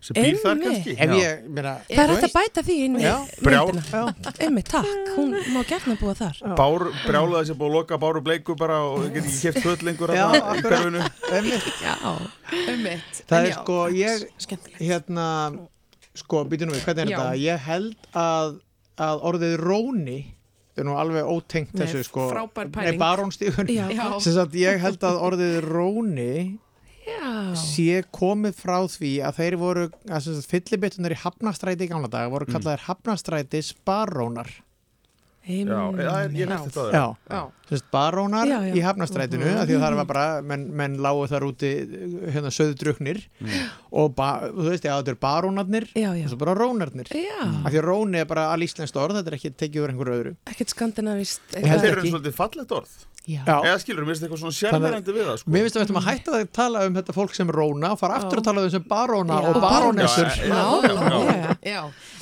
[0.00, 0.94] Sem býr þar kannski.
[0.94, 3.04] Ég, meina það er hægt að bæta því inn í
[3.42, 4.02] myndina.
[4.44, 6.38] Einmitt, takk, hún má gætna búa þar.
[6.58, 10.12] Bár, brjálaði sér búið að loka báru bleiku bara og get ekki keft föll lengur
[10.14, 10.16] í
[12.84, 13.22] mitt.
[13.28, 14.24] Það er sko, ég,
[14.78, 15.26] hérna,
[16.16, 17.18] sko, býtum við, hvernig er Já.
[17.18, 17.36] þetta?
[17.42, 18.56] Ég held að,
[19.08, 20.18] að orðið róni,
[20.70, 22.30] þetta er nú alveg ótengt þessu, sko.
[22.30, 23.02] frábær pæling.
[24.22, 26.32] Sem sagt, ég held að orðið róni
[27.08, 32.32] Já, sé komið frá því að þeir voru, að fyllibittunar í Hafnastræti í gamla daga
[32.32, 34.50] voru kallaðir Hafnastrætis barónar.
[35.48, 37.04] Já, það er, ég nefndi þetta Já.
[37.32, 37.42] Já.
[37.92, 38.74] Barónar Já, já.
[38.74, 41.72] í Hafnastrætinu mm því að það var bara, menn, menn lágu þar úti
[42.32, 43.20] hérna söðdruknir
[43.92, 46.24] og ba, þú veist, já, þetta er barónarnir Já, já.
[46.24, 49.38] og svo bara rónarnir já, af því að róni er bara alíslenskt orð, þetta er
[49.38, 51.44] ekki tekið úr einhverju öðru ekkert skandinavist.
[51.54, 52.12] Ég Þeir eru ekki.
[52.14, 53.42] svolítið fallegt orð Já.
[53.44, 55.50] Eða skilur, mér finnst eitthvað svona sérverandi við það sko.
[55.52, 57.98] Mér finnst að við ættum að hætta að tala um þetta fólk sem róna og
[58.00, 60.30] fara aftur að tala um sem baróna og barónessur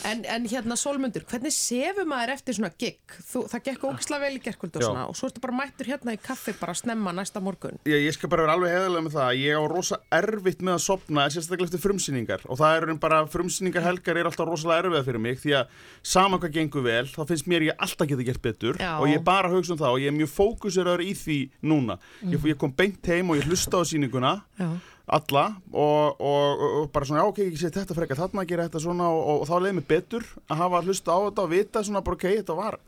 [0.06, 2.98] en, en hérna Solmundur, hvernig sefur maður eftir svona gig?
[3.30, 6.14] Þú, það gekk ógislega vel í gerkvöldu og svona og svo ertu bara mættur hérna
[6.16, 7.76] í kaffi bara snemma næsta morgun.
[7.86, 10.76] Ég, ég skal bara vera alveg heðalega með það að Ég á rosa erfitt með
[10.76, 15.04] að sopna Sérstaklega eftir frumsýningar Og það er bara frumsýningar helgar er alltaf rosalega erfiða
[15.06, 15.78] fyrir mig Því að
[16.14, 18.96] sama hvað gengur vel Þá finnst mér ég alltaf geta gert betur Já.
[18.96, 21.98] Og ég er bara hugsa um það Og ég er mjög fókuseraður í því núna
[22.24, 24.70] ég, ég kom beint heim og ég hlusta á sýninguna Já.
[25.16, 28.66] alla og, og, og, bara svona, já ok, ég sé þetta frekar þarna að gera
[28.66, 31.82] þetta svona og, og, þá leiði mér betur að hafa hlusta á þetta og vita
[31.86, 32.78] svona bara ok, þetta var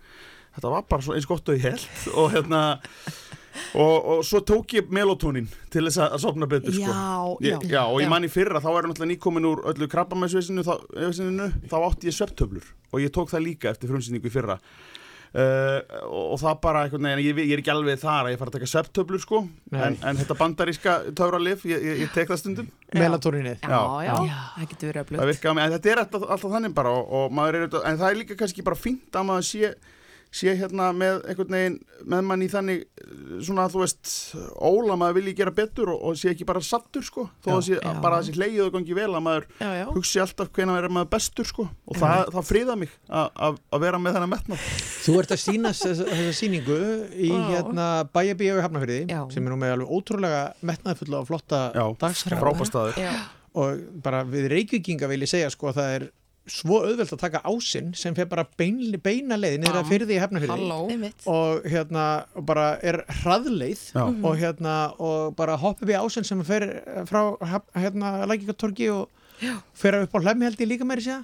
[0.58, 2.62] þetta var bara eins gott og ég held og hérna
[3.74, 6.92] og, og svo tók ég melotónin til þess að, að sopna betur sko.
[6.92, 8.12] Já, ég, já, og ég já.
[8.12, 10.74] man í fyrra, þá er náttúrulega nýkomin úr öllu krabbamæsveisinu þá,
[11.70, 14.58] þá átti ég sveftöflur og ég tók það líka eftir frumsýningu í fyrra.
[15.28, 18.48] Uh, og, og það bara veginn, ég, ég er ekki alveg þar að ég fara
[18.48, 19.42] að taka sveftöflur sko.
[19.76, 22.70] En, en þetta bandaríska töfralif, ég, ég, ég tek það stundum.
[23.60, 24.38] Já, já, Já.
[25.66, 28.38] en þetta er alltaf, alltaf þannig bara og, og maður er, en það er líka
[28.40, 29.74] kannski bara fínt að maður sé,
[30.30, 32.82] sé hérna með einhvern veginn, með mann í þannig
[33.46, 34.10] svona, þú veist,
[34.60, 37.78] óla maður vilji gera betur og, og sé ekki bara sattur sko, þó að sé
[37.78, 37.92] Já.
[38.04, 39.84] bara að sé hleyið og gangi vel að maður Já, já.
[39.94, 43.84] hugsi alltaf hvenær er maður bestur sko og það, það friða mig að- að að
[43.86, 44.68] vera með þennan metnað
[45.08, 46.06] Þú ert að sína þessa,
[46.42, 46.78] síningu
[47.16, 47.40] í Já.
[47.54, 49.22] hérna bæjabíu í Hafnafyrði Já.
[49.32, 51.86] sem er nú með alveg ótrúlega metnaðfulla og flotta Já,
[53.00, 53.16] Já,
[53.58, 56.08] og bara við reykvíkinga vil ég segja sko að það er
[56.52, 60.20] svo auðvelt að taka ásinn sem fer bara bein, beina leið niður að fyrði í
[60.22, 60.80] Hafnafyrði halló.
[60.92, 61.26] Einmitt.
[61.28, 62.04] og hérna
[62.34, 64.04] og bara er hraðleið Já.
[64.08, 66.66] og hérna og bara hoppa við ásinn sem fer
[67.08, 67.22] frá
[67.76, 69.08] hérna Lækikatorgi og
[69.78, 71.22] fer upp á hlemmi líka meiri segja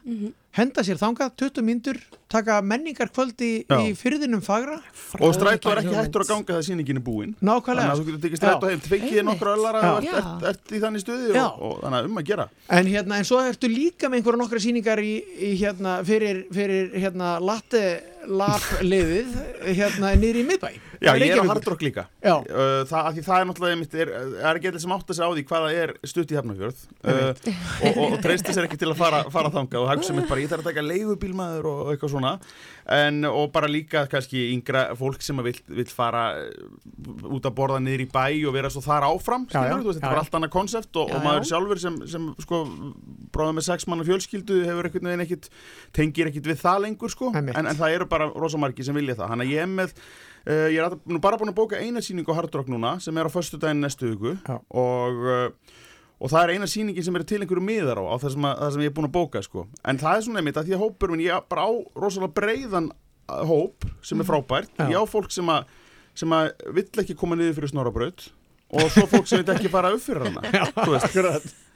[0.55, 1.99] henda sér þangað 20 mínútur
[2.35, 3.77] taka menningar kvöldi Já.
[3.79, 4.81] í fyrðinum fagra.
[5.21, 7.35] Og strætó er ekki hættur að ganga þegar sýningin er búin.
[7.39, 8.73] Þannig nákvæmlega að þú getur tekið strætó Já.
[8.73, 9.29] heim tvekið Einmitt.
[9.31, 11.45] nokkra öllar að þú ert, ert, ert í þannig stuði Já.
[11.45, 12.49] og, og þannig að um að gera.
[12.79, 16.99] En hérna, en svo ertu líka með einhverja nokkra sýningar í, í hérna, fyrir, fyrir
[17.05, 17.85] hérna, latte
[18.25, 19.39] lab liðið,
[19.77, 20.69] hérna, niður í miðbæ.
[21.05, 22.07] Já, ég er á hardrock líka.
[22.25, 25.19] Uh, það, af því það er náttúrulega einmitt, er, er ekki allir sem átt að
[25.19, 26.85] segja á því hvaða er stutt í Hafnarfjörð.
[27.05, 30.31] Uh, og, og, og treysti sér ekki til að fara, fara þangað og hugsa mitt
[30.31, 32.33] bara, ég þarf að taka leigubílmaður og, og eitthvað svona
[32.95, 37.57] en, og bara líka kannski yngra fólk sem að vill, vill fara uh, út að
[37.57, 40.19] borða niður í bæ og vera svo þar áfram Já, já, þetta já.
[40.21, 41.49] allt annað konsept og, og maður já.
[41.53, 42.61] sjálfur sem, sem sko,
[43.35, 45.51] bróða með sex manna fjölskyldu hefur einhvern veginn ekkit
[45.97, 49.33] tengir ekkit við það lengur sko, en, en það eru bara rosamarki sem vilja það,
[49.33, 52.35] hann að ég er með uh, ég er nú bara búin að bóka eina sýningu
[52.35, 54.59] á Hard Rock núna sem er á föstu daginn næstu Já.
[54.71, 55.81] og uh,
[56.21, 58.61] og það er eina sýningin sem er til einhverju miðar á, á það, sem að,
[58.61, 59.67] það sem ég er búin að bóka sko.
[59.83, 62.89] en það er svona einmitt að því að hópur minn, ég bara á rosalega breiðan
[62.93, 64.87] uh, hóp sem er frábært, Já.
[64.93, 65.69] ég á fólk sem að
[66.15, 68.29] sem að vill ekki koma niður fyrir snorabraut
[68.75, 70.45] og svo fólk sem vil ekki fara upp fyrir hana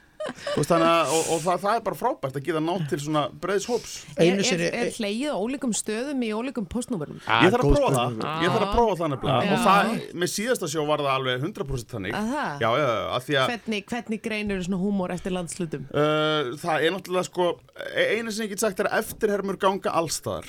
[0.56, 0.82] veist, að,
[1.14, 4.40] og, og það, það er bara frábært að geta nátt til svona breiðs hóps Er,
[4.42, 7.18] er, er hleyið á ólíkum stöðum í ólíkum postnúmerum?
[7.22, 9.92] Ég þarf að prófa það, ég þarf að prófa það nefnilega og það,
[10.24, 12.16] með síðasta sjó var það alveg 100% þannig?
[12.18, 15.88] Já, já, já, að því að Hvernig, hvernig greinur svona húmor eftir landslutum?
[15.94, 17.50] uh, það er náttúrulega sko
[17.88, 20.48] e- eina sem ég get sagt er að eftirhermur ganga allstaðar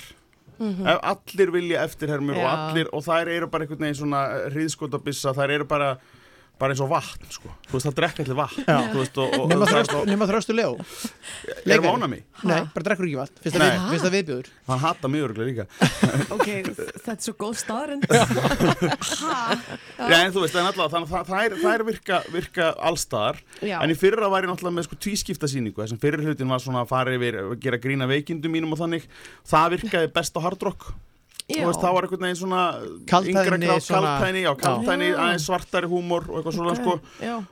[0.60, 0.84] Mhm.
[0.92, 4.18] Ef allir vilja eftirhermur og allir og þær eru bara einhvern veginn svona
[4.52, 5.86] hríðskotabissa, þær eru bara
[6.60, 7.48] bara eins og vatn, sko.
[7.70, 8.60] Þú veist, það drekka allir vatn
[9.80, 10.72] er nema þröstu Leo.
[11.64, 12.22] Erum ána mig?
[12.44, 13.36] Nei, bara drekkur ekki vatn.
[13.40, 13.50] Nei.
[13.50, 15.64] það við, fyrst það viðbjöður Hann hata mjög örgulega líka.
[16.36, 18.22] Ok, þetta er svo góð staðarind Já,
[20.20, 20.64] en þú veist, það,
[21.28, 21.40] það,
[21.72, 23.76] er, virka, virka allstaðar Já.
[23.80, 26.80] En í fyrra var ég náttúrulega með sko tvískipta síningu Þessum fyrir hlutin var svona
[26.84, 29.04] að fara yfir að gera grína veikindum mínum og þannig.
[29.48, 30.80] Það virkaði best á hardrock
[31.58, 32.62] veist, það var einhvern veginn svona
[33.10, 35.16] Kaldhæðni, yngra grátt, svona- kaldhæðni, já, kaldhæðni, Já.
[35.24, 36.92] aðeins svartari húmor og eitthvað svona, Ok, sko,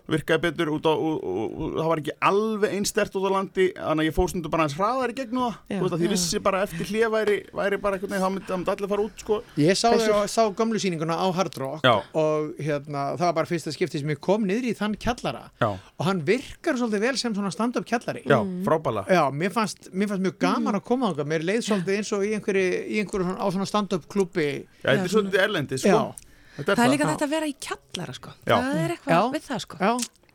[0.08, 3.66] virkaði betur út á, og, og, og, það var ekki alveg einstert út á landi,
[3.76, 6.42] þannig að ég fór stundu bara aðeins hraðar í gegnum það, veist að því vissi
[6.42, 9.24] bara eftir hlið væri, væri bara einhvern veginn, það myndi, það myndi allir fara út,
[9.24, 9.40] sko.
[9.58, 9.88] Ég sá,
[10.28, 11.94] sá gömlu sýninguna á Hard Rock Já.
[12.14, 15.50] og hérna, það var bara fyrsta skipti sem ég kom niður í þann kjallara.
[15.60, 15.68] Já,
[15.98, 18.22] og hann virkar svolítið vel sem svona stand-up kjallari.
[18.28, 19.06] Já, frábæla.
[19.08, 21.28] Já, mér fannst, mér fannst mjög gaman að koma þangað.
[21.32, 24.46] Mér leið svolítið eins og í einhverju, í einhverju svona, á svona stand-up klubbi
[24.84, 25.88] Já, þetta er svolítið erlendi, sko.
[25.88, 26.28] Já.
[26.58, 28.30] Þetta Það er líka þetta að vera í kjallara sko.
[28.44, 28.54] Já.
[28.58, 29.20] Það er eitthvað Já.
[29.34, 29.82] við það sko.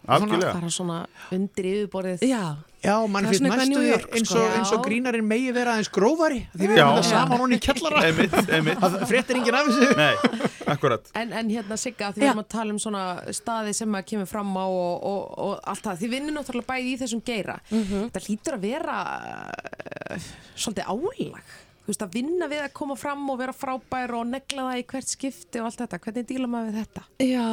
[0.03, 0.53] Algjörlega.
[0.59, 0.95] Bara svona
[1.31, 2.39] undir yfirborðið Já.
[2.83, 4.39] já mann Það er finnst eitthvað næstu York, eins sko.
[4.41, 6.81] og, eins og grínarinn megi vera aðeins grófari því við Já.
[6.83, 8.01] erum þetta saman hún í kjallara
[8.83, 10.15] það fréttir enginn af þessu Nei,
[10.73, 11.07] akkurat.
[11.15, 13.03] En, en hérna Sigga, því við erum að tala um svona
[13.39, 16.91] staði sem maður kemur fram á og, og, og allt það, því vinnur náttúrulega bæði
[16.91, 18.09] í þessum geira Mhm.
[18.11, 18.97] þetta hlýtur að vera
[19.47, 24.27] uh, svolítið álag þú veist að vinna við að koma fram og vera frábær og
[24.31, 27.05] negla það í hvert skipti og allt þetta, hvernig díla maður við þetta?
[27.27, 27.47] Já,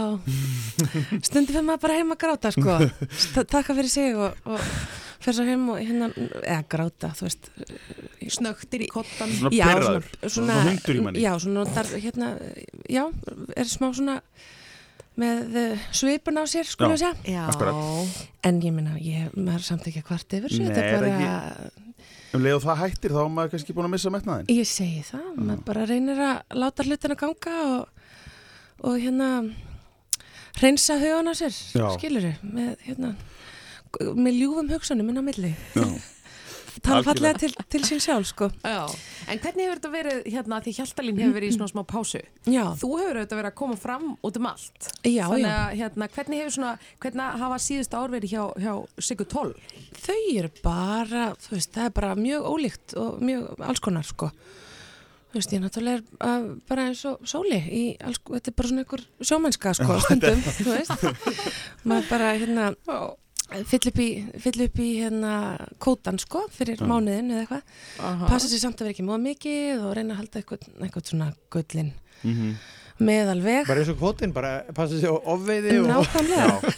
[1.27, 2.77] stundum fyrir maður bara heim að gráta sko,
[3.57, 4.69] takka fyrir sig og, og
[5.21, 6.13] fyrir svo heim og hérna,
[6.45, 7.51] eða gráta, þú veist.
[8.31, 9.33] Snögtir í kottan.
[9.35, 11.25] Svona Já, svona, svona hundur í manni.
[11.25, 12.31] Já, svona, þar, hérna,
[12.87, 13.05] já,
[13.59, 14.21] er smá svona
[15.21, 17.05] með uh, svipun á sér, við
[17.43, 18.17] Akkurat.
[18.47, 20.95] En ég minna, ég, maður er samt ekki að kvart yfir Nei, þetta er er
[20.97, 21.73] bara,
[22.31, 24.51] Um leið og það hættir, þá er maður kannski búin að missa metnaðin.
[24.55, 27.89] ég segi það, maður bara reynir að láta hlutina ganga og,
[28.87, 29.31] og hérna
[30.61, 31.87] reynsa hugan á sér, Já.
[31.97, 33.15] skilur með hérna
[34.15, 35.87] með ljúfum hugsunum inn á milli Já.
[36.85, 38.49] tala fallega til, til sín sjálf sko.
[38.65, 38.83] Já,
[39.31, 42.23] en hvernig hefur þetta verið hérna, því Hjaltalín hefur verið í svona smá pásu?
[42.47, 44.91] Já, Þú hefur auðvitað verið að koma fram út um allt.
[45.07, 46.73] Já, Þannig að hérna, hvernig hefur svona,
[47.05, 48.73] hvernig hafa síðust ár verið hjá, hjá
[49.11, 49.77] Sigur 12?
[50.01, 54.31] þau eru bara, þú veist, það er bara mjög ólíkt og mjög alls konar sko.
[55.31, 58.71] Þú veist, ég náttúrulega er uh, bara eins og sóli í alls, þetta er bara
[58.73, 61.05] svona einhver sjómennska sko, stundum, þú veist.
[61.87, 62.65] Maður bara hérna
[63.71, 64.09] fyll upp í,
[64.41, 65.33] fyll upp í hérna
[65.83, 67.63] kótan sko, fyrir mánuðin eða eitthvað.
[68.31, 71.31] Passa sér samt að vera ekki móð mikið og reyna að halda eitthvað, eitthvað svona
[71.51, 72.55] gullin Mhm.
[73.01, 73.67] meðalveg.
[73.67, 76.75] Bara eins og kvotinn, bara passa sig á ofveiði og nákvæmlega,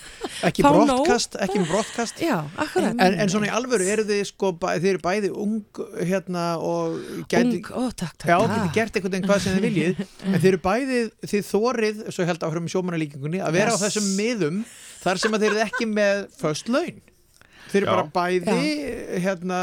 [0.48, 2.36] ekki brottkast ekki með brottkast já,
[2.82, 6.98] en, en svona í alvöru eru þið sko bæ, þið eru bæði ung hérna og
[7.30, 8.56] gæti, ung, ó takk, takk já, takk.
[8.56, 10.02] geti gert einhvern veginn hvað sem þið viljið
[10.32, 11.00] en þið eru bæði,
[11.32, 13.80] þið þórið svo held áfram í sjómanalíkingunni að vera Yes.
[13.80, 14.60] á þessum miðum
[15.02, 17.00] þar sem að þið eru ekki með föst laun
[17.72, 17.92] þið eru Já.
[17.94, 18.60] bara bæði
[19.24, 19.60] hérna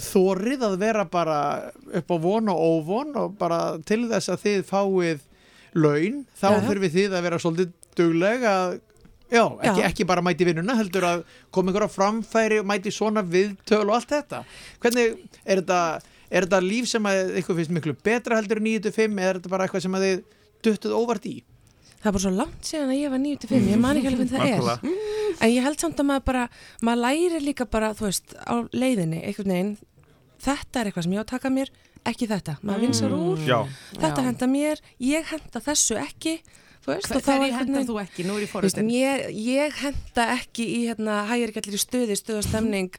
[0.00, 1.38] þórið að vera bara
[2.00, 5.24] upp á von og óvon og bara til þess að þið fáið
[5.74, 6.62] laun, þá Já, já.
[6.70, 8.76] þurfið þið að vera svolítið dugleg að
[9.34, 9.86] Já, ekki, Já.
[9.90, 11.24] ekki bara mæti vinnuna, heldur að
[11.54, 14.44] koma ykkur á framfæri og mæti svona viðtöl og allt þetta.
[14.84, 15.80] Hvernig er þetta,
[16.30, 19.52] er þetta líf sem að ykkur finnst miklu betra heldur en 9-5 eða er þetta
[19.56, 20.22] bara eitthvað sem að þið
[20.68, 21.34] duttuð óvart í?
[22.04, 24.34] Það er bara svo langt síðan að ég var 95, ég man ekki alveg hvernig
[24.34, 24.58] það er.
[24.60, 25.38] Nákvæmlega.
[25.40, 26.42] En ég held samt að maður bara,
[26.84, 29.70] maður læri líka bara, þú veist, á leiðinni, einhvern veginn,
[30.44, 31.72] þetta er eitthvað sem ég á að taka mér,
[32.12, 32.56] ekki þetta.
[32.60, 33.56] Maður vinsar úr, Já,
[33.96, 36.36] þetta henda mér, ég henda þessu ekki,
[36.92, 38.24] einhvern hendar veginn- þú ekki?
[38.28, 38.88] Nú er ég fórhustin.
[38.92, 42.90] ég, ég henda ekki í hérna, hægir ekki allir í stuði, stuðastemning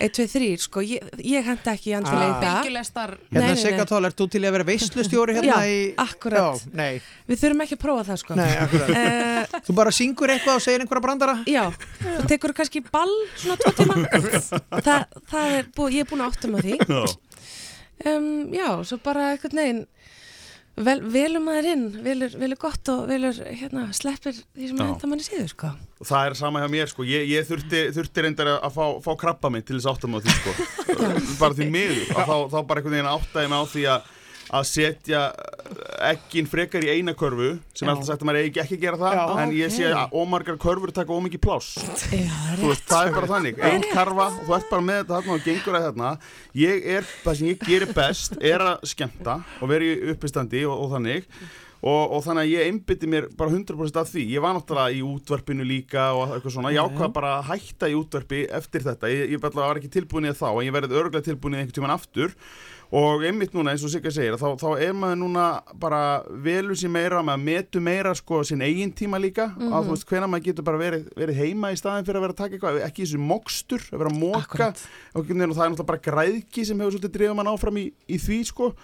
[0.00, 2.42] 1, 2, 3, sko, ég, ég henda ekki í andfélag í Ah.
[2.42, 2.64] það.
[2.68, 3.86] Hérna Nei, nei, Sigga nei.
[3.86, 5.94] Tól, ert þú til að vera veislustjóri hérna Já, í...
[5.96, 6.38] akkurat.
[6.60, 8.34] Já, nei, Við þurfum ekki að prófa það, sko.
[8.34, 8.88] nei, akkurat.
[8.90, 11.34] Eh, Þú bara syngur eitthvað og segir einhverja brandara?
[11.46, 11.64] Já,
[12.02, 13.94] þú tekur kannski ball svona tvo tíma
[14.82, 17.16] Þa, það er búið, ég er búin að áttum að því já.
[18.06, 19.86] um, Já, svo bara einhvern veginn
[20.76, 25.26] vel, velum maður inn, velur, velur gott og velur hérna, sleppir því sem henda manni
[25.26, 25.72] síður sko.
[26.02, 29.52] Það er sama hjá mér sko, ég, ég þurfti, þurfti reyndar að fá, fá krabba
[29.52, 30.56] minn til þess mig á því sko.
[31.42, 34.10] Bara því miður, þá, þá bara einhvern veginn áttaði mig á því að
[34.52, 35.20] að setja
[36.10, 39.16] ekkin frekar í eina körfu sem alltaf sagt að maður eigi ekki að gera það
[39.16, 39.24] Já.
[39.42, 39.96] en ég sé Ok.
[40.02, 41.70] að ómargar körfur taka ómikið pláss.
[42.60, 43.62] Veist, það er bara þannig.
[43.62, 46.12] Ein karfa og þú ert bara með þetta þarna og gengur að þarna
[46.62, 50.76] ég er, það sem ég gerir best er að skemmta og vera í uppistandi og,
[50.84, 51.28] og þannig.
[51.82, 54.22] Og, og þannig að ég einbytti mér bara 100% af því.
[54.36, 57.96] Ég var náttúrulega í útvarpinu líka og eitthvað svona, ég ákvað bara að hætta í
[57.98, 61.26] útvarpi eftir þetta, ég, ég var ekki tilbúin í það þá en ég verið örgulega
[61.26, 62.36] tilbúin í einhvern tíman aftur
[62.92, 65.46] og einmitt núna eins og Sigga segir þá, þá er maður núna
[65.80, 66.00] bara
[66.44, 69.48] velur sér meira, maður metu meira sko sinn eigin tíma líka.
[69.56, 69.72] Mhm.
[69.72, 72.36] að þú veist hvena maður getur bara verið, verið heima í staðin fyrir að vera
[72.36, 74.68] að taka eitthvað, ekki þessu mokstur að vera að móka
[75.14, 78.44] og það er náttúrulega bara græðki sem hefur svolítið drifað mann áfram í, í því
[78.44, 78.74] sko.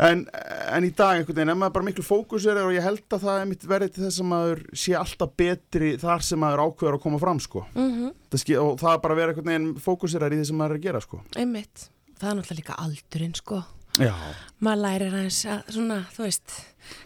[0.00, 0.24] En,
[0.72, 3.40] en í dag einhvern veginn er maður bara miklu fókusir og ég held að það
[3.42, 7.02] er mitt verið til þess að maður sé alltaf betri þar sem maður ákveður að
[7.04, 7.66] koma fram sko.
[7.76, 10.58] Mhm, það ske, og það er bara að vera einhvern veginn fókusirar í því sem
[10.58, 11.20] maður er að gera sko.
[11.36, 11.91] Einmitt.
[12.22, 13.60] Það er náttúrulega líka aldurinn, sko.
[14.00, 14.14] Já,
[14.62, 16.54] Maður lærir aðeins að, svona, þú veist,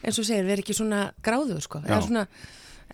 [0.05, 1.81] eins og segir, vera ekki svona gráðugur, sko.
[1.83, 1.89] Já.
[1.89, 2.25] Eða svona,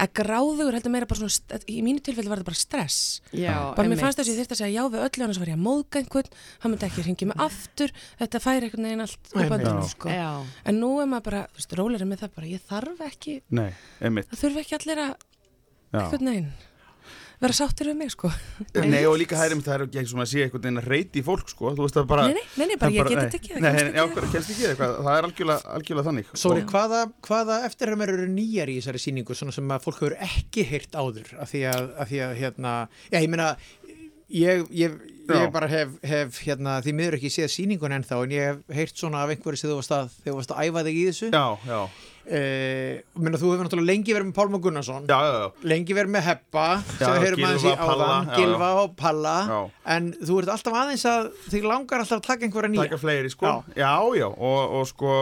[0.00, 3.00] að gráðugur heldur meira bara svona, í mínu tilfelli var þetta bara stress.
[3.36, 5.50] Já, bara mér fannst þess að ég þyrfti að segja já við öllu annars var
[5.52, 6.32] ég að móðga einhvern,
[6.62, 7.92] hann myndi ekki hringja mig aftur,
[8.22, 9.74] þetta færi einhvern veginn allt upp að Já.
[9.92, 10.14] sko.
[10.16, 10.30] Já.
[10.72, 13.68] En nú er maður bara, þú veist, rólir með það bara, ég þarf ekki, nei,
[14.00, 15.12] einmitt það þurfi ekki allir að,
[15.92, 15.98] Já.
[16.00, 16.50] einhvern veginn,
[17.42, 18.30] vera sáttir við mig, sko.
[18.86, 20.80] Nei og líka það er einmitt það er ekki eins og maður sé einhvern veginn
[20.82, 21.72] að reyti í fólk sko.
[21.76, 24.14] Þú veist það bara Nei, nei, nei, nei, bara ég geti það, Nei, nei, ekki.
[24.16, 24.96] hvað- kemst ekki eitthvað.
[25.02, 26.32] Það er algjörlega, algjörlega þannig.
[26.44, 30.66] Sori, hvaða, hvaða eftirhermar eru nýjar í þessari síningu svona sem að fólk hefur ekki
[30.70, 31.32] heyrt áður?
[31.42, 32.74] Af því að, af því að hérna,
[33.10, 33.50] já, ég meina
[34.32, 34.94] ég, ég,
[35.28, 38.96] ég bara hef, hef hérna, því miður ekki séð síningun ennþá en ég hef heyrt
[38.96, 41.28] svona af einhverju sem þú varst að, varst að æfa þig í þessu.
[41.34, 41.80] Já, já,
[42.26, 45.48] eh, meina, þú hefur náttúrulega lengi verið með Pálma Gunnarsson já, já, já.
[45.72, 46.66] lengi verið með Heppa
[47.00, 48.30] Palla, áðan.
[48.36, 49.36] Gilva og Palla
[49.96, 53.32] en þú ert alltaf aðeins að þig langar alltaf að taka einhverja nýja taka fleiri
[53.32, 53.90] sko Já.
[54.18, 55.16] já, og, og sko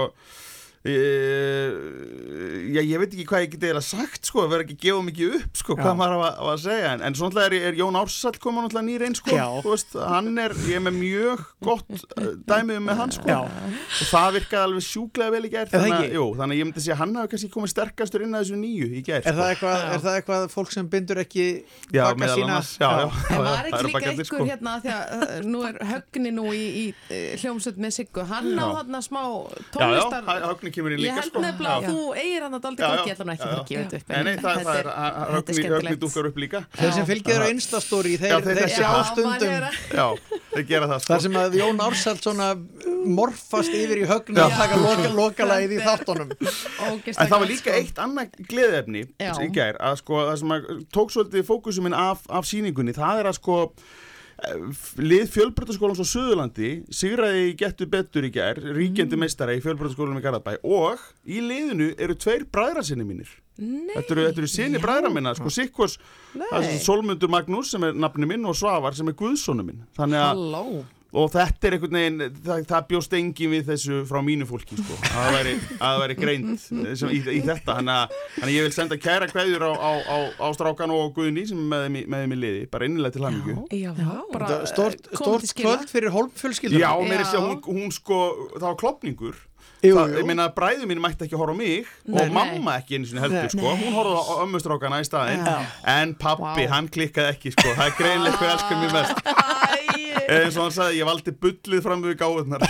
[2.71, 5.35] já, ég veit ekki hvað ég geti eiginlega sagt sko, verður ekki að gefa mikið
[5.37, 5.81] upp sko, Já.
[5.85, 6.93] hvað maður á að, segja.
[6.95, 9.37] En, en svo náttúrulega er, er Jón Ársall koma náttúrulega nýr einn sko,
[9.67, 13.39] veist, hann er ég er með mjög gott uh, dæmið með hann sko, Já.
[13.45, 16.85] og það virkaði alveg sjúklega vel í gær, Er það þannig, þannig að ég myndi
[16.87, 19.37] segja að hann hafi kannski komið sterkastur inn að þessu nýju í gær Er það,
[19.37, 19.51] sko.
[19.51, 21.47] eitthvað, er það eitthvað fólk sem bindur ekki
[21.93, 24.43] já, baka sína- annars, já, já, En já, var það ekki líka einhver sko.
[24.49, 28.25] hérna því að nú er högni nú í, í uh, hljómsveit með Siggu.
[28.31, 29.21] Hann á þarna smá
[29.75, 30.29] tónlistar
[30.71, 31.41] Högni kemur Ég líka held sko.
[31.43, 34.01] nefnilega að þú eigir hann að daldi gangi, ég ætla nú ekki að gefa þetta
[34.01, 34.89] upp Nei, nei, það, það er,
[35.35, 36.01] högni skemmtilegt.
[36.05, 36.61] dúkar upp líka.
[36.81, 39.51] Þeir sem fylgir þér á Instastory, þeir, Já, þeir, þeir- sjá stundum.
[39.51, 40.07] að- Já,
[40.55, 41.13] þeir gera það sko.
[41.15, 42.49] Þar sem að Jón Ársælt svona
[43.07, 46.31] morfast yfir í högnu að taka loka, lokalagið í þáttunum.
[46.39, 47.79] það var gott, líka sko.
[47.81, 49.33] eitt annað gleðefni Já.
[49.41, 53.21] í gær að sko það sem að tók svolítið fókusum minn af, af síningunni það
[53.25, 53.73] er að sko
[55.01, 59.25] lið fjölbreytaskólans á Suðurlandi sigraði gettu betur í gær ríkjandi Mm.
[59.25, 63.29] meistara í fjölbreytaskólanum í Garðabæ og í liðinu eru tveir bræðrasinni mínir
[63.61, 63.93] Nei.
[63.93, 65.99] Þetta eru, eru sinni bræðra minna, sko, Sikkos,
[66.81, 69.83] Solmundur Magnús sem er nafni minn og Svavar sem er Guðsónu minn.
[69.99, 70.41] Þannig að,
[71.11, 74.99] og þetta er einhvern veginn, það, það bjóst engin við þessu frá mínu fólki, sko,
[75.05, 77.77] að það væri, að það væri greint sem, í, í þetta.
[77.81, 81.61] Þannig að, ég vil senda kæra kveðjur á, á, á, á strákan og Guðni sem
[81.77, 83.59] er með þeim í, liði, bara innilega til hamingju.
[83.75, 84.17] Já, vá.
[84.33, 85.77] bara Stort, skila.
[85.77, 88.21] kvöld fyrir hólmfjölskyldan Já, mér er að hún, hún sko,
[88.57, 89.39] það var klopningur.
[89.81, 90.19] Jú, það, jú.
[90.21, 92.35] ég meina að bræðu mín mætti ekki horfa á mig Nei, og nei.
[92.37, 93.53] mamma ekki einu sinni heldur Nei.
[93.55, 95.55] sko, hún horfði á ömmustrákana í staðinn Já.
[95.95, 96.73] en pappi, Vá.
[96.75, 99.15] hann klikkaði ekki sko, það er greinlega hver elskar mér mest
[100.31, 102.61] eins og hann sagði, ég valdi bullið fram við gáðunar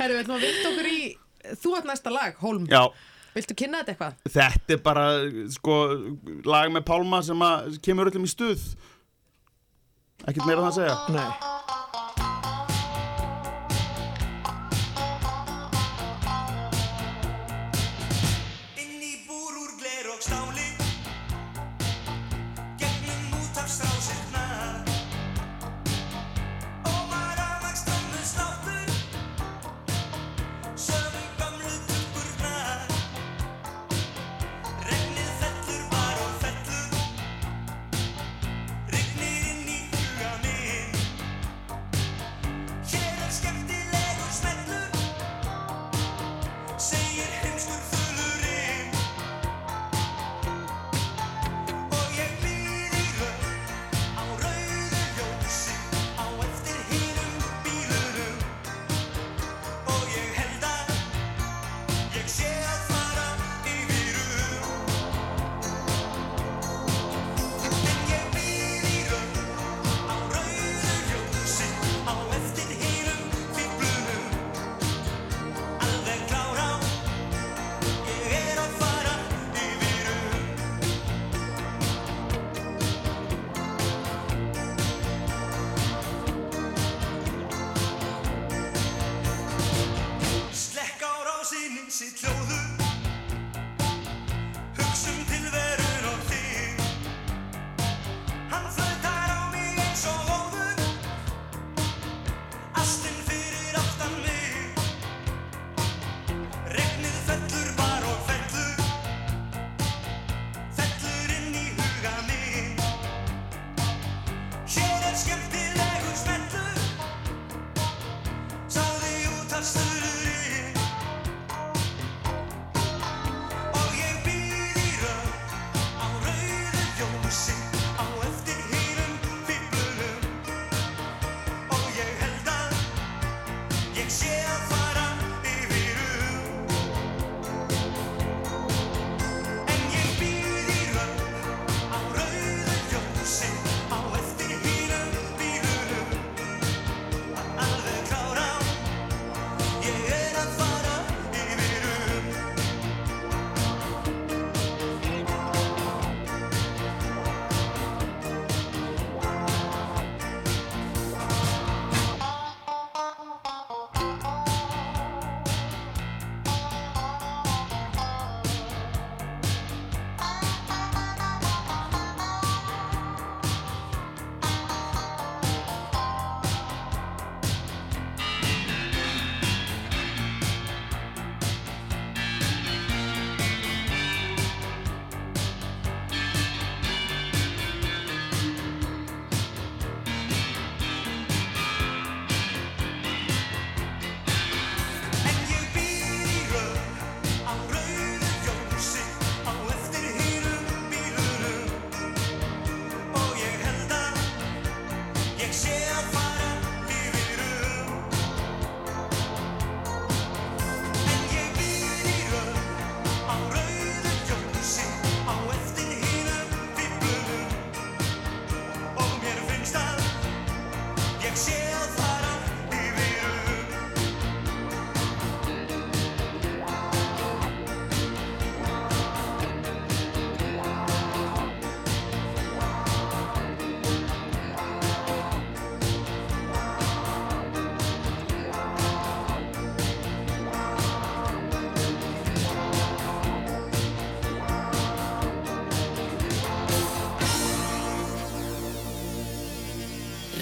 [0.00, 1.00] Herru, við ætlum að vinda okkur í
[1.60, 2.82] Þú ert næsta lag, Hólm Já,
[3.34, 4.14] Viltu kynna þetta eitthvað?
[4.34, 5.04] þetta er bara
[5.54, 5.76] sko,
[6.50, 8.64] lag með Pálma sem að kemur öllum í stuð
[10.26, 11.30] ekkert meira það að segja Nei.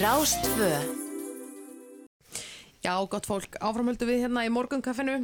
[0.09, 0.69] Rástfö
[2.85, 5.17] Já, gott fólk, áframhöldu við hérna í morgunkaffinu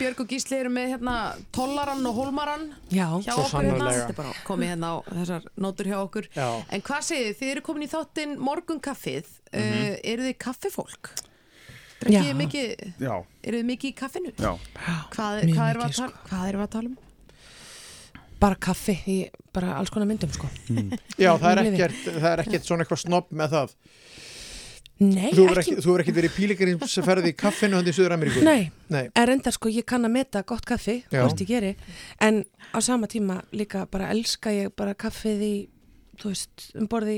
[0.00, 1.14] Björg og Gísli eru með hérna
[1.54, 3.92] tollaran og hólmaran Já, hjá svo okkur hérna.
[3.92, 6.48] Þetta er bara komið hérna á þessar nótur hjá okkur Já.
[6.74, 7.38] En hvað segið þið?
[7.44, 9.94] Þið eru komin í þáttinn morgunkaffið mm Mhm.
[10.10, 11.12] Eru þið kaffifólk?
[12.02, 12.22] Drekkið Já.
[12.26, 13.14] þið mikið, Já,
[13.46, 14.34] eru þið mikið í kaffinu?
[14.42, 14.52] já
[15.14, 16.98] Hvað, Mjög hvað, erum við mikið, að tala, hvað erum við að tala um?
[18.42, 19.16] bara kaffi í
[19.54, 20.48] bara alls konar myndum sko
[21.14, 23.74] Já, það er ekkert, það er ekkert svona eitthvað snobb með það
[25.02, 28.44] Nei, Þú ekki, ekki, þú hefur ekkert verið píligrinsferði í kaffinu hann í Suður Ameríku
[28.46, 28.70] Nei.
[28.92, 29.04] Nei.
[29.14, 31.72] en reyndar sko ég kann að meta gott kaffi hvort ég geri,
[32.20, 35.54] en á sama tíma líka bara elska ég bara kaffið í
[36.22, 37.16] þú veist, um borði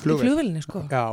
[0.00, 0.84] flugvelinni sko.
[0.90, 1.04] Já.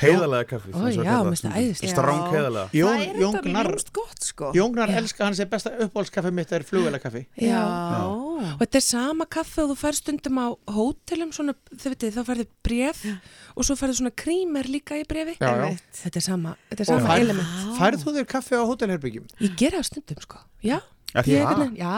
[0.00, 1.90] Heiðalega kaffi Ó, já, mér finnst það æðislegt.
[1.92, 2.28] Stráng Já.
[2.32, 4.50] heiðalega Jón, það er þetta Jóngnar, mjög ljóst gott sko.
[4.56, 7.64] Jóngnar elska hans er besta uppáhaldskaffi mitt er flugvelakaffi Já,
[8.08, 12.22] og þetta er sama kaffi og þú fær stundum á hótelum svona, þau veitir, þá
[12.30, 15.68] færðu bref og svo færðu svona krímer líka í brefi Já, já.
[16.00, 17.76] þetta er sama, þetta er sama fær- element.
[17.82, 19.28] Færð þú þér kaffi á hótelherbyggjum?
[19.44, 20.80] ég gera það stundum sko, já,
[21.28, 21.44] já,
[21.76, 21.94] já.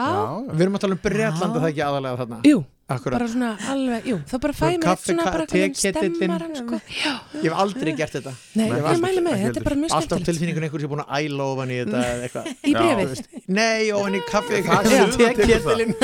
[0.51, 2.43] Við erum að tala um Breitlanda það ekki aðalega þarna?
[2.51, 2.65] Jú
[2.97, 3.17] Akkurat.
[3.17, 6.55] bara svona alveg, jú, það bara fæ mér eitt Kaffi, svona bara hvernig stemmar hann
[6.59, 6.79] sko,
[7.39, 8.33] Ég hef aldrei gert þetta.
[8.59, 10.29] Nei, Ég ég, mæli með, þetta er bara mjög Alltaf skemmtilegt.
[10.29, 12.45] tilfinningun einhver sem er búin að æla ofan í þetta eða eitthvað.
[12.63, 13.21] Í brefið,
[13.59, 14.63] Nei, ofan í kaffi.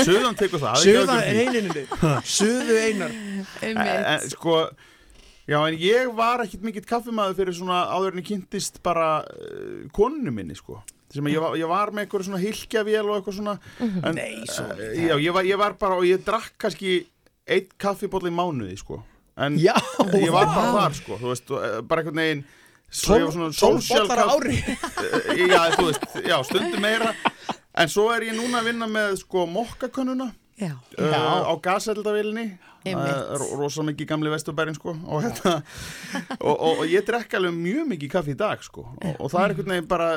[0.10, 0.86] Suðan tekur það.
[0.86, 1.88] Suðan eininni
[2.38, 4.30] Suðu einar.
[4.30, 4.61] Sko
[5.49, 9.88] Já, en ég var ekkit mikill kaffimaður fyrir svona áður en ég kynntist bara uh,
[9.95, 10.78] konunum minni, sko
[11.14, 14.65] sem ég var, ég var með eitthvað svona hilkjavél og eitthvað svona en, Nei, svo
[14.77, 16.99] Já, ég var, ég var bara og ég drakk kannski
[17.49, 18.99] eitt kaffibóll í mánuði, sko.
[19.40, 19.73] En Já,
[20.14, 22.44] ég var bara þar, sko þú veist, og, eh, bara einhvern veginn
[22.90, 24.57] svo ég var svona Tólf social bollar á kaff- ári.
[24.60, 27.14] Eh, Já, þú veist, já, stundum meira.
[27.80, 33.07] En svo er ég núna að vinna með sko mokkakönnuna já, uh, á gaseldavilni Einmitt.
[33.07, 35.53] það er rosa mikið gamli vesturbærin sko og, hérna,
[36.40, 39.40] og, og, og ég drekka alveg mjög mikið kaffi í dag sko og, og það
[39.45, 40.10] er einhvern veginn bara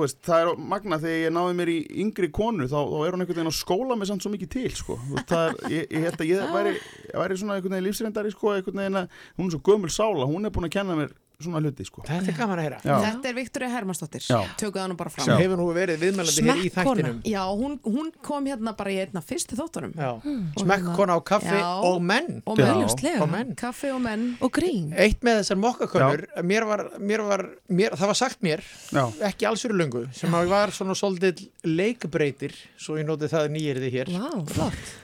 [0.00, 3.24] veist, það er magna þegar ég náði mér í yngri konu þá, þá er hún
[3.24, 4.98] einhvern veginn að skóla mig samt svo mikið til sko.
[5.10, 6.74] Veist, er, ég, ég held að ég væri,
[7.22, 10.48] væri svona einhvern veginn lífsreyndari sko einhvern veginn að hún er svo gömul sála, hún
[10.48, 11.12] er búin að kenna mér
[11.46, 12.04] svona hluti sko.
[12.06, 12.80] Þetta er gaman að heyra.
[12.86, 12.94] Já.
[13.06, 14.38] Þetta er Viktoria Hermansdóttir Já.
[14.60, 15.26] Tökuð hann bara fram.
[15.26, 17.20] Sem hefur nú verið viðmælandi hér í þættinum.
[17.28, 19.94] Já, hún, hún kom hérna bara í einna fyrstu þáttunum.
[19.96, 20.12] Já.
[20.22, 21.68] Og Smekkona á kaffi Já.
[21.88, 22.42] og menn.
[22.46, 23.26] Og Já.
[23.32, 24.26] menn, kaffi og menn.
[24.42, 24.92] Og grín.
[24.96, 29.04] Eitt með þessar mokkakonur, mér var, mér var mér, það var sagt mér, Já.
[29.28, 33.92] ekki alls fyrir löngu, sem að var svona svolítið leikbreytir, svo ég noti það nýjirði
[33.96, 35.01] hér, Vá, flott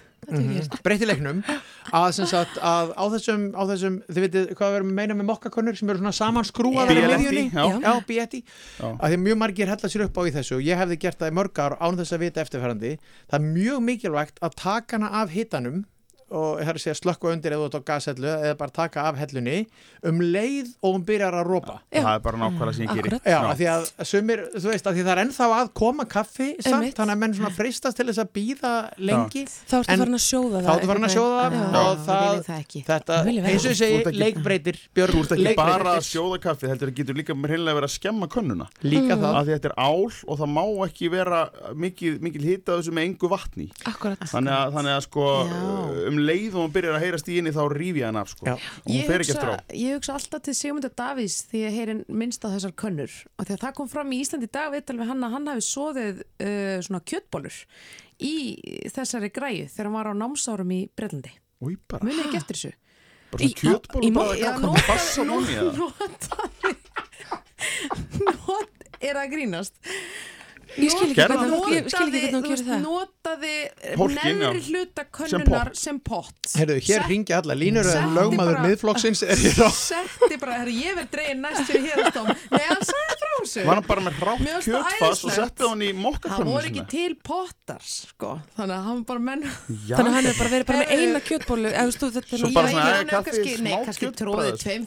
[0.85, 1.41] breyti leiknum,
[1.97, 5.17] að sem sagt að á þessum, á þessum þið veitir hvað við erum að meina
[5.19, 7.65] með mokkakonur sem eru svona samanskrúaðar í Bietti, miðjunni, já.
[7.87, 8.43] já, bietti,
[8.79, 8.89] Já.
[8.93, 11.33] að því mjög margir hella sér upp á í þessu og ég hefði gert það
[11.33, 12.95] í mörg ár án þess að vita eftirfærandi,
[13.31, 15.85] það er mjög mikilvægt að taka hana af hitanum
[16.31, 19.17] og það er að segja slökku undir eða út á gashellu eða bara taka af
[19.21, 19.59] hellunni
[20.09, 22.03] um leið og hún byrjar að rópa Já.
[22.05, 23.09] Það er bara nákvæmlega sem ég geri.
[23.09, 23.29] Akkurat.
[23.29, 26.75] Já, því að sumir, þú veist, af því það er ennþá að koma kaffi samt,
[26.75, 26.97] Einmitt.
[26.99, 30.25] þannig að menn svona freistast til þess að býða lengi Þá ertu En- farin að
[30.29, 31.81] sjóða það Þá ertu farin að sjóða það Já.
[31.89, 32.43] og það,
[32.89, 36.93] þetta, eins og ég segi, leikbreytir Björn, Þú ert ekki bara að sjóða kaffið, heldur
[36.99, 38.69] getur líka hreinlega verið að skemma könnuna.
[38.85, 39.35] Líka það.
[39.39, 41.41] Af því þetta er ál og það má ekki vera
[41.75, 43.69] mikið hita þessu með engu vatni.
[43.89, 45.27] Að, þannig að sko
[46.09, 48.55] um leið og hún byrjar að heyrast í henni þá rífi hann af sko.
[48.91, 53.15] Ég hugsa, ég hugsa alltaf til Sigmundur Davís því ég heyri minnst á þessar könnur
[53.39, 55.65] og þegar það kom fram í Íslandi í dag viðtal við hann að hann hafi
[55.69, 57.57] soðið uh, svona kjötbólur
[58.19, 58.35] í
[58.95, 60.81] þessari græju þegar hann var á námsárum í
[61.89, 62.05] bara.
[62.07, 62.75] Munið ekki eftir þessu
[63.29, 65.73] Bara svona kjötbólur, bara Já, eitthvað notaði- bassa móni eða?
[65.83, 66.77] notaði
[68.25, 69.75] not, er að grínast
[70.77, 72.83] Ég skil ekki hvernig hún- ég skil ekki hvernig hún þú gerir það.
[72.85, 73.55] notaði
[74.59, 74.67] já.
[74.69, 75.77] hluta Sem könnunar pott.
[75.77, 80.37] sem pott Herðu, hér ringi alla línur eða Setti lögmaður miðflokksins er hér á setti
[80.39, 83.87] bara, herri, ég verð dregin næst fyrir hérastóm nei, hann sagði frá þessu Var hann
[83.89, 85.39] bara með hrátt það kjötfass og æðislegt.
[85.39, 88.31] setti hann í það mokkapönnu voru ekki til pottar sko.
[88.59, 89.43] þannig að hann bara menn
[89.89, 89.97] Já.
[89.97, 91.09] Þannig að hann er bara verið bara með Herru.
[91.09, 91.87] eina kjötbólu eða,
[92.35, 94.57] er Svo bara svona, já, "Æ, hann hefur kaffi, kannski, nei, smá kannski kjötbragð." tróðið
[94.63, 94.83] tveim,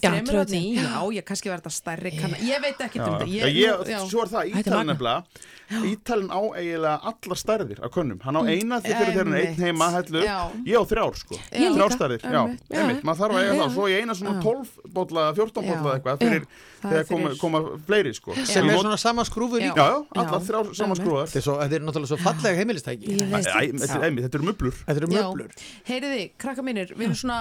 [0.51, 0.75] tveim.
[0.75, 3.87] já, ég kannski verið þetta stærri kann, ég veit ekki Já, um þetta já, ég,
[3.87, 3.99] já.
[4.09, 4.45] svo er það
[4.81, 4.85] magnað.
[4.91, 5.23] nefnilega
[5.71, 8.49] Ítalinn á eiginlega allar stærðir af könnum Hann á Mm.
[8.51, 10.37] eina því fyrir er einn heima hellu Já.
[10.67, 11.69] Ég á þrjár sko Já.
[11.71, 11.95] Þrjár Líka.
[11.97, 12.41] stærðir, já,
[12.75, 13.03] Einmitt.
[13.07, 14.41] Maður þarf að eiga það Svo ég eina svona Já.
[14.41, 15.95] 12 bolla, 14 bolla Já.
[15.95, 16.45] eitthvað Fyrir
[16.81, 18.35] þegar koma, fyrir- koma fleiri sko.
[18.45, 21.45] Sem Ég er svona sama skrúfur Já, líka já, allar þrjár sama skrúðar Þetta er,
[21.47, 23.05] svo, þetta er náttúrulega svo fallega heimilistæki.
[23.11, 23.21] Ég.
[23.31, 25.51] Þetta er eru möblur
[25.87, 27.37] Heyriði, krakka mínir, við erum svona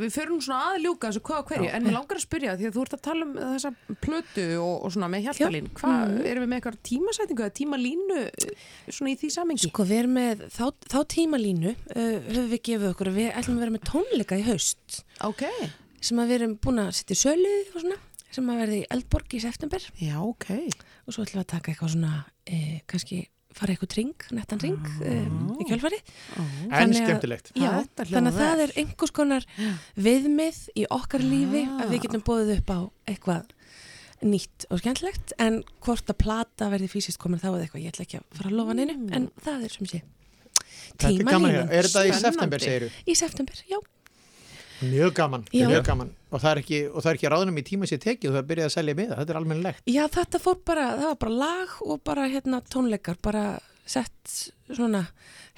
[0.00, 2.68] við förum svona að ljúka þessu hvað og hverju en mér langar að spyrja því
[2.68, 3.72] að þú ert að tala um þessa
[4.04, 6.24] plötu og, og svona með hjaltalín hvað, Mhm.
[6.30, 8.56] erum við með eitthvað tímasætingu eða tímalínu eh,
[8.90, 9.68] svona í því samengi?
[9.70, 13.64] Sko við erum með þá, þá tímalínu uh, höfum við gefið okkur við ætlum að
[13.64, 15.04] vera með tónleika í haust.
[15.24, 15.44] Ok.
[16.04, 17.96] Sem að við erum búin að setja sölu og svona
[18.34, 19.86] sem að verði í Eldborg í september.
[20.00, 20.50] Já, ok.
[21.04, 23.20] Og svo ætlum við að taka eitthvað svona uh, kannski
[23.54, 25.26] fara eitthvað ring, nettan ring uh,
[25.62, 26.00] í kjálfari
[26.74, 27.52] En skemmtilegt.
[27.54, 29.46] Já, Þetta hljómar þannig að það er einhvers konar
[30.08, 32.78] viðmið í okkar lífi að við getum bóðið upp á
[33.12, 33.54] eitthvað
[34.24, 35.36] nýtt og skemmtilegt.
[35.38, 38.50] En hvort að plata verði fysiskt komin þá eða eitthvað, ég ætla ekki að fara
[38.50, 40.02] að lofa neinu en það er sem sé
[40.98, 41.64] er að heyra.
[41.70, 42.90] Er þetta í september, segiru?
[43.06, 43.78] Í september, já.
[44.84, 45.68] Mjög gaman, Já.
[45.70, 46.80] mjög gaman og það er ekki,
[47.14, 49.38] ekki ráðunum í tíma sér tekið og það er byrjað að selja miða, þetta er
[49.40, 49.84] almennilegt.
[49.86, 53.44] Já, þetta fór bara, það var bara lag og bara hérna tónleikar, bara
[53.86, 54.34] sett
[54.74, 55.04] svona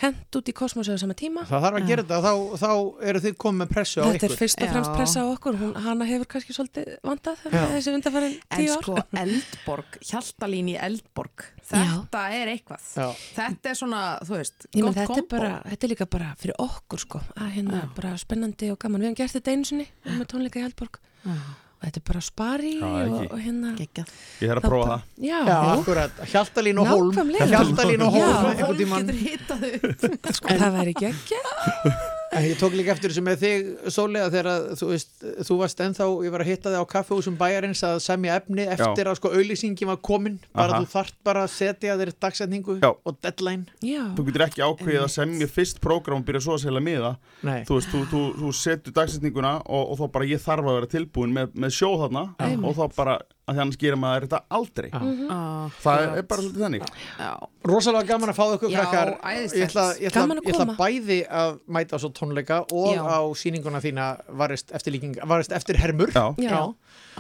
[0.03, 1.45] hent út í kosmosu á sama tíma.
[1.49, 2.71] Það þarf að gera þetta, þá, þá
[3.09, 4.33] eru þið komið með pressu á Þetta ykkur.
[4.35, 4.97] er fyrst og fremst Já.
[4.99, 7.63] pressa á okkur, hún, hana hefur kannski svolítið vandað Já.
[7.71, 8.83] þessi undarfærin En tíu ár.
[8.83, 12.83] sko, Eldborg, hjaltalín í Eldborg Þetta er eitthvað.
[12.99, 13.07] Já.
[13.39, 15.31] Þetta er svona, þú veist, Ég gott þetta er kombo.
[15.37, 19.09] bara, þetta er líka bara fyrir okkur sko, að hérna bara spennandi og gaman, við
[19.13, 21.41] hefum gert þetta einu sinni við erum með tónleika í Haldborg og
[21.85, 23.29] þetta er bara spari Já, og, ekki.
[23.33, 24.13] og hérna Geggjað.
[24.41, 27.47] Ég þarf að prófa það Já, Já, akkurat, Hjaltalín og Hólm Nákvæmlega.
[27.53, 28.37] Hjaltalín og Hólm Já.
[28.37, 29.07] einhvern Fólk tímann.
[29.07, 31.93] getur hitað upp sko, það væri En
[32.35, 35.13] ég tók líka eftir þessu með þig, Sólega, þegar að, þú veist,
[35.47, 39.11] þú varst ennþá, ég var að hitta þig á kaffehúsum bæjarins að semja efni eftir
[39.11, 40.81] að sko auðlýsingin var komin, bara Aha.
[40.83, 42.91] þú þarft bara að setja þér dagsetningu Já.
[42.93, 43.67] og deadline.
[43.85, 47.15] Já, Þú getur ekki ákveðið að semja fyrst prógram og byrja svo að selja miða
[47.47, 47.63] Nei.
[47.69, 50.93] Þú veist, þú, þú, þú setur dagsetninguna og, og þá bara ég þarf að vera
[50.97, 52.27] tilbúin með, með sjó þarna
[52.67, 53.17] og þá bara,
[53.47, 54.89] að því annars gerir maður þetta aldrei.
[54.91, 56.89] Það er, er bara svolítið þannig.
[57.21, 57.31] Já,
[57.71, 59.13] Rosalega gaman að fá ykkur Já, krakkar.
[59.15, 63.03] Ég ætla, ég, ætla, ég ætla bæði að mæta á svo tónleika og Já.
[63.07, 64.09] á sýninguna þína
[64.43, 66.59] varist eftir, líking, varist eftir hermur Já, já,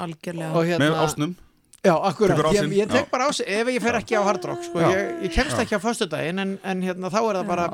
[0.03, 0.51] algjörlega.
[0.51, 1.37] Og hérna, með ásnum
[1.85, 4.81] Já, akkurat, ég, ég tek bara ás ef ég fer ekki á Hard Rock sko.
[4.81, 7.67] Ég, ég kemst ekki á föstudaginn en, en hérna, þá er það bara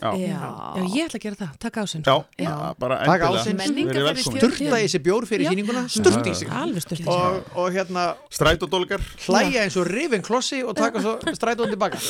[0.00, 2.54] já, ég ætla að gera það, taka ásinn Já, Já.
[2.80, 4.14] bara Taka endilega.
[4.14, 4.38] ásinn.
[4.40, 5.50] Sturta í þessi bjór fyrir Já.
[5.52, 5.82] sýninguna.
[5.92, 6.48] Sturta í sig
[7.10, 9.04] og, og hérna Strætódólgar.
[9.26, 12.00] Hlæja eins og rifin klossi og taka svo strætóðan tilbaka.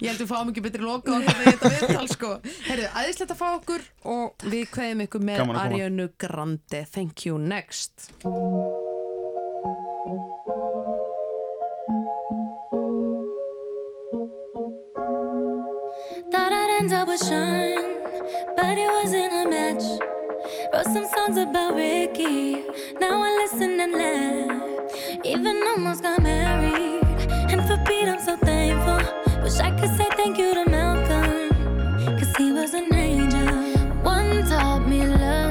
[0.00, 2.34] Ég held við fáum ekki betri loka á þetta þetta viðtal sko.
[2.68, 5.60] Herðu, aðeinslegt að fá okkur og við kveðum ykkur með að.
[5.64, 6.84] Arianu Grande.
[6.92, 8.10] Thank you, next.
[10.00, 10.16] Thought
[16.32, 17.74] I'd end up with Sean,
[18.56, 19.84] but it wasn't a match.
[20.72, 22.64] Wrote some songs about Ricky,
[22.98, 25.22] now I listen and laugh.
[25.22, 27.04] Even almost got married,
[27.50, 29.02] and for Pete I'm so thankful.
[29.42, 31.50] Wish I could say thank you to Malcolm,
[32.18, 33.52] cause he was an angel.
[34.02, 35.49] One taught me love,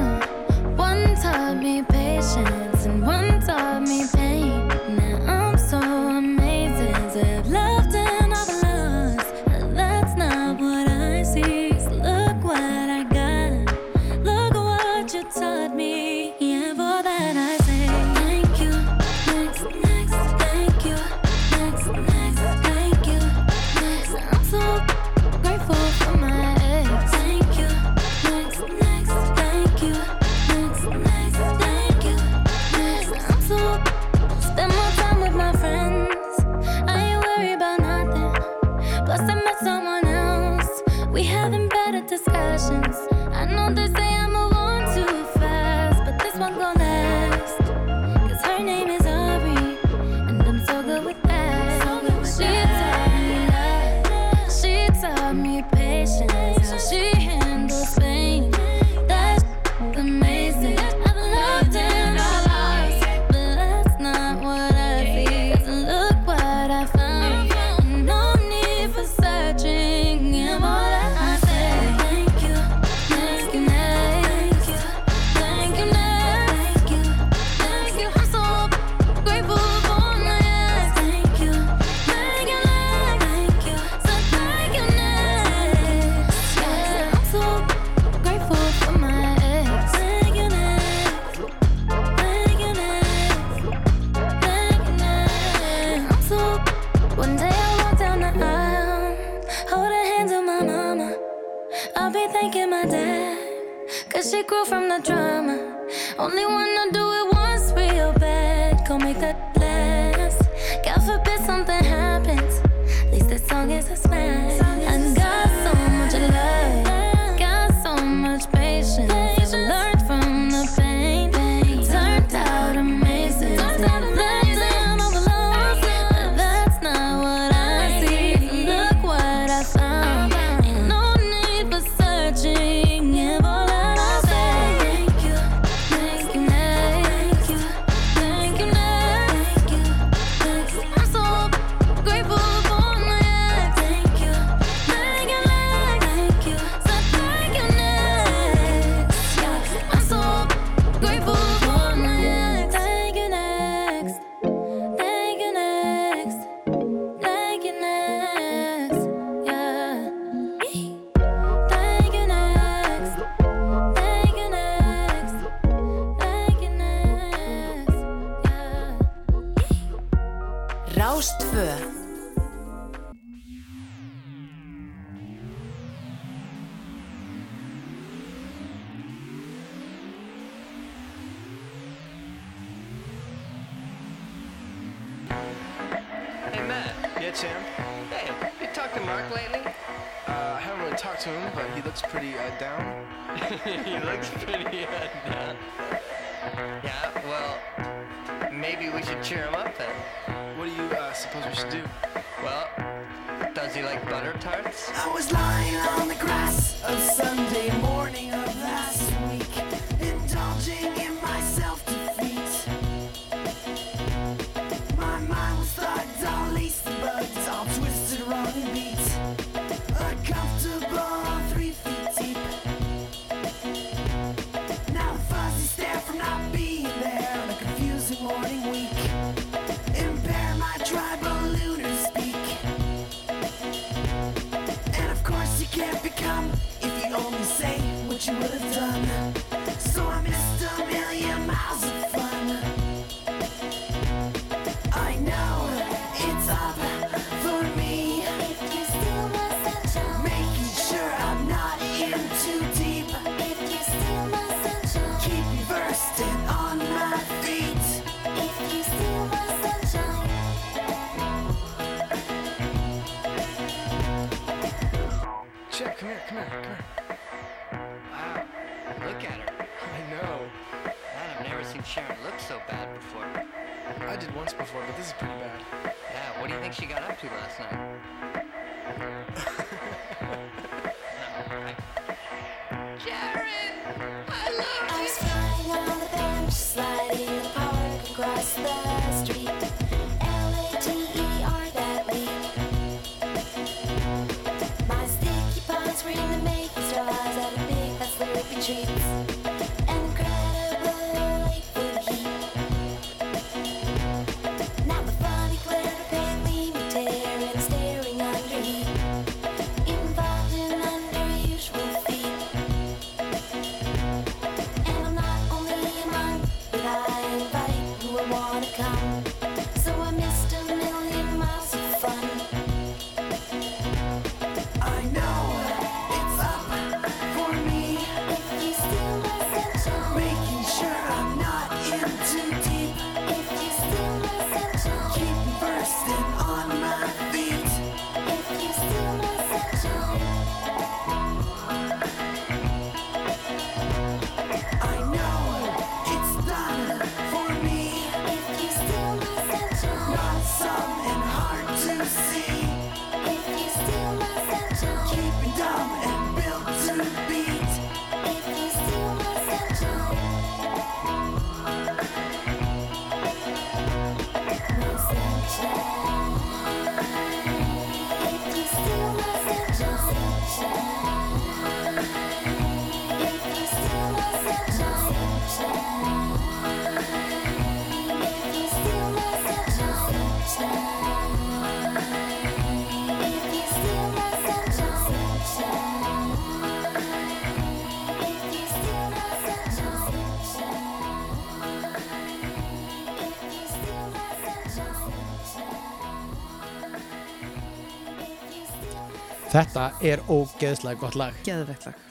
[399.50, 402.02] Þetta er ógeðslega gott lag Geðveikt lag.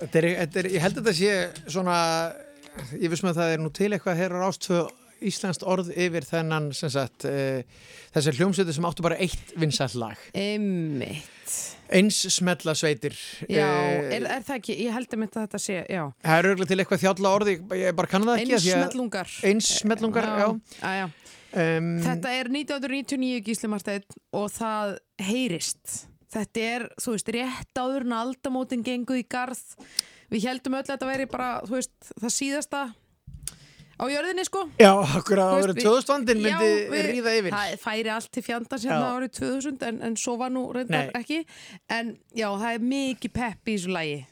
[0.00, 1.96] Þetta er, þetta er, ég held að þetta sé svona,
[2.96, 4.80] ég vissum að það er nú til eitthvað hér á rástfö
[5.28, 7.60] íslenskt orð yfir þennan sem sagt e,
[8.14, 10.22] þessar hljómsveitir sem áttu bara eitt vinsall lag.
[10.32, 11.52] Einmitt.
[11.92, 13.12] Eins smetla sveitir.
[13.44, 16.06] Já, Eh, er, er það ekki, ég held að þetta sé, já.
[16.24, 18.54] Það er örgulega til eitthvað þjálla orði, ég bara kann það ekki.
[18.56, 19.34] af því að- Einsmellungar.
[19.52, 20.48] Einsmellungar, já.
[20.80, 21.08] já, já.
[21.50, 26.06] Um, Þetta er 1999 Gísli Marteinn og það heyrist.
[26.30, 29.60] Þetta er, þú veist, rétt áður en aldamótin gengu í garð.
[30.30, 32.82] Við heldum öll að þetta veri bara, þú veist, það síðasta
[34.00, 34.62] á jörðinni, sko.
[34.80, 37.50] Já, akkur að árið við- 2000 myndi Já, við- ríða yfir.
[37.56, 41.20] Það færi allt til fjandans hérna árið 2000 en, en svo var nú reyndar Nei.
[41.20, 41.40] ekki.
[41.90, 44.26] En já, það er mikið pepp í þessu lagi.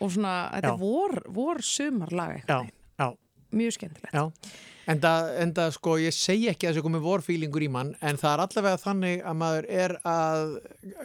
[0.00, 0.72] Og svona, þetta Já.
[0.72, 2.70] er vor, vor sumar lag eitthvað.
[2.70, 3.16] Já, já.
[3.52, 4.14] Mjög skemmtilegt.
[4.14, 4.30] Já,
[4.88, 5.12] enda,
[5.42, 8.80] enda sko ég segi ekki að þessu komið vorfílingur í mann en það er allavega
[8.84, 10.54] þannig að maður er að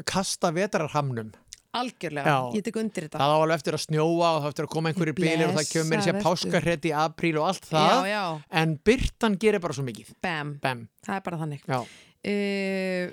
[0.06, 1.34] kasta vetrarhamnum
[1.76, 2.56] Algjörlega, Já.
[2.56, 3.20] ég tek undir þetta.
[3.20, 5.66] það á alveg eftir að snjóa og það eftir að koma einhverju bilir og það
[5.74, 8.22] kemur mér sér páskarhett í apríl og allt það Já, já.
[8.62, 10.54] en byrtan gerir bara svo mikið Bam.
[10.64, 10.86] Bam.
[11.04, 11.66] Það er bara þannig.
[11.68, 11.82] Já.
[12.26, 13.12] Uh,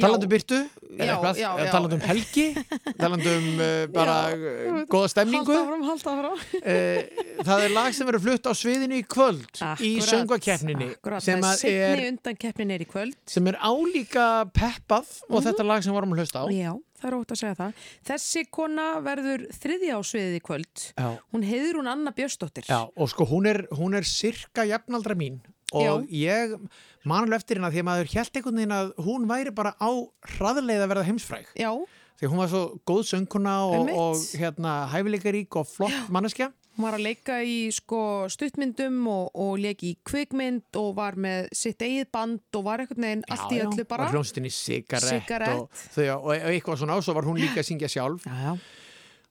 [0.00, 0.58] Talandi um byrtu,
[0.98, 1.04] Já,
[1.34, 1.70] já, já.
[1.70, 2.54] talandi um helgi,
[2.96, 5.52] talandi um uh, bara uh, góða stemningu.
[5.52, 6.36] Halda halda áfram.
[6.60, 11.24] Uh, það er lag sem verður flutt á sviðinu í kvöld í Akkurat, söngvakeppninni Akkurat,
[11.24, 14.26] sem, er er, í sem er álíka
[14.56, 16.46] peppað og þetta lag sem vorum að hlusta á.
[16.52, 17.82] Já, það er ótt að segja það.
[18.12, 20.86] Þessi kona verður þriðja á sviðið í kvöld.
[20.94, 21.08] Já.
[21.34, 22.68] Hún heiður hún Anna Björnsdóttir.
[22.68, 25.42] Já, og sko hún er, hún er sirka jafnaldra mín
[25.74, 26.56] og ég
[27.04, 29.90] man alveg eftir hérna því að maður held einhvern veginn að hún væri bara á
[30.36, 31.48] hraðleið að verða heimsfræg.
[31.58, 31.70] Já.
[32.14, 36.52] Því hún var svo góð sönguna og, og hérna hæfileikarík og flott manneskja.
[36.74, 37.98] Hún var að leika í sko
[38.34, 43.06] stuttmyndum og, og leiki í kvikmynd og var með sitt eigið band og var einhvern
[43.06, 44.08] veginn allt í öllu bara.
[44.10, 45.60] Og Sigarett Cigarette.
[45.60, 48.26] og, þau, og, og eitthvað svona og svo var hún líka að syngja sjálf.
[48.26, 48.56] Já, já.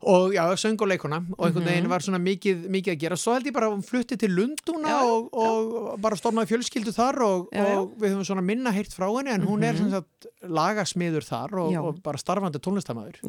[0.06, 1.90] Og já, söng og einhvern veginn Mhm.
[1.90, 3.16] var svona mikið, mikið að gera.
[3.16, 7.22] Svo held ég bara að hún flutti til Lundúna og, og bara stofnaði fjölskyldu þar
[7.24, 9.78] og, og við höfum svona minna heyrt frá henni en hún er Mhm.
[9.78, 13.22] sem sagt lagasmiður þar og, og bara starfandi tónlistamæður.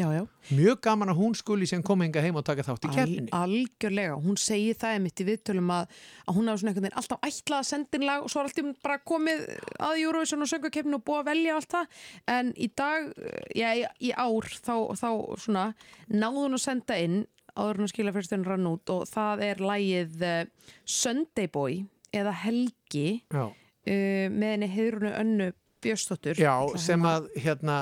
[0.51, 3.29] Mjög gaman að hún skuli sem koma hinga heim og taka þátt í.
[3.33, 5.87] Al, algjörlega, hún segir það einmitt í viðtölum að,
[6.29, 8.49] að hún hafa svona einhvern veginn alltaf ætlað að senda inn lag og svo er
[8.51, 9.45] alltaf bara komið
[9.79, 11.87] að Eurovision og söngakefninu og búið að velja allt það
[12.35, 13.11] en í dag,
[13.55, 13.69] já,
[14.01, 15.09] í, ár þá, þá
[15.45, 15.65] svona
[16.11, 17.25] náðu hún að senda inn
[17.55, 21.85] áður hún að skila fyrstunum rann út og það er lagið uh, Sunday Boy
[22.15, 23.53] eða Helgi uh,
[23.85, 25.53] með henni heiðrunu önnu
[25.85, 26.39] Björnsdóttur.
[26.41, 27.79] Já, sem að hérna,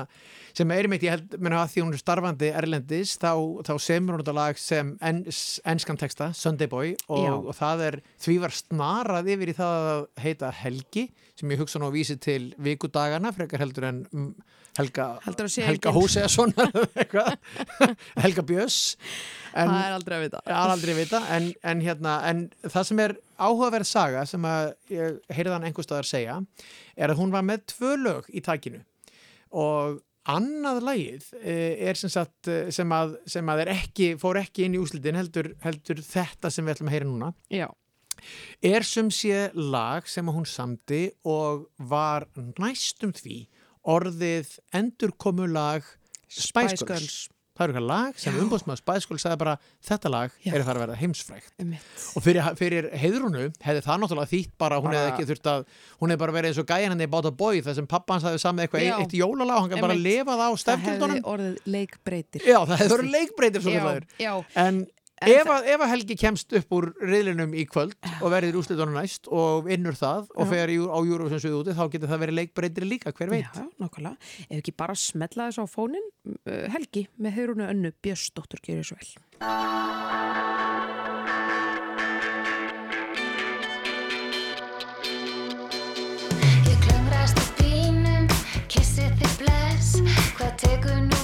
[0.56, 3.30] sem er mitt, ég held, menna að því hún er starfandi erlendis, þá,
[3.68, 7.98] þá semur hún þetta lag sem ens, enskan texta, Sunday Boy, og, og það er
[8.24, 11.06] því var snarað yfir í það að heita Helgi,
[11.38, 14.02] sem ég hugsa nú að vísi til vikudagana, frekar heldur en
[14.78, 15.90] Helga, Helga
[17.02, 17.34] eitthvað,
[18.22, 18.78] Helga Björns.
[19.52, 20.40] Það er aldrei að vita.
[20.56, 25.18] Aldrei að vita, en, en, hérna, en það sem er áhugaverð saga sem að ég
[25.28, 26.38] heyrði hann einhver staðar segja
[26.96, 28.80] er að hún var með tvö lög í takinu.
[29.52, 30.00] Og
[30.32, 34.64] annað lagið eh, er sem sagt eh, sem að, sem að er ekki, fór ekki
[34.64, 37.32] inn í úslitin heldur, heldur þetta sem við ætlum að heyra núna.
[37.52, 37.68] Já.
[38.62, 43.42] er sem sé lag sem hún samdi og var næstum því
[43.84, 45.82] orðið endurkomulag
[46.32, 46.88] Spice Girls.
[46.88, 47.20] Girls.
[47.52, 48.40] Það er eitthvað lag sem Já.
[48.46, 49.52] umbúðsmaður Spice Girls sagði bara
[49.84, 50.54] þetta lag Já.
[50.54, 51.50] er að fara að verða heimsfrægt.
[51.60, 51.90] Einmitt.
[52.16, 55.66] Og fyrir, fyrir heiðrunu hefði það náttúrulega þýtt bara, hún hefði ekki þurft að,
[56.00, 58.24] hún hefði bara verið eins og gæjan henni bátt að bói þar sem pappa hans
[58.30, 60.08] hafði samið eitthvað eitt jólalag og hann kann bara Einmitt.
[60.08, 61.12] lifa það á Það stefntildunum.
[61.18, 62.46] hefði orðið leikbreytir.
[62.48, 64.08] Já, það hefði verið leikbreytir svo kallaður.
[64.24, 64.32] já.
[64.64, 64.80] En,
[65.30, 69.28] ef, að, ef að Helgi kemst upp úr riðlinum í kvöld og verður úrslitunum næst
[69.30, 72.88] og vinnur það og fer í, á Eurovision suðu úti þá getur það verið leikbreytir
[72.88, 73.48] líka, hver veit?
[73.48, 74.32] Já, nákvæmlega.
[74.48, 78.98] Ef ekki bara smetla þess á fónin, uh, Helgi með heyrunu önnu Björnsdóttur gerir svo
[78.98, 79.12] vel.
[86.68, 88.30] Ég klöngrast í bínum,
[88.72, 89.98] kissi þig bless
[90.38, 91.21] Hvað tekur nú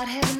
[0.00, 0.39] Hvar hefur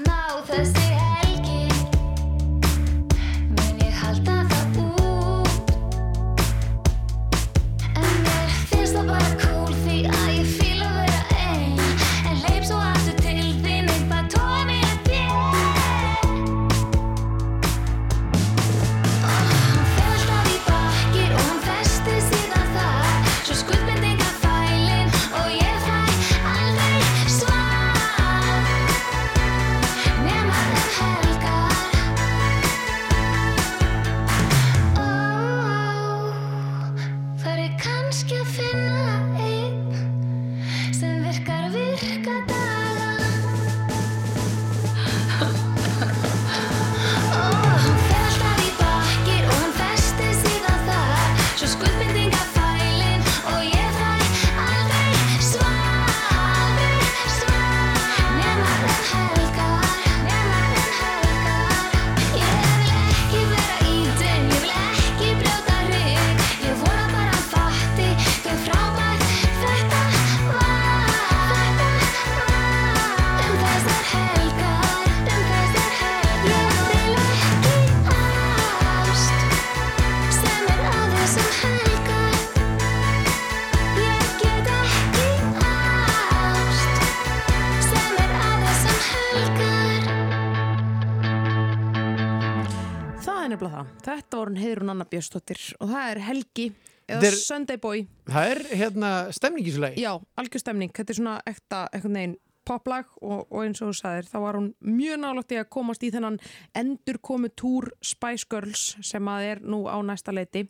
[93.80, 94.04] Það.
[94.06, 96.68] Þetta voru hún Heiðrún Anna Björnsdóttir og það er Helgi
[97.10, 98.06] eða er- Sunday Boy.
[98.30, 99.98] Það er hérna stemning í svo leið.
[100.00, 100.92] Já, algjör stemning.
[100.94, 102.36] Þetta er svona ekta, eitthvað neginn
[102.70, 106.02] poplag og, og eins og þú sagðir, þá var hún mjög nálægt í að komast
[106.06, 106.36] í þennan
[106.76, 110.66] endurkomu túr Spice Girls sem að er nú á næsta leiti.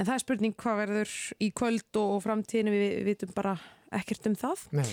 [0.00, 1.12] En það er spurning hvað verður
[1.44, 3.52] í kvöld og framtíðinu, við, við vitum bara
[3.92, 4.64] ekkert um það.
[4.80, 4.86] Nei.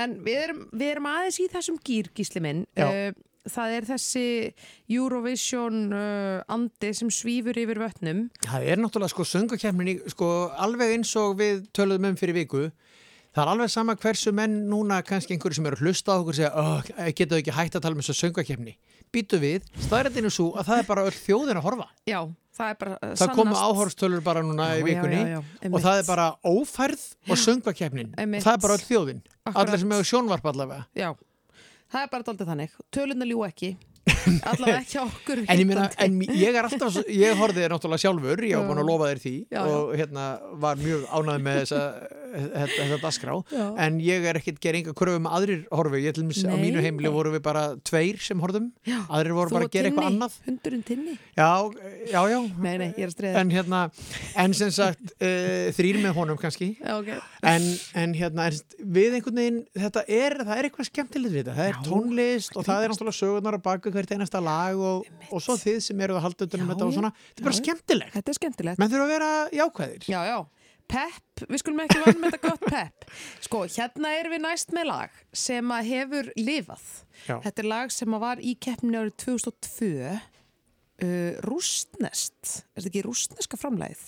[0.00, 2.64] En við erum, við erum aðeins í þessum gýr, gísli minn.
[2.78, 2.86] Já.
[2.88, 3.12] Eh,
[3.50, 4.26] það er þessi
[4.92, 8.26] Eurovision uh, andi sem svífur yfir vötnum.
[8.46, 12.68] Það er náttúrulega sko söngakefnin sko alveg eins og við töluðum um fyrir viku.
[13.34, 16.34] Það er alveg sama hversu menn núna kannski einhverju sem eru að hlusta á okkur
[16.34, 18.76] og segja oh, geta ekki hægt að tala um þessu söngakefni
[19.14, 21.86] býtu við, staðrættinu svo að það er bara öll þjóðin að horfa.
[22.08, 22.18] Já,
[22.54, 25.84] það er bara uh, það komu áhorstölur bara núna Já, í vikunni já, já, og
[25.84, 29.22] það er bara ófærð og söngakefnin það er bara öll þjóðin.
[29.52, 30.86] Allir sem hefur sjónvarp allavega.
[30.98, 31.12] Já,
[31.94, 32.78] það er bara daldið þannig.
[32.94, 33.74] Töluna ljú ekki.
[34.50, 35.40] Allavega ekki á okkur.
[35.48, 38.68] En ég meina, en ég er alltaf, ég horfði þér náttúrulega sjálfur, ég var Já.
[38.68, 39.62] búin að lofa þér því Já, já.
[39.64, 40.24] og hérna
[40.64, 41.80] var mjög ánægð með þessa,
[42.34, 43.64] þetta, dasgrá, Já.
[43.86, 46.60] en ég er ekkert gera enga kröfum að aðrir horfi, ég til mis á Nei,
[46.66, 47.14] mínu heimili nei.
[47.16, 48.98] voru við bara tveir sem horfum, Já.
[49.08, 50.36] aðrir voru bara og að gera eitthvað annað.
[50.50, 51.16] Hundurinn tinni.
[51.38, 51.48] Já,
[52.12, 52.38] já, já.
[52.66, 53.40] Nei, nei, er.
[53.40, 53.82] En hérna,
[54.44, 57.10] en sem sagt, uh, þrýr með honum kannski, Já, ok.
[57.54, 57.70] en,
[58.04, 61.72] en hérna, en við einhvern veginn, þetta er, það er eitthvað skemmtilegt við þetta, það
[61.72, 65.56] er tónlist og það er náttúrulega sögurnar að baka hvert einasta lag og, og svo
[65.60, 68.14] þið sem eru að halda utan um þetta og svona, þetta er bara skemmtilegt.
[68.18, 68.82] Þetta er skemmtilegt.
[68.82, 70.08] Menn þurfa að vera jákvæðir.
[70.10, 70.38] Já, já.
[70.94, 73.06] Pepp, við skulum ekki vann með þetta gott pepp.
[73.46, 75.14] Sko, hérna erum við næst með lag
[75.44, 76.84] sem að hefur lifað.
[77.24, 77.38] Já.
[77.46, 80.12] Þetta er lag sem að var í keppninu árið 2002.
[81.04, 82.60] Uh, rústnest.
[82.74, 84.04] Er þetta ekki rústneska framlæðið?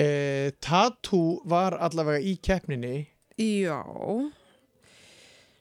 [0.00, 3.02] Eh, Tattoo var allavega í keppninni.
[3.40, 3.80] Já.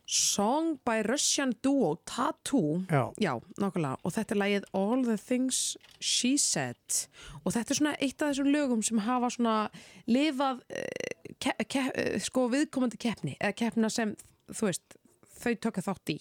[0.09, 2.81] Song by Russian duo Tattoo.
[2.89, 3.35] Já.
[3.61, 3.97] nákvæmlega.
[4.03, 7.05] Og þetta er lagið All the Things She Said.
[7.43, 9.57] Og þetta er svona eitt af þessum lögum sem hafa svona
[10.09, 13.35] lifað uh, ke ke uh, sko viðkomandi keppni.
[13.38, 14.15] Eða keppna sem,
[14.49, 14.97] þú veist,
[15.43, 16.17] þau tökka þátt í.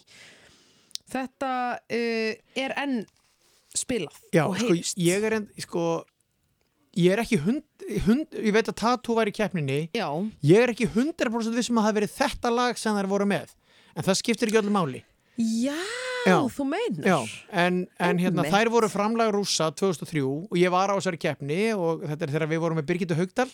[1.09, 2.99] Þetta uh, er enn
[3.73, 5.01] spilað Já, og sko, heyrst.
[5.01, 5.85] ég er en, sko,
[6.99, 7.65] ég er ekki hund,
[8.05, 9.87] hund, ég veit að Tattoo var í keppninni.
[9.97, 10.11] Já.
[10.45, 13.57] Ég er ekki 100% vissum að það hafi verið þetta lag sem þær voru með.
[13.97, 15.05] En það skiptir ekki öllu máli.
[15.39, 15.79] Já,
[16.27, 16.37] Já.
[16.51, 17.07] þú meinar.
[17.07, 17.19] Já,
[17.65, 22.03] en, en hérna, þær voru framlag rúsa 2003 og ég var á þessari keppni og
[22.09, 23.49] þetta er þegar við vorum með Birgitta Haugdal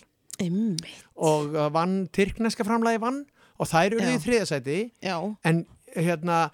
[1.14, 3.20] og uh, vann tyrkneska framlagi vann
[3.60, 5.18] og þær eru í þriðasæti Já.
[5.46, 5.60] en
[5.94, 6.48] hérna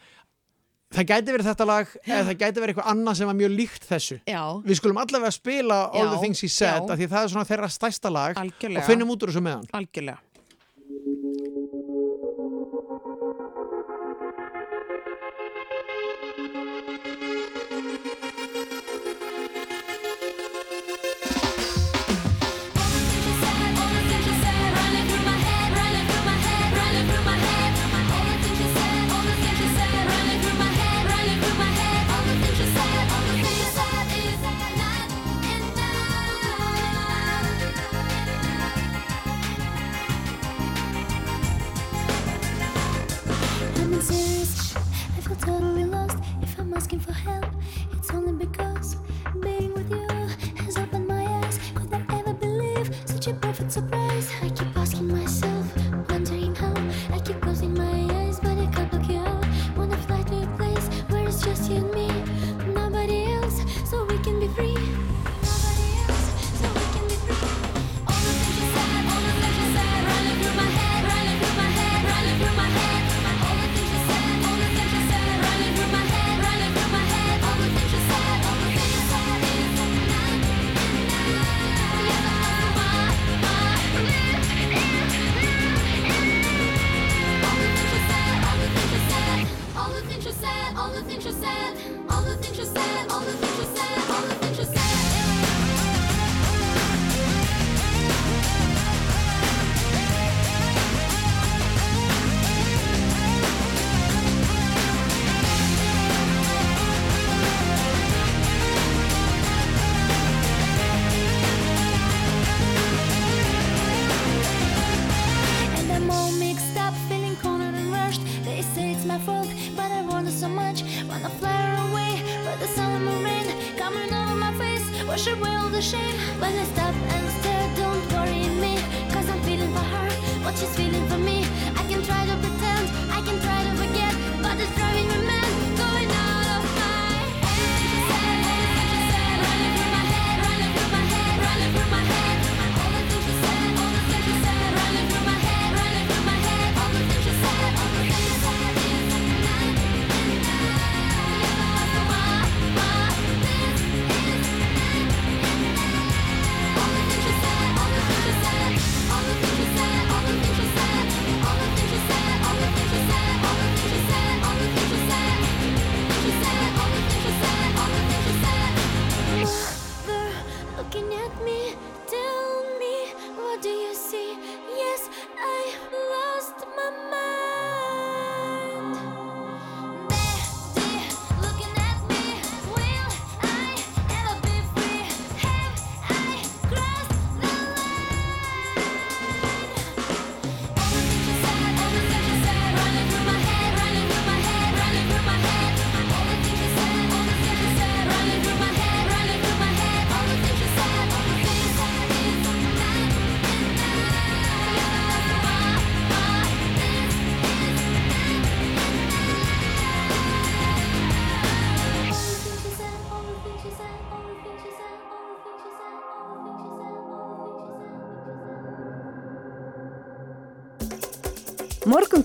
[0.90, 3.86] það gæti verið þetta lag eða það gæti verið eitthvað annað sem var mjög líkt
[3.88, 4.42] þessu Já.
[4.66, 7.48] við skulum allavega spila All Já, the Things He Said af því það er svona
[7.48, 8.82] þeirra stærsta lag Algjörlega.
[8.82, 10.18] og finnum út úr þessu meðan Algjörlega.
[45.40, 47.46] totally lost if I'm asking for help.
[47.92, 48.96] It's only because
[49.40, 50.19] being with you.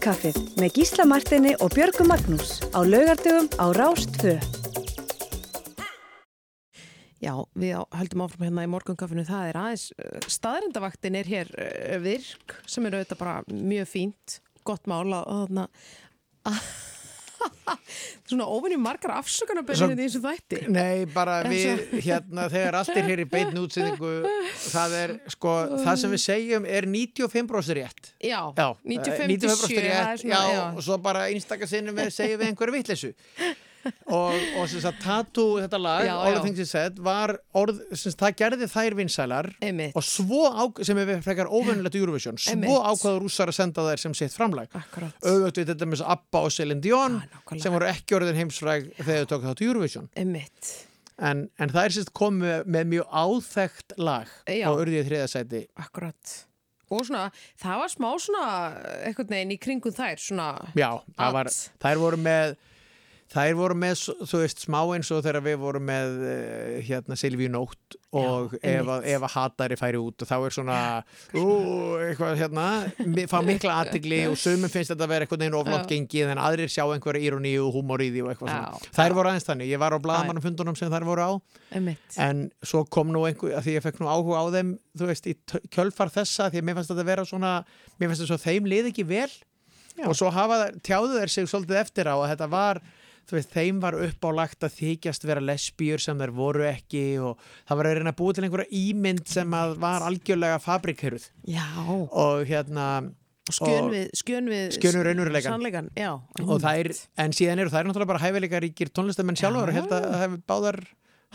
[0.05, 4.35] Morgunkaffið með Gísla Martini og Björgu Magnús á laugardögum á Rástfö.
[7.17, 9.87] Já, við höldum áfram hérna í morgunkaffinu, það er aðeins,
[10.29, 15.65] staðrendavaktin er hér uh, virk, sem er auðvitað bara mjög fínt, gott mál að þarna,
[18.29, 20.59] svona ofinni margar afsökunarbyrðin Svo- í þessu þætti.
[20.75, 24.13] Nei, bara við, hérna, þegar allt er hér í beinn útsendingu,
[24.69, 25.53] það er, sko,
[25.83, 28.11] það sem við segjum er 95% rétt.
[28.21, 30.63] Já, Já, 95 til 95% 7, það er rétt, já, já.
[30.75, 33.13] og svo bara einstakar sinnum við segjum við einhverju vitleysu.
[33.85, 37.81] Og, og sem sagt, Tattoo, þetta lag, Já, All the Things You Said, var orð,
[37.93, 39.95] sem sagt, það gerði þær vinsælar Einmitt.
[39.97, 42.73] og svo, á, sem er frekar óvinnulegt í Eurovision, svo Einmitt.
[42.73, 44.73] ákvaður rússar að senda þær sem sitt framlag.
[44.73, 47.21] Auðvitað við þetta með þessu Abba og Celine Dion,
[47.61, 50.09] sem voru ekki orðin heimsfræg þegar þau tók þátt í Eurovision.
[50.17, 50.73] Einmitt.
[51.15, 54.65] En, en það er sérst komið með mjög áþekkt lag Já.
[54.67, 55.61] og urðið þriðasæti.
[55.79, 56.33] Akkurat.
[56.91, 58.47] Og svona, það var smá svona,
[59.07, 61.49] eitthvað neginn í kringum þær, svona, Já, það var,
[61.81, 62.51] þær voru með
[63.33, 67.49] þær voru með, þú veist, smá eins og þegar við vorum með eh, hérna Silvíu
[67.49, 70.75] Nótt og Já, að- ef að hatari færi út og þá er svona,
[71.35, 71.45] ú,
[72.05, 72.65] eitthvað hérna,
[73.27, 75.89] fá mikla aðtigli og sumum finnst þetta að vera eitthvað neginn oflátt Já.
[75.95, 78.93] gengið en aðrir sjá einhverja íróni og húmor í því og eitthvað Já, svona.
[78.99, 81.31] Þær voru aðeins þannig, ég var á blaðamannafundunum sem þær voru á
[81.75, 82.19] einmitt.
[82.29, 84.71] en svo kom nú einhver, að því ég fekk nú áhuga á þeim
[85.01, 85.35] þú veist, í
[85.75, 87.55] kjölfar þessa því að mér fannst þetta vera svona,
[87.99, 89.27] mér fannst þetta svo þeim lið ekki vel
[89.95, 90.05] Já.
[90.11, 92.79] og svo hafa þær, tjáðu þeir sig svolítið eftir á að þetta var
[93.25, 97.79] þú veist, þeim var uppálagt að þykjast vera lesbíur sem þær voru ekki og það
[97.79, 101.29] var að reyna að búa til einhverja ímynd sem að var algjörlega fabrikheruð
[102.09, 102.89] og hérna
[103.45, 105.53] Skjön við, skjön við, skjön við raunveruleikann.
[105.53, 106.15] Sannleikan, já.
[106.71, 106.87] er,
[107.21, 110.39] en síðan eru þær náttúrulega bara hæfileika ríkir tónlistamenn sjálfur og held að það hefur
[110.49, 110.79] báðar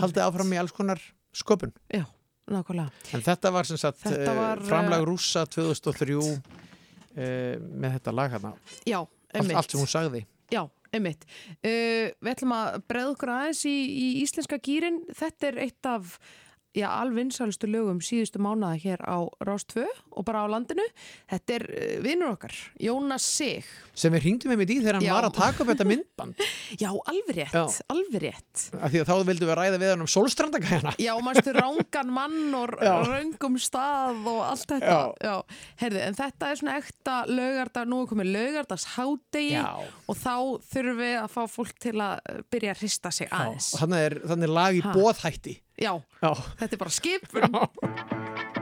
[0.03, 1.05] haldið áfram í alls konar
[1.39, 2.03] sköpun Já,
[2.51, 3.05] nákvæmlega.
[3.15, 6.35] En þetta var sem sagt Þetta var, framlag eh, rússa 2003 uh,
[7.71, 8.53] með þetta lag hérna.
[8.91, 8.99] Já,
[9.31, 10.25] Allt, allt sem hún sagði.
[10.51, 10.65] Já,
[10.97, 11.27] einmitt.
[11.61, 15.03] Uh, við ætlum að breða okkur aðeins í, í íslenska gýrin.
[15.17, 16.17] Þetta er eitt af
[16.77, 20.85] já, alvinsalistu lögum síðustu mánaða hér á Rástvö og bara á landinu.
[21.31, 23.67] Þetta er uh, vinnur okkar, Jónas Sig.
[23.95, 25.13] sem við hringdum með í þegar hann Já.
[25.17, 26.45] var að taka upp þetta myndband
[26.83, 27.85] Já, alveg rétt, Já.
[27.93, 28.65] alveg rétt.
[28.81, 32.55] af því að þá vildum við ræða við hann um sólstrandagæðina Já, mannstu rángan mann
[32.57, 34.99] og raungum stað og allt þetta.
[35.21, 35.35] Já.
[35.83, 38.33] Herði, en þetta er svona ekta laugardag, nú er komið
[39.61, 39.67] Já.
[40.07, 40.35] og þá
[40.71, 43.73] þurfum við að fá fólk til að uh, byrja að hrista sig aðeins.
[43.81, 46.31] þannig er, þannig er lag í bóðhætti Já, Já.
[46.61, 48.60] þetta er bara skipun.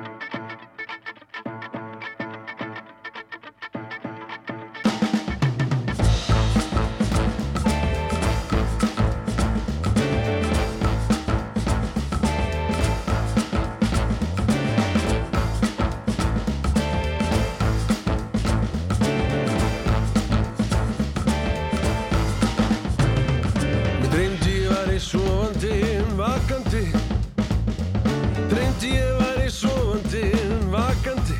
[28.79, 31.35] Dreymdi ég var í sofandi en vakandi.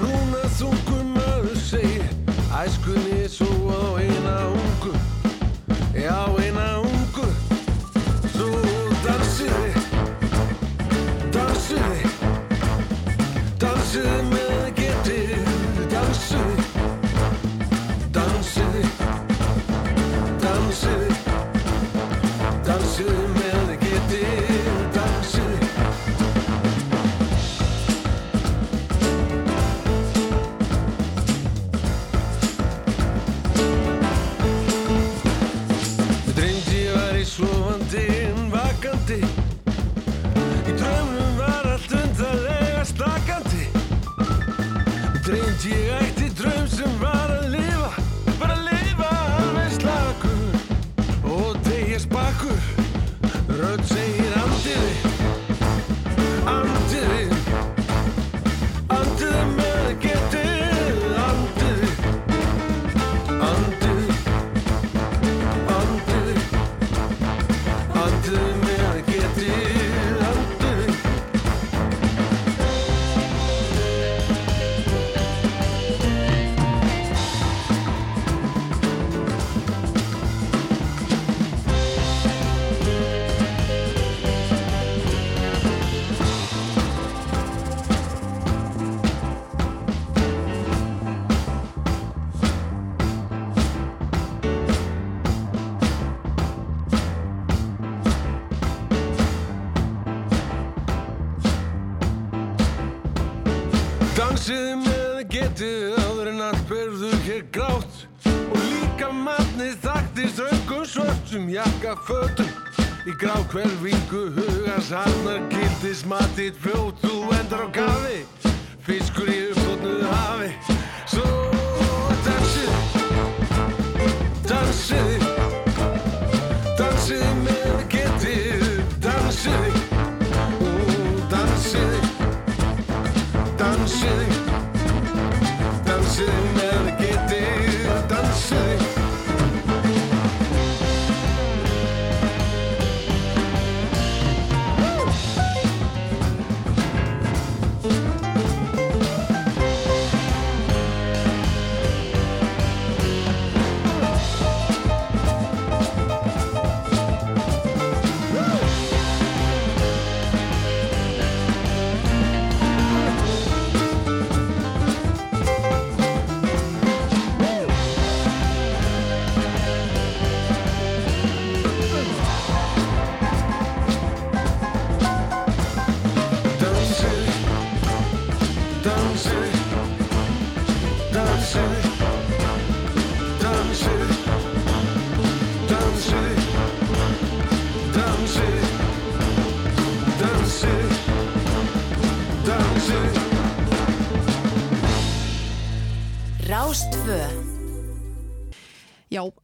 [0.00, 2.08] Rúna þungum maður segir
[2.62, 4.15] Æskunni svo á eina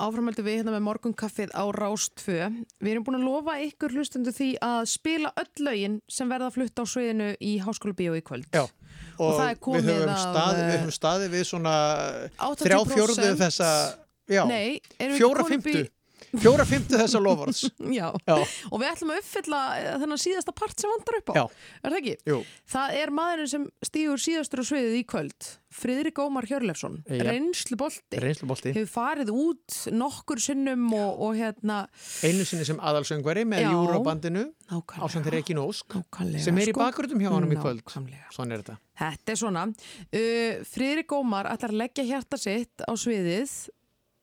[0.02, 2.39] áframöldu við hérna með morgunkaffið á Rástfö.
[2.82, 6.82] Við erum búin að lofa ykkur hlustundu því að spila öll lögin sem verða flutt
[6.82, 8.48] á sviðinu í Háskóla Bíó í kvöld.
[8.52, 8.66] Já,
[9.18, 11.74] og, komið við, höfum að, staði, við eh, höfum staðið við svona
[12.36, 13.72] 80% þrjá fjórðu þessa
[14.31, 15.82] já, við
[16.41, 17.65] fjóra fymtu þessa lofvarðs.
[17.99, 18.09] Já.
[18.27, 18.36] Já.
[18.70, 21.44] og við ætlum að uppfylla eh, þennan síðasta part sem vandar upp á Já.
[21.83, 22.15] er það ekki?
[22.33, 22.39] Jú.
[22.73, 27.23] Það er maðurinn sem stígur síðastur á sviðið í kvöld Friðrik Ómar Hjörlefsson Jep.
[27.25, 28.73] reynslu bolti Reynslubolti.
[28.77, 31.78] hefur farið út nokkur sinnum og, og hérna
[32.28, 33.70] Einu sinni sem aðalsöngvari með.
[33.73, 35.07] Júróbandinu Nákvæmlega.
[35.09, 36.83] ásandi Rekin Ósk Nákvæmlega, sem er í sko.
[36.85, 37.81] bakgröndum hjá honum í kvöld.
[37.86, 38.28] Nákvæmlega.
[38.36, 38.77] Svona er þetta.
[39.01, 43.57] Þetta er svona uh, Friðrik Ómar ætlar að leggja hjarta sitt á sviðið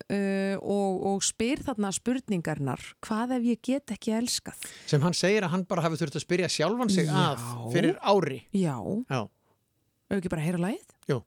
[0.10, 5.46] uh, og, og spyr þarna spurningarnar hvað ef ég get ekki elskað Sem hann segir
[5.48, 7.18] að hann bara hafi þurft að spyrja sjálfan sig Já.
[7.34, 7.44] að
[7.76, 8.42] fyrir ári.
[8.56, 8.78] Já,
[9.10, 9.22] Já.
[10.10, 10.96] ef ekki bara að heyra lagið?
[11.14, 11.20] Jú.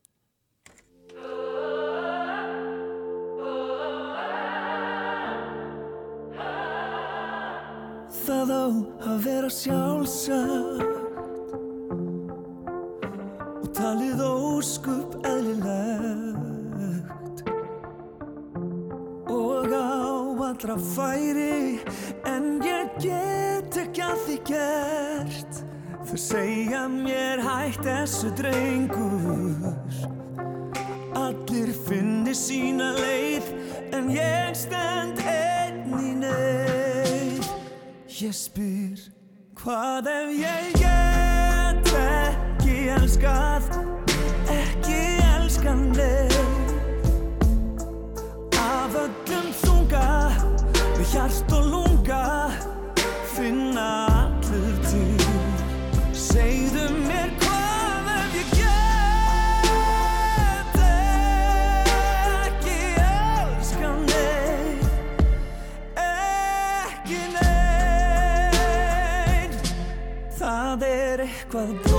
[8.22, 8.64] Það á
[9.08, 11.00] að vera sjálfsagt
[13.62, 16.51] og talið óskup eðlilegt
[19.76, 21.80] og á allra færi
[22.28, 25.62] en ég get ekki að því gert.
[26.08, 29.96] Þau segja mér hætt þessu drengur.
[31.16, 33.52] Allir finni sína leið
[33.96, 37.50] en ég stend einn í neyð.
[38.22, 39.08] Ég spyr
[39.62, 43.68] hvað ef ég get ekki elskað,
[44.50, 45.00] ekki
[45.36, 46.32] elskanleg
[48.58, 49.48] Af öllum
[51.02, 52.50] við hjart og lunga,
[53.34, 55.22] finna allur til.
[56.14, 58.70] Segðu mér hvað ef ég get
[62.46, 64.78] ekki elskanleg
[66.06, 68.72] ekki neinn.
[70.38, 71.91] Það er eitthvað brotið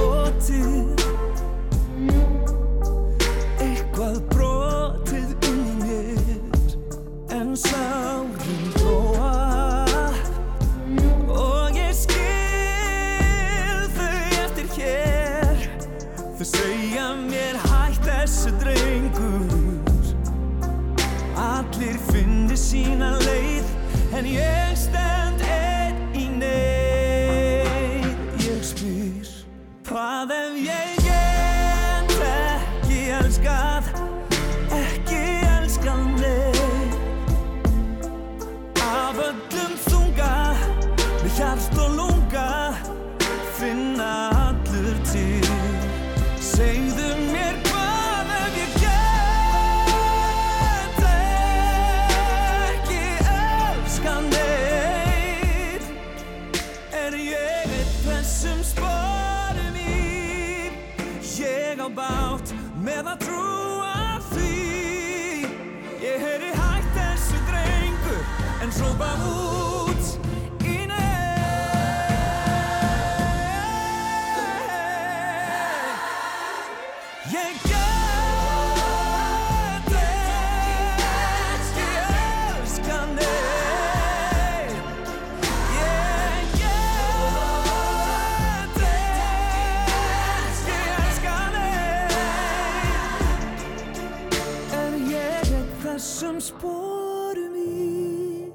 [96.34, 98.50] þessum sporum í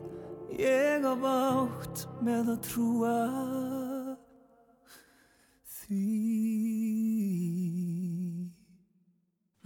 [0.58, 3.18] Ég á bátt með að trúa
[5.78, 6.00] því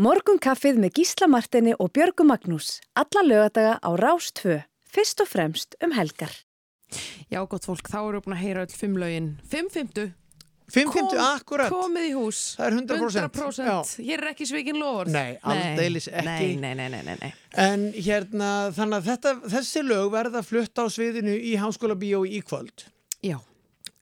[0.03, 2.81] Morgunkaffið með Gísla Martini og Björgu Magnús.
[2.99, 4.59] Alla lögadaga á Rás 2.
[4.93, 6.33] Fyrst og fremst um helgar.
[7.31, 9.29] Já, gott fólk, þá erum við búin að heyra öll fimm lögin.
[9.47, 10.11] Fimm fymtu.
[10.73, 11.69] 550, akkurat.
[11.73, 12.41] Komið í hús.
[12.57, 13.21] Það er 100%.
[13.29, 13.95] 100%.
[14.09, 15.11] Hér er ekki svikin lofur.
[15.13, 16.25] Nei, aldeilis ekki.
[16.27, 17.33] Nei, nei, nei, nei, nei, nei.
[17.61, 22.41] En hérna, þannig að þetta, þessi lög verða flutt á sviðinu í Háskóla Bíó í
[22.47, 22.89] kvöld.
[23.23, 23.37] Já,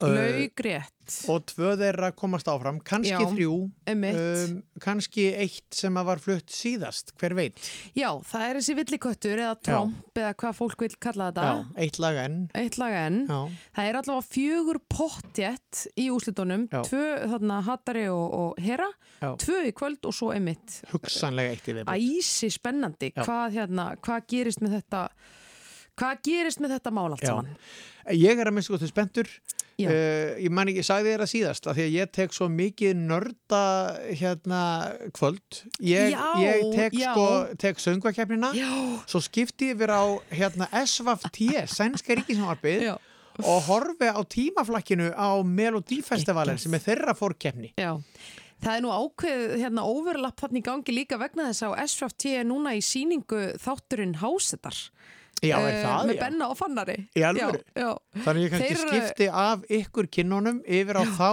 [0.01, 1.00] Uh, laugrétt.
[1.31, 3.55] Og tvö þeirra komast áfram, kannski Já, þrjú,
[3.89, 4.61] einmitt.
[4.83, 7.59] kannski eitt sem að var flutt síðast, hver veit.
[7.97, 11.47] Já, það er þessi villiköttur eða tromp eða hvað fólk vil kalla þetta.
[11.49, 12.37] Já, eitt lag enn.
[12.61, 13.19] Eitt lag enn.
[13.27, 13.41] Já.
[13.77, 16.67] Það er allavega fjögur pottjett í úslitunum.
[16.71, 16.81] Já.
[16.87, 17.03] Tvö
[17.35, 18.89] þarna Hattari og, og Hera.
[19.21, 19.29] Já.
[19.45, 20.81] Tvö í kvöld og svo emitt.
[20.93, 22.09] Hugsanlega eitt í viðbútt.
[22.21, 23.11] Æsi spennandi.
[23.15, 23.23] Já.
[23.25, 25.05] Hvað, hérna, hvað gerist með þetta
[26.01, 27.33] hvað gerist með þetta mál allt Já.
[27.33, 27.49] saman?
[28.17, 29.29] Ég er að minnst góttu spenntur.
[29.89, 32.99] Uh, ég man ég sagði þér að síðast að því að ég tek svo mikið
[32.99, 33.61] nörda
[34.19, 34.63] hérna
[35.17, 35.61] kvöld.
[35.79, 37.27] Ég, Já, ég tek sko,
[37.61, 38.51] tek söngvakeppnina,
[39.09, 40.05] svo skipti ég verið á
[40.41, 42.93] hérna SVT, Sænska ríkisamarbið Já.
[43.41, 47.73] og horfi á tímaflakkinu á Melodífestivalin sem er þeirra fórkeppni.
[47.79, 47.95] Já.
[48.61, 52.33] Það er nú ákveð hérna overlapp þarna í gangi líka vegna þess að á SFT
[52.37, 54.77] er núna í síningu þátturinn Hásetar
[55.41, 56.21] Já, er eh, það, með já?
[56.21, 57.63] Benna og Fannari Í alvöru?
[57.73, 58.21] Já, já.
[58.27, 61.31] Þannig ég kannski Þeir skipti af ykkur kinnunum yfir á þá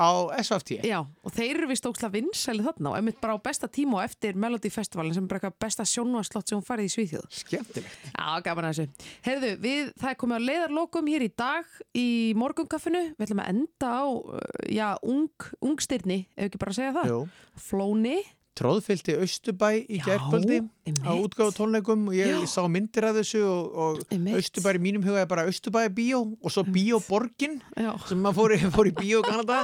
[0.00, 0.80] á SFT.
[0.88, 4.06] Já, og þeir eru vist ókslega vinsæli þarna og einmitt bara á besta tíma og
[4.06, 7.26] eftir Melody Festivalin sem er bara eitthvað besta sjónvarslott sem hún farið í Svíþjóð.
[7.42, 8.08] Skemmtilegt.
[8.08, 9.10] Já, gaman að þessu.
[9.28, 12.08] Heyrðu, við, það er komið að leiðarlokum hér í dag í
[12.40, 13.04] morgunkaffinu.
[13.18, 17.12] Við ætlum að enda á, uh, já, ung, ungstyrni, ef ekki bara að segja það.
[17.12, 17.22] Jú.
[17.68, 18.18] Flóni.
[18.60, 20.58] Tróðfylgti Östubæ í gærkvöldi
[21.00, 22.40] á útgáðu tónleikum og ég Já.
[22.44, 24.02] sá myndir af þessu og, og
[24.36, 27.60] Östubæ í mínum huga er bara Östubæ bíó og svo bíóborgin
[28.04, 29.62] sem maður fór, fór í bíó Kanada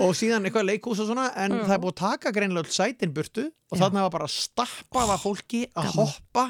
[0.00, 1.62] og síðan eitthvað leikhús og svona en Já.
[1.68, 5.62] það er búið að taka greinlega sætin burtu og þarna var bara stappað af fólki
[5.78, 6.46] að hoppa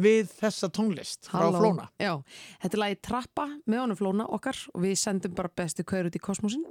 [0.00, 1.60] við þessa tónlist frá Halló.
[1.60, 1.88] Flóna.
[2.00, 2.16] Já,
[2.64, 6.16] þetta er lagi Trappa með honum Flóna okkar og við sendum bara bestu kaur út
[6.16, 6.64] í kosmosin.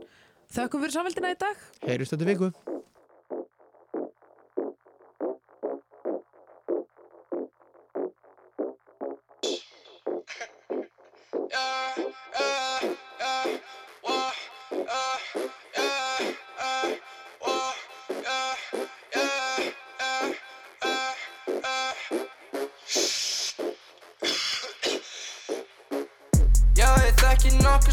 [0.54, 1.68] Þökkum fyrir samveldina í dag.
[1.86, 2.54] Heyrjust þetta viku.
[11.54, 11.60] Já,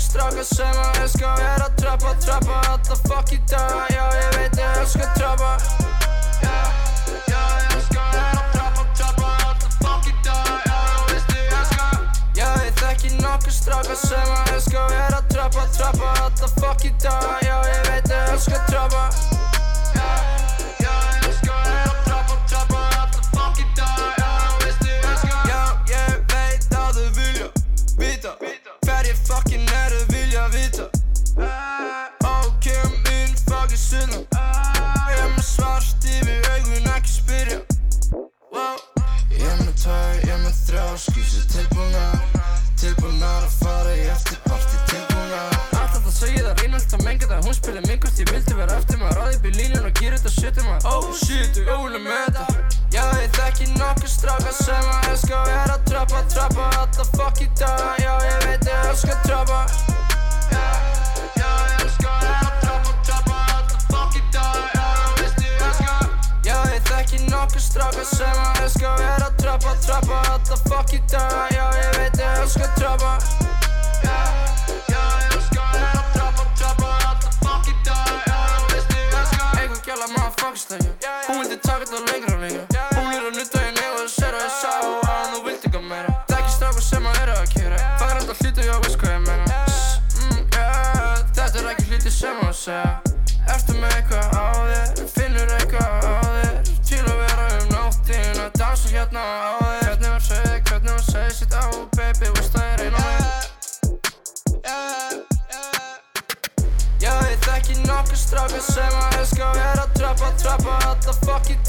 [0.01, 3.83] strákar sem að elska að vera að trappa, trappa alla fuck í daga.
[3.93, 5.53] Já, ég veit ég elska að trappa.
[6.41, 6.57] Já,
[7.29, 7.70] já, ég
[12.81, 16.15] þekki nokkur strákar sem að elska að vera að trappa, trappa.
[16.27, 19.05] Alla fuck í daga Já, ég veit ég elska að trappa
[51.51, 52.45] Ólega með þetta?
[52.95, 57.41] Já, ég þekki nokkur strákar sem að elska að vera að trappa, trappa alla fuck
[57.43, 59.59] í daga Já, ég veit ég elska að trappa.
[60.55, 60.63] Já,
[61.41, 65.43] já, ég elska að vera að trappa, trappa alla fuck í daga Já, þú veist
[65.43, 65.95] ég elska.
[66.47, 70.95] Já, ég þekki nokkur strákar sem að elska að vera að trappa, trappa alla fuck
[70.95, 73.13] í daga Já, ég veit ég elska að trappa.
[74.07, 74.19] Já,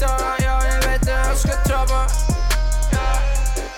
[0.02, 2.00] daga Já, ég veit ég elska að trappa
[2.92, 3.06] Já,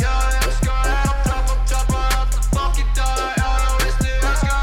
[0.03, 4.29] já, ég að vera að trappa, trappa alla fuck í daga Já, þú veist ég
[4.31, 4.57] elska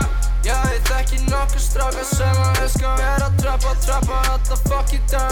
[0.47, 4.89] Já, ég þekki nokkur strákar sem að elska að vera að trappa, trappa alla fuck
[4.97, 5.30] í daga ég